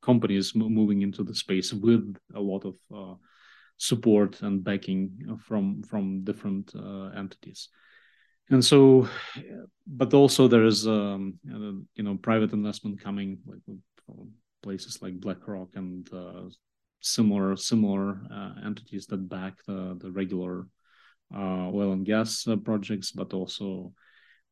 companies 0.01 0.55
moving 0.55 1.01
into 1.03 1.23
the 1.23 1.36
space 1.36 1.73
with 1.73 2.17
a 2.34 2.39
lot 2.39 2.65
of 2.65 2.75
support 3.78 4.42
and 4.42 4.64
backing 4.64 5.38
from 5.40 5.84
from 5.84 6.24
different 6.24 6.74
entities. 7.16 7.70
And 8.50 8.64
so 8.64 9.08
but 9.88 10.14
also 10.14 10.48
there 10.48 10.66
is 10.66 10.88
um, 10.88 11.40
you 11.96 12.04
know 12.04 12.18
private 12.22 12.54
investment 12.54 13.02
coming 13.02 13.40
like 13.46 13.62
places 14.64 15.02
like 15.02 15.20
BlackRock 15.20 15.70
and 15.76 16.12
uh, 16.12 16.50
similar 17.00 17.56
similar 17.56 18.22
uh, 18.32 18.66
entities 18.66 19.06
that 19.08 19.30
back 19.30 19.54
the 19.68 19.96
the 20.00 20.12
regular 20.12 20.68
uh, 21.34 21.70
oil 21.74 21.92
and 21.94 22.06
gas 22.06 22.48
uh, 22.48 22.56
projects, 22.56 23.12
but 23.12 23.34
also 23.34 23.94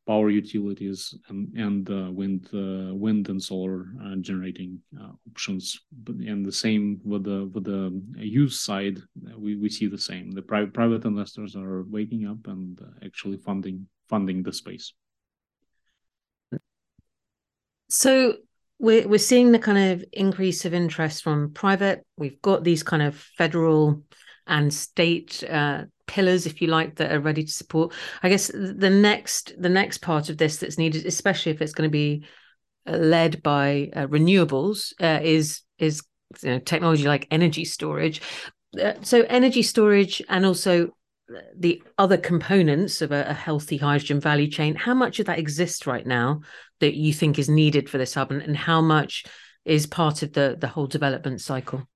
power 0.05 0.29
utilities 0.29 1.15
and 1.29 1.53
and 1.55 1.89
uh, 1.89 2.11
wind 2.11 2.49
uh, 2.53 2.93
wind 2.93 3.29
and 3.29 3.41
solar 3.41 3.87
generating 4.21 4.79
options. 5.27 5.79
But 6.03 6.15
and 6.15 6.45
the 6.45 6.51
same 6.51 6.99
with 7.03 7.23
the 7.23 7.49
with 7.53 7.65
the 7.65 8.01
use 8.15 8.59
side, 8.59 8.99
we, 9.37 9.55
we 9.55 9.69
see 9.69 9.87
the 9.87 9.97
same. 9.97 10.31
The 10.31 10.41
private 10.41 10.73
private 10.73 11.05
investors 11.05 11.55
are 11.55 11.83
waking 11.83 12.27
up 12.27 12.47
and 12.47 12.79
actually 13.03 13.37
funding 13.37 13.87
funding 14.09 14.43
the 14.43 14.53
space. 14.53 14.93
So 17.89 18.37
we're 18.79 19.07
we're 19.07 19.19
seeing 19.19 19.51
the 19.51 19.59
kind 19.59 19.93
of 19.93 20.05
increase 20.11 20.65
of 20.65 20.73
interest 20.73 21.23
from 21.23 21.53
private. 21.53 22.05
We've 22.17 22.41
got 22.41 22.63
these 22.63 22.83
kind 22.83 23.01
of 23.01 23.15
federal 23.15 24.03
and 24.47 24.73
state 24.73 25.43
uh, 25.49 25.83
pillars, 26.07 26.45
if 26.45 26.61
you 26.61 26.67
like, 26.67 26.95
that 26.95 27.11
are 27.11 27.19
ready 27.19 27.43
to 27.43 27.51
support. 27.51 27.93
I 28.21 28.29
guess 28.29 28.47
the 28.47 28.89
next 28.89 29.53
the 29.57 29.69
next 29.69 29.99
part 29.99 30.29
of 30.29 30.37
this 30.37 30.57
that's 30.57 30.77
needed, 30.77 31.05
especially 31.05 31.51
if 31.51 31.61
it's 31.61 31.73
going 31.73 31.89
to 31.89 31.91
be 31.91 32.25
uh, 32.87 32.97
led 32.97 33.41
by 33.43 33.89
uh, 33.95 34.07
renewables, 34.07 34.93
uh, 35.01 35.19
is 35.23 35.61
is 35.79 36.03
you 36.41 36.51
know, 36.51 36.59
technology 36.59 37.03
like 37.03 37.27
energy 37.31 37.65
storage. 37.65 38.21
Uh, 38.81 38.93
so 39.01 39.21
energy 39.29 39.61
storage 39.61 40.21
and 40.29 40.45
also 40.45 40.89
the 41.55 41.81
other 41.97 42.17
components 42.17 43.01
of 43.01 43.11
a, 43.11 43.25
a, 43.29 43.33
healthy 43.33 43.77
hydrogen 43.77 44.19
value 44.19 44.49
chain, 44.49 44.75
how 44.75 44.93
much 44.93 45.19
of 45.19 45.25
that 45.27 45.39
exists 45.39 45.87
right 45.87 46.05
now 46.05 46.41
that 46.79 46.95
you 46.95 47.13
think 47.13 47.39
is 47.39 47.49
needed 47.49 47.89
for 47.89 47.97
this 47.97 48.13
hub, 48.13 48.31
and, 48.31 48.41
and 48.41 48.57
how 48.57 48.81
much 48.81 49.25
is 49.65 49.87
part 49.87 50.23
of 50.23 50.33
the 50.33 50.57
the 50.59 50.67
whole 50.67 50.87
development 50.87 51.41
cycle? 51.41 51.87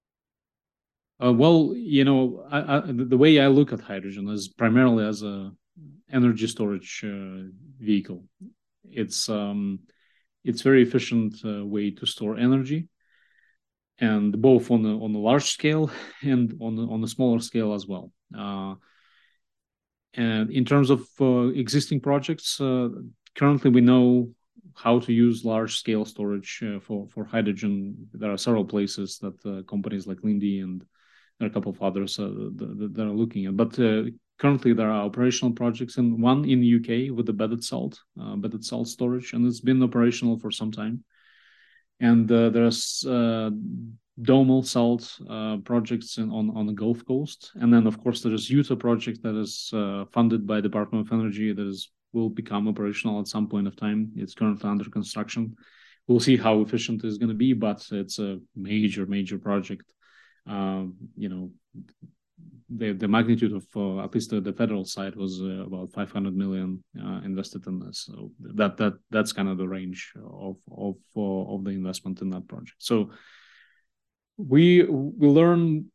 Uh, 1.24 1.34
well, 1.34 1.74
you 1.76 2.04
know, 2.04 2.46
I, 2.50 2.78
I, 2.78 2.82
the 2.86 3.18
way 3.18 3.40
I 3.40 3.48
look 3.48 3.74
at 3.74 3.82
hydrogen 3.82 4.30
is 4.30 4.48
primarily 4.48 5.06
as 5.06 5.24
a 5.24 5.52
energy 6.12 6.48
storage 6.48 7.04
uh, 7.04 7.50
vehicle. 7.80 8.24
It's 8.90 9.28
um, 9.28 9.80
it's 10.44 10.62
very 10.62 10.84
efficient 10.84 11.36
uh, 11.44 11.66
way 11.66 11.92
to 11.92 12.06
store 12.06 12.38
energy, 12.38 12.88
and 14.00 14.40
both 14.42 14.70
on 14.70 14.84
the 14.84 14.90
on 14.90 15.12
the 15.12 15.20
large 15.20 15.46
scale 15.46 15.90
and 16.22 16.56
on 16.62 16.76
the, 16.76 16.84
on 16.84 17.02
the 17.02 17.08
smaller 17.08 17.40
scale 17.40 17.74
as 17.74 17.88
well. 17.88 18.12
Uh, 18.38 18.76
and 20.14 20.52
in 20.52 20.66
terms 20.66 20.90
of 20.90 21.08
uh, 21.20 21.48
existing 21.48 22.00
projects, 22.00 22.62
uh, 22.62 22.90
currently 23.36 23.72
we 23.72 23.82
know 23.82 24.30
how 24.76 25.00
to 25.00 25.12
use 25.12 25.44
large 25.44 25.78
scale 25.78 26.06
storage 26.06 26.62
uh, 26.64 26.80
for, 26.80 27.08
for 27.10 27.24
hydrogen. 27.24 28.08
There 28.14 28.32
are 28.32 28.38
several 28.38 28.66
places 28.66 29.20
that 29.20 29.66
companies 29.68 30.06
like 30.08 30.22
Linde 30.24 30.64
and 30.64 30.86
there 31.40 31.48
are 31.48 31.52
a 31.52 31.54
couple 31.54 31.72
of 31.72 31.82
others 31.82 32.16
that, 32.18 32.92
that, 32.94 33.04
are 33.04 33.12
looking 33.12 33.46
at. 33.46 33.56
But 33.56 33.78
currently 34.38 34.74
there 34.74 34.90
are 34.90 35.06
operational 35.06 35.54
projects 35.54 35.98
and 35.98 36.22
one 36.22 36.46
in 36.46 36.62
the 36.62 36.76
UK 36.76 37.16
with 37.16 37.26
the 37.26 37.34
bedded 37.34 37.64
salt, 37.64 38.00
uh, 38.20 38.36
bedded 38.36 38.64
salt 38.64 38.88
storage, 38.88 39.34
and 39.34 39.46
it's 39.46 39.62
been 39.62 39.82
operational 39.84 40.38
for 40.38 40.52
some 40.52 40.72
time. 40.72 41.04
And 42.00 42.32
uh, 42.32 42.50
there's 42.50 43.04
uh, 43.08 43.50
domal 44.22 44.66
salt 44.66 45.18
uh, 45.30 45.58
projects 45.58 46.18
in, 46.18 46.32
on 46.32 46.56
on 46.56 46.68
the 46.68 46.74
Gulf 46.74 47.04
Coast, 47.06 47.52
and 47.56 47.74
then 47.74 47.88
of 47.88 48.02
course 48.04 48.22
there 48.22 48.34
is 48.34 48.50
Utah 48.50 48.76
project 48.76 49.24
that 49.24 49.36
is 49.36 49.72
uh, 49.74 50.06
funded 50.12 50.46
by 50.46 50.62
Department 50.62 51.08
of 51.08 51.14
Energy 51.14 51.54
that 51.54 51.68
is 51.68 51.92
will 52.14 52.30
become 52.30 52.68
operational 52.68 53.20
at 53.20 53.28
some 53.28 53.48
point 53.48 53.68
of 53.68 53.76
time. 53.76 54.12
It's 54.16 54.34
currently 54.34 54.70
under 54.70 54.90
construction. 54.90 55.56
We'll 56.08 56.20
see 56.22 56.38
how 56.38 56.62
efficient 56.62 57.04
it's 57.04 57.18
going 57.18 57.30
to 57.30 57.36
be, 57.36 57.54
but 57.54 57.86
it's 57.92 58.20
a 58.20 58.40
major 58.56 59.06
major 59.08 59.40
project. 59.40 59.84
Um, 60.48 60.96
you 61.16 61.30
know, 61.30 61.52
the 62.70 62.94
the 62.94 63.08
magnitude 63.08 63.54
of 63.54 63.66
uh, 63.76 64.04
at 64.04 64.14
least 64.14 64.30
the, 64.30 64.54
federal 64.54 64.86
side 64.86 65.16
was 65.16 65.42
uh, 65.42 65.66
about 65.66 65.94
500 65.94 66.36
million 66.36 66.84
uh, 67.02 67.22
invested 67.24 67.66
in 67.68 67.80
this. 67.80 68.04
So 68.06 68.32
that 68.56 68.78
that 68.78 68.94
that's 69.10 69.32
kind 69.32 69.50
of 69.50 69.58
the 69.58 69.68
range 69.68 70.14
of 70.18 70.58
of 70.72 70.96
uh, 71.16 71.54
of 71.54 71.64
the 71.64 71.72
investment 71.72 72.22
in 72.22 72.30
that 72.32 72.48
project. 72.48 72.78
So 72.80 73.12
we 74.38 74.84
we 74.84 75.28
learn 75.28 75.86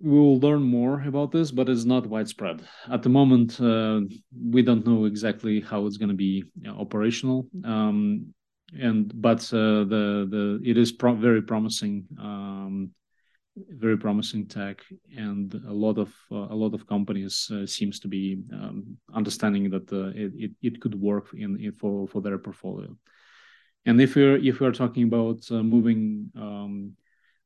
we 0.00 0.18
will 0.18 0.40
learn 0.40 0.62
more 0.62 1.00
about 1.02 1.30
this, 1.30 1.52
but 1.52 1.68
it's 1.68 1.84
not 1.84 2.06
widespread 2.06 2.60
at 2.90 3.02
the 3.02 3.08
moment. 3.08 3.60
Uh, 3.60 4.00
we 4.50 4.62
don't 4.62 4.86
know 4.86 5.04
exactly 5.04 5.60
how 5.60 5.86
it's 5.86 5.96
going 5.96 6.08
to 6.08 6.14
be 6.14 6.44
you 6.60 6.70
know, 6.70 6.76
operational, 6.76 7.46
um, 7.64 8.34
and 8.80 9.12
but 9.20 9.42
uh, 9.52 9.84
the 9.84 10.26
the 10.30 10.60
it 10.64 10.76
is 10.76 10.90
pro- 10.90 11.14
very 11.14 11.42
promising 11.42 12.04
um, 12.18 12.90
very 13.56 13.98
promising 13.98 14.46
tech, 14.46 14.82
and 15.16 15.54
a 15.68 15.72
lot 15.72 15.98
of 15.98 16.14
uh, 16.30 16.48
a 16.50 16.56
lot 16.56 16.74
of 16.74 16.86
companies 16.86 17.50
uh, 17.50 17.66
seems 17.66 18.00
to 18.00 18.08
be 18.08 18.42
um, 18.52 18.96
understanding 19.14 19.70
that 19.70 19.92
uh, 19.92 20.08
it, 20.14 20.32
it, 20.36 20.50
it 20.62 20.80
could 20.80 20.94
work 20.94 21.28
in, 21.34 21.60
in, 21.60 21.72
for 21.72 22.06
for 22.06 22.22
their 22.22 22.38
portfolio. 22.38 22.96
And 23.84 24.00
if 24.00 24.14
we're 24.16 24.36
if 24.36 24.60
we're 24.60 24.72
talking 24.72 25.04
about 25.04 25.50
moving 25.50 26.30
um, 26.36 26.96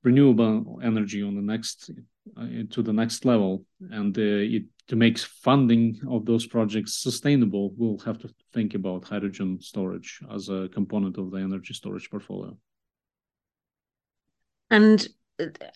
renewable 0.05 0.79
energy 0.83 1.23
on 1.23 1.35
the 1.35 1.43
next 1.43 1.91
uh, 2.37 2.47
to 2.71 2.83
the 2.83 2.93
next 2.93 3.25
level, 3.25 3.65
and 3.91 4.17
uh, 4.17 4.23
it 4.57 4.65
to 4.89 4.97
make 4.97 5.19
funding 5.19 5.99
of 6.09 6.25
those 6.25 6.47
projects 6.47 7.03
sustainable, 7.03 7.75
we'll 7.77 7.99
have 7.99 8.19
to 8.19 8.29
think 8.53 8.75
about 8.75 9.09
hydrogen 9.09 9.61
storage 9.61 10.21
as 10.33 10.49
a 10.49 10.69
component 10.73 11.19
of 11.19 11.31
the 11.33 11.39
energy 11.39 11.75
storage 11.75 12.09
portfolio. 12.09 12.57
And 14.71 15.09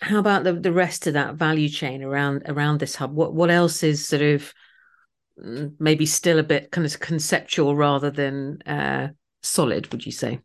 how 0.01 0.19
about 0.19 0.45
the, 0.45 0.55
the 0.55 0.73
rest 0.73 1.07
of 1.07 1.15
that 1.15 1.35
value 1.35 1.69
chain 1.69 2.03
around 2.03 2.43
around 2.47 2.81
this 2.81 2.95
hub? 2.95 3.15
What 3.15 3.35
what 3.35 3.51
else 3.51 3.83
is 3.83 4.07
sort 4.07 4.23
of 4.23 4.53
mm, 5.43 5.75
maybe 5.79 6.07
still 6.07 6.39
a 6.39 6.45
bit 6.45 6.71
kind 6.71 6.87
of 6.87 6.99
conceptual 7.01 7.77
rather 7.77 8.11
than 8.11 8.63
uh, 8.63 9.09
solid? 9.43 9.91
Would 9.93 10.07
you 10.07 10.13
say? 10.13 10.41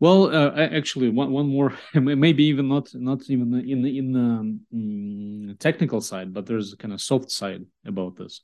Well, 0.00 0.34
uh, 0.34 0.50
actually, 0.56 1.08
one 1.08 1.30
one 1.30 1.46
more, 1.48 1.72
maybe 1.94 2.44
even 2.44 2.68
not 2.68 2.92
not 2.94 3.30
even 3.30 3.54
in 3.54 3.82
the 3.82 3.98
in 3.98 4.12
the 4.12 4.20
um, 4.20 5.56
technical 5.60 6.00
side, 6.00 6.34
but 6.34 6.46
there's 6.46 6.72
a 6.72 6.76
kind 6.76 6.92
of 6.92 7.00
soft 7.00 7.30
side 7.30 7.64
about 7.86 8.16
this, 8.16 8.40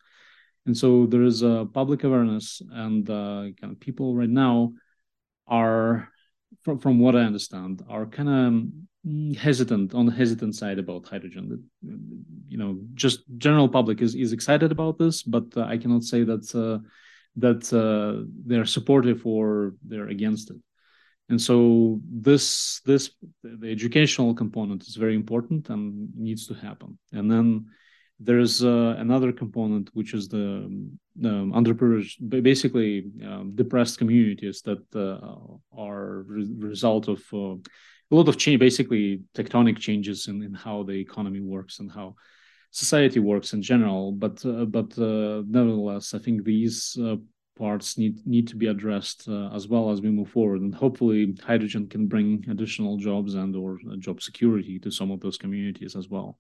and 0.65 0.77
so 0.77 1.07
there 1.07 1.25
is 1.25 1.43
a 1.43 1.67
public 1.73 2.05
awareness, 2.05 2.63
and 2.71 3.11
uh, 3.11 3.51
kind 3.61 3.73
of 3.73 3.81
people 3.81 4.15
right 4.15 4.31
now 4.31 4.73
are 5.49 6.09
from 6.63 6.79
from 6.79 6.99
what 6.99 7.17
I 7.17 7.21
understand, 7.21 7.83
are 7.89 8.07
kind 8.07 8.29
of 8.29 9.09
mm, 9.11 9.37
hesitant 9.37 9.95
on 9.95 10.07
the 10.07 10.13
hesitant 10.13 10.55
side 10.55 10.79
about 10.79 11.09
hydrogen. 11.09 11.65
You 12.49 12.59
know, 12.59 12.79
just 12.95 13.21
general 13.39 13.69
public 13.69 14.01
is 14.03 14.15
is 14.15 14.33
excited 14.33 14.73
about 14.73 14.99
this, 14.99 15.23
but 15.23 15.45
uh, 15.57 15.63
I 15.63 15.79
cannot 15.79 16.05
say 16.05 16.25
that 16.25 16.55
uh, 16.55 16.79
that 17.37 17.73
uh, 17.73 18.25
they're 18.47 18.67
supportive 18.67 19.27
or 19.27 19.75
they're 19.87 20.09
against 20.09 20.51
it. 20.51 20.57
And 21.29 21.41
so 21.41 22.01
this 22.11 22.81
this 22.85 23.11
the 23.43 23.71
educational 23.71 24.35
component 24.35 24.83
is 24.89 24.97
very 24.97 25.15
important 25.15 25.71
and 25.71 26.09
needs 26.17 26.47
to 26.49 26.55
happen. 26.55 26.99
And 27.13 27.31
then 27.31 27.67
there's 28.21 28.63
uh, 28.63 28.95
another 28.99 29.33
component 29.33 29.89
which 29.95 30.13
is 30.13 30.29
the 30.29 30.67
um, 31.25 31.53
underprivileged, 31.55 32.17
basically 32.43 33.07
um, 33.25 33.53
depressed 33.55 33.97
communities 33.97 34.61
that 34.63 34.85
uh, 34.95 35.79
are 35.79 36.23
re- 36.27 36.55
result 36.59 37.09
of 37.09 37.23
uh, 37.33 37.55
a 38.13 38.15
lot 38.15 38.29
of 38.29 38.37
change, 38.37 38.61
basically 38.61 39.23
tectonic 39.35 39.79
changes 39.79 40.29
in, 40.29 40.43
in 40.43 40.53
how 40.53 40.83
the 40.83 40.93
economy 40.93 41.41
works 41.41 41.81
and 41.81 41.91
how 41.91 42.15
society 42.71 43.21
works 43.21 43.55
in 43.55 43.63
general. 43.63 44.13
But 44.13 44.45
uh, 44.45 44.67
but 44.67 44.97
uh, 44.99 45.43
nevertheless, 45.49 46.13
I 46.13 46.19
think 46.19 46.45
these 46.45 46.99
uh, 47.03 47.17
parts 47.57 47.97
need 47.97 48.27
need 48.27 48.49
to 48.49 48.57
be 48.57 48.67
addressed 48.67 49.29
as 49.29 49.67
well 49.67 49.91
as 49.91 50.03
we 50.03 50.11
move 50.11 50.29
forward, 50.29 50.61
and 50.61 50.75
hopefully 50.75 51.35
hydrogen 51.43 51.89
can 51.89 52.07
bring 52.07 52.45
additional 52.51 52.99
jobs 52.99 53.35
and 53.35 53.57
or 53.57 53.79
job 53.99 54.21
security 54.21 54.79
to 54.81 54.91
some 54.91 55.11
of 55.11 55.21
those 55.21 55.39
communities 55.39 55.97
as 55.97 56.09
well. 56.11 56.39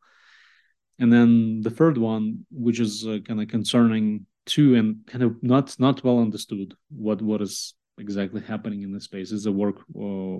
And 1.00 1.10
then 1.12 1.62
the 1.62 1.70
third 1.70 1.96
one, 1.96 2.44
which 2.50 2.78
is 2.78 3.06
uh, 3.06 3.18
kind 3.26 3.40
of 3.40 3.48
concerning 3.48 4.26
too, 4.44 4.74
and 4.74 5.06
kind 5.06 5.24
of 5.24 5.42
not 5.42 5.74
not 5.80 6.04
well 6.04 6.20
understood 6.20 6.74
what 6.90 7.22
what 7.22 7.40
is 7.40 7.74
exactly 7.98 8.40
happening 8.40 8.82
in 8.82 8.92
this 8.92 9.04
space 9.04 9.32
is 9.32 9.44
the 9.44 9.52
work 9.52 9.76
uh, 9.78 10.36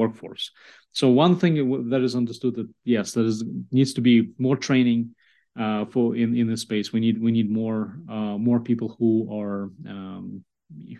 workforce. 0.00 0.50
So 0.92 1.08
one 1.08 1.36
thing 1.36 1.88
that 1.90 2.02
is 2.02 2.14
understood 2.14 2.56
that 2.56 2.68
yes, 2.84 3.12
there 3.12 3.24
is 3.24 3.42
needs 3.70 3.94
to 3.94 4.02
be 4.02 4.32
more 4.38 4.56
training 4.56 5.14
uh, 5.58 5.86
for 5.86 6.14
in 6.14 6.36
in 6.36 6.46
this 6.46 6.60
space. 6.60 6.92
We 6.92 7.00
need 7.00 7.20
we 7.20 7.32
need 7.32 7.50
more 7.50 7.96
uh, 8.08 8.36
more 8.36 8.60
people 8.60 8.94
who 8.98 9.28
are 9.40 9.70
um, 9.88 10.44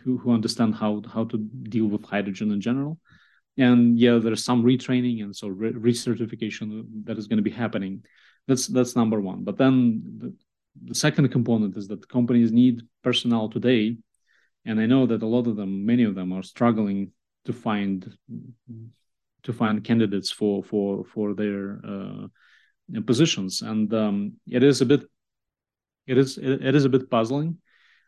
who 0.03 0.17
who 0.17 0.33
understand 0.33 0.75
how 0.75 1.03
how 1.13 1.25
to 1.25 1.37
deal 1.37 1.87
with 1.87 2.05
hydrogen 2.05 2.51
in 2.51 2.63
general. 2.63 2.99
And 3.59 3.99
yeah, 3.99 4.19
there's 4.19 4.43
some 4.43 4.65
retraining 4.65 5.23
and 5.23 5.37
so 5.37 5.49
re- 5.49 5.73
recertification 5.73 6.87
that 7.05 7.19
is 7.19 7.27
going 7.27 7.37
to 7.37 7.43
be 7.43 7.51
happening 7.51 8.03
that's 8.49 8.67
that's 8.67 8.97
number 8.97 9.21
one. 9.21 9.45
But 9.45 9.57
then 9.57 10.03
the, 10.19 10.35
the 10.85 10.95
second 10.95 11.29
component 11.31 11.77
is 11.77 11.89
that 11.89 12.09
companies 12.09 12.53
need 12.53 12.83
personnel 13.03 13.49
today, 13.49 13.97
and 14.65 14.81
I 14.81 14.87
know 14.87 15.07
that 15.07 15.23
a 15.23 15.27
lot 15.27 15.47
of 15.47 15.57
them, 15.57 15.87
many 15.87 16.05
of 16.05 16.15
them, 16.15 16.33
are 16.33 16.43
struggling 16.43 17.13
to 17.45 17.53
find 17.53 18.17
to 19.43 19.53
find 19.53 19.85
candidates 19.85 20.31
for 20.31 20.63
for 20.63 21.05
for 21.05 21.35
their 21.35 21.81
uh, 21.87 22.27
positions, 23.07 23.63
and 23.63 23.93
um, 23.95 24.35
it 24.47 24.63
is 24.63 24.81
a 24.81 24.87
bit 24.87 25.03
it 26.07 26.19
is 26.19 26.39
it, 26.39 26.65
it 26.65 26.75
is 26.75 26.85
a 26.85 26.89
bit 26.89 27.11
puzzling. 27.11 27.59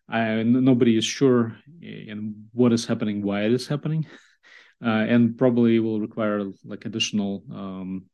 I, 0.09 0.43
nobody 0.43 0.99
is 0.99 1.05
sure 1.05 1.57
in 1.81 2.49
what 2.53 2.75
is 2.75 2.85
happening, 2.85 3.23
why 3.23 3.45
it 3.45 3.53
is 3.53 3.67
happening, 3.67 4.07
uh, 4.85 4.89
and 4.89 5.39
probably 5.39 5.79
will 5.81 6.01
require 6.01 6.45
like 6.65 6.85
additional 6.85 7.43
um, 7.51 8.07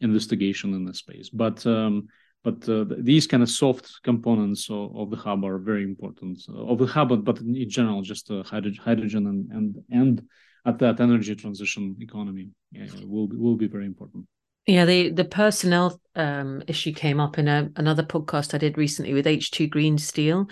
investigation 0.00 0.74
in 0.74 0.84
this 0.84 0.98
space. 0.98 1.30
But 1.30 1.64
um, 1.66 2.08
but 2.44 2.68
uh, 2.68 2.84
these 2.98 3.26
kind 3.26 3.42
of 3.42 3.50
soft 3.50 4.00
components 4.04 4.70
of, 4.70 4.96
of, 4.96 5.10
the 5.10 5.16
hub 5.16 5.44
are 5.44 5.58
very 5.58 5.82
important 5.82 6.40
uh, 6.48 6.66
of 6.66 6.78
the 6.78 6.86
hub, 6.86 7.24
but 7.24 7.40
in 7.40 7.68
general, 7.68 8.00
just 8.02 8.30
uh, 8.30 8.42
hydrogen 8.44 9.26
and 9.26 9.50
and 9.50 9.76
and 9.90 10.22
at 10.64 10.78
that 10.78 11.00
energy 11.00 11.34
transition 11.34 11.96
economy 12.00 12.50
yeah, 12.70 12.86
will 13.04 13.26
be, 13.26 13.36
will 13.36 13.56
be 13.56 13.66
very 13.66 13.86
important. 13.86 14.26
Yeah, 14.66 14.84
the 14.84 15.10
the 15.10 15.24
personnel 15.24 16.00
um, 16.14 16.62
issue 16.66 16.92
came 16.92 17.20
up 17.20 17.38
in 17.38 17.48
a, 17.48 17.70
another 17.76 18.02
podcast 18.02 18.54
I 18.54 18.58
did 18.58 18.76
recently 18.76 19.14
with 19.14 19.26
H2 19.26 19.68
Green 19.70 19.98
Steel, 19.98 20.48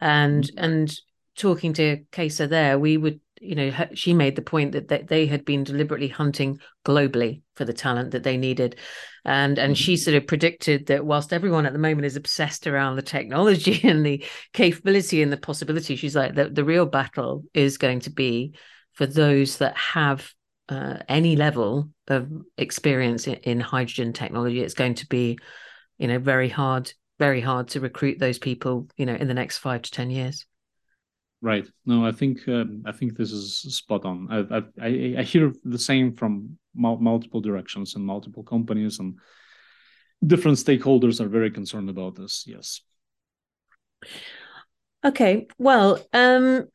and 0.00 0.44
mm-hmm. 0.44 0.64
and 0.64 1.00
talking 1.36 1.72
to 1.74 1.98
Kajsa 2.10 2.48
there, 2.48 2.78
we 2.78 2.96
would 2.96 3.20
you 3.40 3.54
know 3.54 3.72
she 3.94 4.12
made 4.14 4.36
the 4.36 4.42
point 4.42 4.72
that 4.72 5.08
they 5.08 5.26
had 5.26 5.44
been 5.44 5.64
deliberately 5.64 6.08
hunting 6.08 6.58
globally 6.84 7.42
for 7.54 7.64
the 7.64 7.72
talent 7.72 8.12
that 8.12 8.22
they 8.22 8.36
needed. 8.36 8.76
And 9.24 9.58
and 9.58 9.76
she 9.76 9.94
mm-hmm. 9.94 10.00
sort 10.00 10.16
of 10.16 10.26
predicted 10.26 10.86
that 10.86 11.04
whilst 11.04 11.32
everyone 11.32 11.66
at 11.66 11.72
the 11.72 11.78
moment 11.78 12.06
is 12.06 12.16
obsessed 12.16 12.66
around 12.66 12.96
the 12.96 13.02
technology 13.02 13.80
and 13.88 14.04
the 14.04 14.24
capability 14.52 15.22
and 15.22 15.32
the 15.32 15.36
possibility 15.36 15.96
she's 15.96 16.16
like 16.16 16.34
the, 16.34 16.48
the 16.48 16.64
real 16.64 16.86
battle 16.86 17.44
is 17.52 17.78
going 17.78 18.00
to 18.00 18.10
be 18.10 18.54
for 18.94 19.06
those 19.06 19.58
that 19.58 19.76
have 19.76 20.32
uh, 20.68 20.98
any 21.08 21.36
level 21.36 21.90
of 22.08 22.30
experience 22.56 23.26
in, 23.26 23.34
in 23.34 23.60
hydrogen 23.60 24.12
technology. 24.12 24.60
It's 24.62 24.74
going 24.74 24.94
to 24.94 25.06
be 25.06 25.38
you 25.98 26.08
know 26.08 26.18
very 26.18 26.48
hard 26.48 26.92
very 27.18 27.40
hard 27.40 27.68
to 27.68 27.80
recruit 27.80 28.18
those 28.18 28.38
people 28.38 28.88
you 28.96 29.04
know 29.04 29.14
in 29.14 29.28
the 29.28 29.34
next 29.34 29.58
five 29.58 29.82
to 29.82 29.90
ten 29.90 30.10
years 30.10 30.46
Right. 31.40 31.66
No, 31.86 32.04
I 32.04 32.12
think 32.12 32.48
uh, 32.48 32.64
I 32.84 32.92
think 32.92 33.16
this 33.16 33.30
is 33.30 33.58
spot 33.76 34.04
on. 34.04 34.26
I 34.30 34.58
I, 34.84 35.18
I 35.20 35.22
hear 35.22 35.52
the 35.64 35.78
same 35.78 36.14
from 36.14 36.58
mul- 36.74 36.98
multiple 36.98 37.40
directions 37.40 37.94
and 37.94 38.04
multiple 38.04 38.42
companies 38.42 38.98
and 38.98 39.18
different 40.26 40.58
stakeholders 40.58 41.20
are 41.20 41.28
very 41.28 41.50
concerned 41.50 41.90
about 41.90 42.16
this. 42.16 42.44
Yes. 42.46 42.80
Okay. 45.04 45.46
Well, 45.58 46.04
um, 46.12 46.66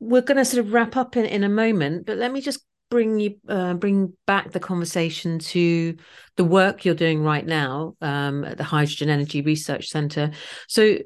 we're 0.00 0.22
going 0.22 0.38
to 0.38 0.44
sort 0.44 0.66
of 0.66 0.72
wrap 0.72 0.96
up 0.96 1.16
in, 1.16 1.24
in 1.24 1.44
a 1.44 1.48
moment, 1.48 2.06
but 2.06 2.18
let 2.18 2.32
me 2.32 2.40
just 2.40 2.60
bring 2.90 3.20
you 3.20 3.36
uh, 3.48 3.72
bring 3.74 4.12
back 4.26 4.50
the 4.50 4.60
conversation 4.60 5.38
to 5.38 5.96
the 6.36 6.44
work 6.44 6.84
you're 6.84 6.94
doing 6.94 7.22
right 7.22 7.46
now 7.46 7.94
um, 8.00 8.44
at 8.44 8.58
the 8.58 8.64
Hydrogen 8.64 9.08
Energy 9.08 9.42
Research 9.42 9.88
Centre. 9.88 10.32
So 10.66 10.98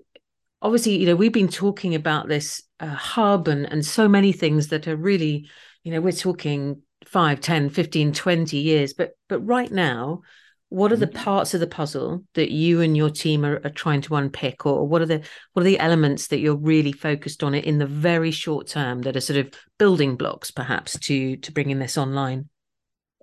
obviously, 0.62 0.96
you 0.96 1.06
know, 1.06 1.14
we've 1.14 1.32
been 1.32 1.46
talking 1.48 1.94
about 1.94 2.26
this 2.26 2.62
uh, 2.80 2.86
hub 2.86 3.48
and, 3.48 3.70
and 3.70 3.84
so 3.84 4.08
many 4.08 4.32
things 4.32 4.68
that 4.68 4.86
are 4.86 4.96
really, 4.96 5.48
you 5.82 5.92
know, 5.92 6.00
we're 6.00 6.12
talking 6.12 6.82
5, 7.06 7.40
10, 7.40 7.70
15, 7.70 8.12
20 8.12 8.56
years. 8.56 8.92
But 8.92 9.12
but 9.28 9.40
right 9.40 9.70
now, 9.70 10.22
what 10.68 10.92
are 10.92 10.96
the 10.96 11.06
mm-hmm. 11.06 11.22
parts 11.22 11.54
of 11.54 11.60
the 11.60 11.66
puzzle 11.66 12.24
that 12.34 12.50
you 12.50 12.80
and 12.80 12.96
your 12.96 13.10
team 13.10 13.44
are, 13.44 13.60
are, 13.64 13.70
trying 13.70 14.00
to 14.02 14.16
unpick 14.16 14.66
or 14.66 14.86
what 14.86 15.00
are 15.00 15.06
the 15.06 15.22
what 15.52 15.62
are 15.62 15.66
the 15.66 15.78
elements 15.78 16.28
that 16.28 16.40
you're 16.40 16.56
really 16.56 16.92
focused 16.92 17.42
on 17.42 17.54
it 17.54 17.64
in 17.64 17.78
the 17.78 17.86
very 17.86 18.30
short 18.30 18.66
term 18.66 19.02
that 19.02 19.16
are 19.16 19.20
sort 19.20 19.38
of 19.38 19.52
building 19.78 20.16
blocks 20.16 20.50
perhaps 20.50 20.98
to 20.98 21.36
to 21.36 21.52
bringing 21.52 21.78
this 21.78 21.96
online 21.96 22.48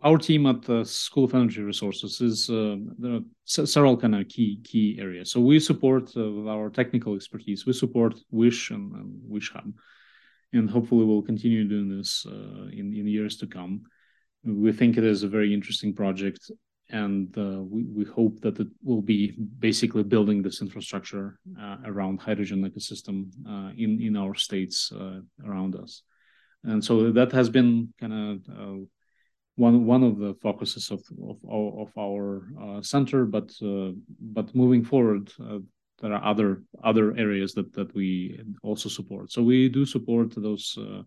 our 0.03 0.17
team 0.17 0.45
at 0.45 0.61
the 0.63 0.83
School 0.83 1.23
of 1.23 1.33
Energy 1.33 1.61
Resources 1.61 2.19
is 2.19 2.49
uh, 2.49 2.75
there 2.99 3.13
are 3.13 3.21
several 3.45 3.97
kind 3.97 4.15
of 4.15 4.27
key 4.27 4.59
key 4.63 4.97
areas. 4.99 5.31
So 5.31 5.39
we 5.39 5.59
support 5.59 6.11
uh, 6.15 6.47
our 6.47 6.69
technical 6.69 7.15
expertise. 7.15 7.65
We 7.65 7.73
support 7.73 8.19
Wish 8.29 8.71
and, 8.71 8.93
and 8.93 9.21
Wish 9.23 9.51
Hub, 9.53 9.71
and 10.51 10.69
hopefully 10.69 11.05
we'll 11.05 11.21
continue 11.21 11.67
doing 11.67 11.89
this 11.89 12.25
uh, 12.27 12.67
in 12.71 12.93
in 12.93 13.07
years 13.07 13.37
to 13.37 13.47
come. 13.47 13.83
We 14.43 14.73
think 14.73 14.97
it 14.97 15.05
is 15.05 15.23
a 15.23 15.29
very 15.29 15.53
interesting 15.53 15.93
project, 15.93 16.51
and 16.89 17.35
uh, 17.37 17.61
we 17.63 17.83
we 17.83 18.03
hope 18.03 18.41
that 18.41 18.59
it 18.59 18.67
will 18.83 19.01
be 19.01 19.31
basically 19.59 20.03
building 20.03 20.41
this 20.41 20.61
infrastructure 20.61 21.39
uh, 21.59 21.77
around 21.85 22.19
hydrogen 22.19 22.69
ecosystem 22.69 23.31
uh, 23.47 23.71
in 23.77 24.01
in 24.01 24.17
our 24.17 24.35
states 24.35 24.91
around 25.45 25.75
us. 25.75 26.03
And 26.65 26.83
so 26.83 27.11
that 27.11 27.31
has 27.33 27.49
been 27.49 27.93
kind 27.99 28.13
of 28.13 28.87
one 29.55 29.85
one 29.85 30.03
of 30.03 30.17
the 30.17 30.33
focuses 30.41 30.91
of 30.91 31.01
of, 31.21 31.37
of 31.47 31.91
our 31.97 32.47
uh, 32.61 32.81
center. 32.81 33.25
But 33.25 33.51
uh, 33.61 33.91
but 34.19 34.55
moving 34.55 34.83
forward, 34.83 35.31
uh, 35.39 35.59
there 36.01 36.13
are 36.13 36.23
other 36.23 36.63
other 36.83 37.15
areas 37.17 37.53
that 37.53 37.73
that 37.73 37.93
we 37.93 38.39
also 38.63 38.89
support. 38.89 39.31
So 39.31 39.41
we 39.43 39.69
do 39.69 39.85
support 39.85 40.33
those. 40.35 40.77
Uh, 40.77 41.03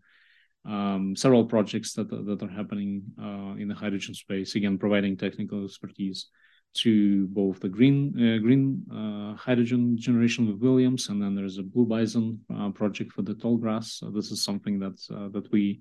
um, 0.68 1.14
several 1.14 1.44
projects 1.44 1.92
that 1.92 2.11
that 2.11 2.42
are 2.42 2.51
happening 2.51 3.03
uh, 3.22 3.55
in 3.57 3.68
the 3.68 3.74
hydrogen 3.74 4.14
space. 4.14 4.57
Again, 4.57 4.78
providing 4.78 5.16
technical 5.16 5.64
expertise 5.64 6.26
to 6.74 7.26
both 7.28 7.61
the 7.61 7.68
green 7.68 8.12
uh, 8.16 8.38
green 8.42 8.84
uh, 8.92 9.34
hydrogen 9.36 9.97
generation 9.97 10.47
with 10.47 10.61
Williams, 10.61 11.09
and 11.09 11.22
then 11.22 11.34
there's 11.34 11.59
a 11.59 11.62
Blue 11.62 11.86
Bison 11.86 12.40
uh, 12.55 12.70
project 12.70 13.12
for 13.12 13.22
the 13.22 13.34
Tallgrass. 13.34 13.99
So 13.99 14.11
this 14.11 14.30
is 14.30 14.42
something 14.42 14.78
that 14.80 14.99
uh, 15.11 15.28
that 15.28 15.51
we 15.53 15.80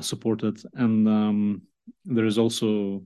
supported, 0.00 0.62
and 0.74 1.08
um, 1.08 1.62
there 2.04 2.26
is 2.26 2.38
also 2.38 3.02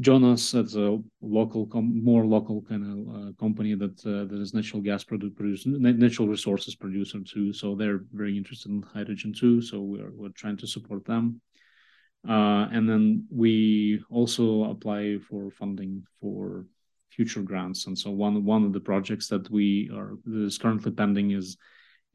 Jonas 0.00 0.52
that's 0.52 0.76
a 0.76 0.98
local, 1.20 1.68
more 1.82 2.24
local 2.24 2.62
kind 2.62 2.84
of 2.84 3.14
uh, 3.14 3.32
company 3.40 3.74
that 3.74 3.98
uh, 4.06 4.24
that 4.26 4.40
is 4.40 4.54
natural 4.54 4.80
gas 4.80 5.02
producer, 5.02 5.70
natural 5.70 6.28
resources 6.28 6.76
producer 6.76 7.20
too. 7.20 7.52
So 7.52 7.74
they're 7.74 8.02
very 8.12 8.36
interested 8.36 8.70
in 8.70 8.82
hydrogen 8.82 9.32
too. 9.32 9.60
So 9.60 9.80
we're 9.80 10.12
we're 10.12 10.28
trying 10.30 10.56
to 10.58 10.66
support 10.66 11.04
them. 11.04 11.40
Uh, 12.28 12.68
and 12.72 12.88
then 12.88 13.26
we 13.30 14.02
also 14.10 14.64
apply 14.70 15.18
for 15.18 15.50
funding 15.50 16.04
for 16.20 16.66
future 17.10 17.42
grants. 17.42 17.86
And 17.86 17.98
so 17.98 18.10
one 18.10 18.44
one 18.44 18.64
of 18.64 18.72
the 18.72 18.80
projects 18.80 19.26
that 19.28 19.50
we 19.50 19.90
are 19.92 20.12
that 20.24 20.44
is 20.44 20.58
currently 20.58 20.92
pending 20.92 21.32
is 21.32 21.56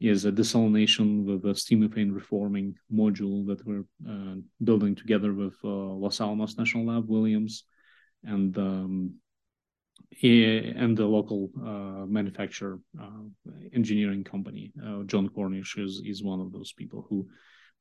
is 0.08 0.24
a 0.24 0.32
desalination 0.32 1.24
with 1.24 1.44
a 1.44 1.54
steam 1.54 1.80
methane 1.80 2.12
reforming 2.12 2.74
module 2.92 3.46
that 3.46 3.64
we're 3.66 3.86
uh, 4.08 4.36
building 4.62 4.94
together 4.94 5.32
with 5.32 5.54
uh, 5.64 5.68
Los 5.68 6.20
Alamos 6.20 6.58
National 6.58 6.86
Lab, 6.86 7.08
Williams, 7.08 7.64
and 8.24 8.56
um, 8.58 9.14
and 10.22 10.96
the 10.96 11.06
local 11.06 11.50
uh, 11.58 12.06
manufacturer 12.06 12.78
uh, 13.00 13.24
engineering 13.72 14.22
company. 14.22 14.72
Uh, 14.84 15.02
John 15.04 15.28
Cornish 15.28 15.76
is 15.76 16.02
is 16.04 16.22
one 16.22 16.40
of 16.40 16.52
those 16.52 16.72
people 16.72 17.06
who 17.08 17.26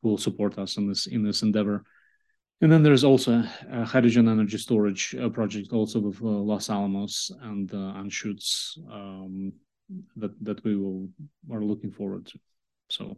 will 0.02 0.18
support 0.18 0.58
us 0.58 0.78
in 0.78 0.88
this 0.88 1.08
in 1.08 1.24
this 1.24 1.42
endeavor. 1.44 1.84
And 2.62 2.72
then 2.72 2.84
there's 2.84 3.04
also 3.04 3.44
a 3.70 3.84
hydrogen 3.84 4.30
energy 4.30 4.58
storage 4.58 5.14
uh, 5.20 5.28
project 5.28 5.74
also 5.74 6.00
with 6.00 6.22
Los 6.22 6.70
Alamos 6.70 7.30
and 7.42 7.70
Anschutz 7.70 8.78
um, 8.90 9.52
that 10.16 10.32
that 10.44 10.64
we 10.64 10.76
will 10.76 11.10
are 11.52 11.62
looking 11.62 11.92
forward 11.92 12.26
to. 12.28 12.40
So 12.90 13.18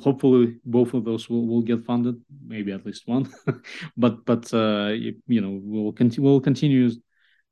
hopefully 0.00 0.56
both 0.64 0.94
of 0.94 1.04
those 1.04 1.28
will, 1.28 1.46
will 1.46 1.62
get 1.62 1.84
funded, 1.84 2.20
maybe 2.46 2.72
at 2.72 2.86
least 2.86 3.06
one. 3.06 3.30
but 3.96 4.24
but 4.24 4.52
uh, 4.52 4.92
you 5.26 5.40
know 5.40 5.58
we'll 5.62 5.92
continue 5.92 6.28
we'll 6.28 6.40
continue 6.40 6.90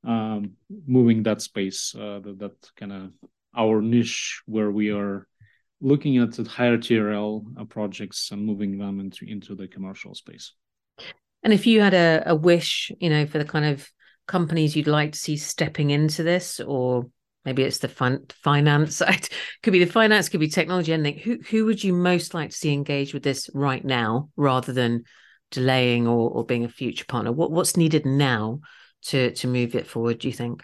um, 0.03 0.53
moving 0.85 1.23
that 1.23 1.41
space 1.41 1.95
uh, 1.95 2.19
that, 2.19 2.39
that 2.39 2.71
kind 2.75 2.93
of 2.93 3.11
our 3.55 3.81
niche 3.81 4.41
where 4.45 4.71
we 4.71 4.91
are 4.91 5.27
looking 5.81 6.17
at 6.17 6.35
higher 6.47 6.77
TRL 6.77 7.45
uh, 7.59 7.65
projects 7.65 8.31
and 8.31 8.45
moving 8.45 8.77
them 8.77 8.99
into 8.99 9.25
into 9.25 9.55
the 9.55 9.67
commercial 9.67 10.13
space. 10.15 10.53
And 11.43 11.53
if 11.53 11.67
you 11.67 11.81
had 11.81 11.93
a, 11.93 12.23
a 12.27 12.35
wish, 12.35 12.91
you 12.99 13.09
know, 13.09 13.25
for 13.25 13.37
the 13.37 13.45
kind 13.45 13.65
of 13.65 13.87
companies 14.27 14.75
you'd 14.75 14.87
like 14.87 15.13
to 15.13 15.19
see 15.19 15.37
stepping 15.37 15.91
into 15.91 16.23
this 16.23 16.59
or 16.59 17.09
maybe 17.47 17.63
it's 17.63 17.77
the 17.77 17.87
fun, 17.87 18.25
finance 18.43 18.95
side. 19.01 19.29
Could 19.63 19.71
be 19.71 19.83
the 19.83 19.91
finance 19.91 20.27
could 20.27 20.41
be 20.41 20.49
technology 20.49 20.91
anything. 20.91 21.19
Who 21.19 21.39
who 21.49 21.65
would 21.65 21.83
you 21.83 21.93
most 21.93 22.33
like 22.33 22.49
to 22.51 22.55
see 22.55 22.73
engage 22.73 23.13
with 23.13 23.23
this 23.23 23.49
right 23.53 23.83
now 23.83 24.29
rather 24.35 24.73
than 24.73 25.05
delaying 25.49 26.07
or, 26.07 26.29
or 26.29 26.45
being 26.45 26.65
a 26.65 26.69
future 26.69 27.05
partner? 27.05 27.31
What 27.31 27.51
what's 27.51 27.77
needed 27.77 28.05
now 28.05 28.59
to 29.03 29.31
to 29.31 29.47
move 29.47 29.75
it 29.75 29.87
forward 29.87 30.19
do 30.19 30.27
you 30.27 30.33
think? 30.33 30.61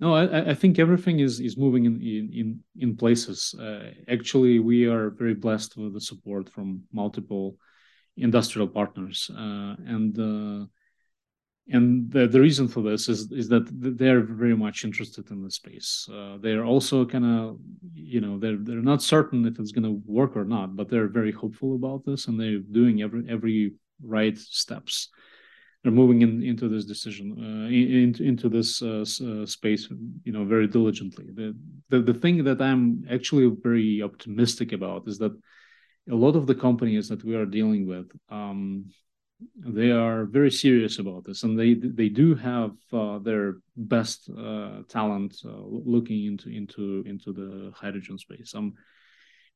No 0.00 0.14
i, 0.14 0.50
I 0.50 0.54
think 0.54 0.78
everything 0.78 1.20
is 1.20 1.38
is 1.40 1.56
moving 1.56 1.84
in 1.84 2.00
in 2.40 2.60
in 2.76 2.96
places. 2.96 3.54
Uh, 3.54 3.90
actually 4.08 4.58
we 4.58 4.86
are 4.86 5.10
very 5.10 5.34
blessed 5.34 5.76
with 5.76 5.92
the 5.94 6.00
support 6.00 6.48
from 6.48 6.82
multiple 6.92 7.56
industrial 8.16 8.68
partners. 8.68 9.30
Uh, 9.30 9.76
and 9.94 10.18
uh, 10.18 10.66
and 11.68 12.10
the, 12.10 12.26
the 12.26 12.40
reason 12.40 12.68
for 12.68 12.82
this 12.82 13.08
is 13.08 13.30
is 13.30 13.48
that 13.48 13.66
they're 13.98 14.22
very 14.22 14.56
much 14.56 14.84
interested 14.84 15.30
in 15.30 15.42
the 15.42 15.50
space. 15.50 16.08
Uh, 16.12 16.38
they're 16.40 16.64
also 16.64 17.04
kind 17.04 17.24
of, 17.24 17.58
you 17.94 18.20
know, 18.20 18.38
they're 18.38 18.56
they're 18.56 18.82
not 18.82 19.02
certain 19.02 19.46
if 19.46 19.58
it's 19.58 19.72
going 19.72 19.84
to 19.84 20.02
work 20.04 20.36
or 20.36 20.44
not, 20.44 20.74
but 20.74 20.88
they're 20.88 21.08
very 21.08 21.32
hopeful 21.32 21.74
about 21.74 22.04
this, 22.04 22.26
and 22.26 22.40
they're 22.40 22.58
doing 22.58 23.02
every 23.02 23.24
every 23.28 23.72
right 24.02 24.36
steps. 24.36 25.10
They're 25.82 25.92
moving 25.92 26.20
in, 26.20 26.42
into 26.42 26.68
this 26.68 26.84
decision, 26.84 27.32
uh, 27.38 27.68
in, 27.68 28.14
into 28.22 28.50
this 28.50 28.82
uh, 28.82 29.00
uh, 29.24 29.46
space, 29.46 29.88
you 30.24 30.32
know, 30.32 30.44
very 30.44 30.66
diligently. 30.66 31.26
The, 31.32 31.56
the 31.88 32.00
the 32.00 32.14
thing 32.14 32.44
that 32.44 32.60
I'm 32.60 33.04
actually 33.10 33.50
very 33.62 34.02
optimistic 34.02 34.72
about 34.72 35.08
is 35.08 35.18
that 35.18 35.32
a 36.10 36.14
lot 36.14 36.36
of 36.36 36.46
the 36.46 36.54
companies 36.54 37.08
that 37.08 37.24
we 37.24 37.34
are 37.34 37.46
dealing 37.46 37.86
with. 37.86 38.10
Um, 38.28 38.90
they 39.56 39.90
are 39.90 40.24
very 40.24 40.50
serious 40.50 40.98
about 40.98 41.24
this, 41.24 41.42
and 41.42 41.58
they 41.58 41.74
they 41.74 42.08
do 42.08 42.34
have 42.34 42.72
uh, 42.92 43.18
their 43.18 43.56
best 43.76 44.30
uh, 44.30 44.82
talent 44.88 45.36
uh, 45.44 45.50
looking 45.66 46.26
into 46.26 46.50
into 46.50 47.02
into 47.06 47.32
the 47.32 47.72
hydrogen 47.74 48.18
space. 48.18 48.54
Um, 48.54 48.74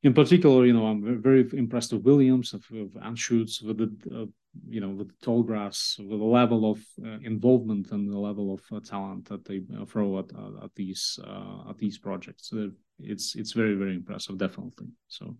in 0.03 0.13
particular, 0.13 0.65
you 0.65 0.73
know, 0.73 0.85
I'm 0.85 1.21
very 1.21 1.47
impressed 1.53 1.91
with 1.91 2.03
Williams, 2.03 2.53
of, 2.53 2.63
of 2.73 2.89
Anschutz, 3.01 3.63
with 3.63 3.77
the 3.77 4.21
uh, 4.21 4.25
you 4.67 4.81
know 4.81 4.89
with 4.89 5.09
the 5.09 5.25
Tallgrass, 5.25 5.97
with 5.99 6.19
the 6.19 6.25
level 6.25 6.71
of 6.71 6.79
uh, 7.03 7.19
involvement 7.23 7.91
and 7.91 8.11
the 8.11 8.19
level 8.19 8.53
of 8.53 8.85
talent 8.85 9.27
that 9.29 9.45
they 9.45 9.61
throw 9.87 10.19
at 10.19 10.31
at 10.63 10.73
these 10.75 11.19
at 11.69 11.77
these 11.77 11.97
projects. 11.97 12.51
it's 12.99 13.35
it's 13.35 13.53
very 13.53 13.75
very 13.75 13.95
impressive, 13.95 14.37
definitely. 14.37 14.87
So. 15.07 15.37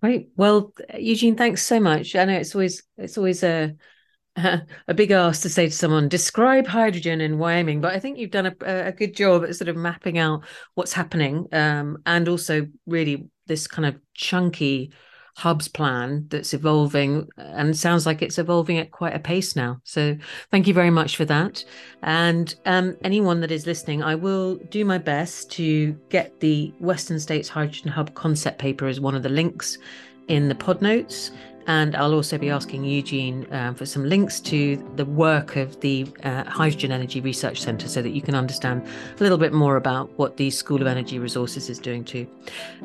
Right. 0.00 0.28
Well, 0.36 0.72
Eugene, 0.96 1.36
thanks 1.36 1.62
so 1.64 1.80
much. 1.80 2.14
I 2.14 2.24
know 2.24 2.36
it's 2.36 2.54
always 2.54 2.82
it's 2.96 3.18
always 3.18 3.42
a 3.42 3.74
a 4.36 4.94
big 4.94 5.10
ask 5.10 5.42
to 5.42 5.48
say 5.48 5.66
to 5.66 5.72
someone 5.72 6.08
describe 6.08 6.66
hydrogen 6.66 7.20
in 7.20 7.38
Wyoming, 7.38 7.80
but 7.80 7.94
I 7.94 7.98
think 7.98 8.18
you've 8.18 8.30
done 8.30 8.46
a, 8.46 8.54
a 8.88 8.92
good 8.92 9.16
job 9.16 9.42
at 9.44 9.56
sort 9.56 9.68
of 9.68 9.76
mapping 9.76 10.18
out 10.18 10.44
what's 10.74 10.92
happening, 10.92 11.48
um, 11.52 11.98
and 12.06 12.28
also 12.28 12.68
really 12.86 13.28
this 13.46 13.66
kind 13.66 13.86
of 13.86 13.96
chunky 14.14 14.92
hubs 15.38 15.68
plan 15.68 16.26
that's 16.30 16.52
evolving 16.52 17.28
and 17.36 17.76
sounds 17.76 18.06
like 18.06 18.22
it's 18.22 18.40
evolving 18.40 18.76
at 18.76 18.90
quite 18.90 19.14
a 19.14 19.20
pace 19.20 19.54
now. 19.54 19.80
So 19.84 20.16
thank 20.50 20.66
you 20.66 20.74
very 20.74 20.90
much 20.90 21.16
for 21.16 21.24
that. 21.26 21.64
And 22.02 22.52
um, 22.66 22.96
anyone 23.04 23.40
that 23.42 23.52
is 23.52 23.64
listening, 23.64 24.02
I 24.02 24.16
will 24.16 24.56
do 24.56 24.84
my 24.84 24.98
best 24.98 25.48
to 25.52 25.92
get 26.08 26.40
the 26.40 26.74
Western 26.80 27.20
States 27.20 27.48
Hydrogen 27.48 27.88
Hub 27.88 28.12
concept 28.14 28.58
paper 28.58 28.88
as 28.88 28.98
one 28.98 29.14
of 29.14 29.22
the 29.22 29.28
links 29.28 29.78
in 30.26 30.48
the 30.48 30.56
pod 30.56 30.82
notes. 30.82 31.30
And 31.68 31.94
I'll 31.94 32.14
also 32.14 32.36
be 32.36 32.50
asking 32.50 32.82
Eugene 32.84 33.46
um, 33.52 33.76
for 33.76 33.86
some 33.86 34.04
links 34.04 34.40
to 34.40 34.76
the 34.96 35.04
work 35.04 35.54
of 35.54 35.78
the 35.80 36.04
uh, 36.24 36.44
Hydrogen 36.50 36.90
Energy 36.90 37.20
Research 37.20 37.60
Centre 37.60 37.86
so 37.86 38.02
that 38.02 38.10
you 38.10 38.22
can 38.22 38.34
understand 38.34 38.84
a 39.20 39.22
little 39.22 39.38
bit 39.38 39.52
more 39.52 39.76
about 39.76 40.10
what 40.18 40.36
the 40.36 40.50
School 40.50 40.80
of 40.80 40.88
Energy 40.88 41.20
Resources 41.20 41.70
is 41.70 41.78
doing 41.78 42.04
too. 42.04 42.26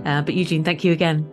Uh, 0.06 0.22
but 0.22 0.36
Eugene, 0.36 0.64
thank 0.64 0.84
you 0.84 0.92
again. 0.92 1.28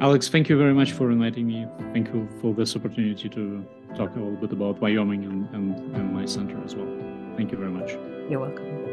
Alex, 0.00 0.28
thank 0.28 0.50
you 0.50 0.58
very 0.58 0.74
much 0.74 0.92
for 0.92 1.10
inviting 1.10 1.46
me. 1.46 1.66
Thank 1.94 2.08
you 2.12 2.28
for 2.42 2.52
this 2.52 2.76
opportunity 2.76 3.30
to 3.30 3.64
talk 3.96 4.14
a 4.14 4.18
little 4.18 4.36
bit 4.36 4.52
about 4.52 4.78
Wyoming 4.78 5.24
and, 5.24 5.48
and, 5.54 5.96
and 5.96 6.14
my 6.14 6.26
center 6.26 6.62
as 6.64 6.74
well. 6.74 6.88
Thank 7.36 7.50
you 7.50 7.56
very 7.56 7.70
much. 7.70 7.92
You're 8.28 8.40
welcome. 8.40 8.85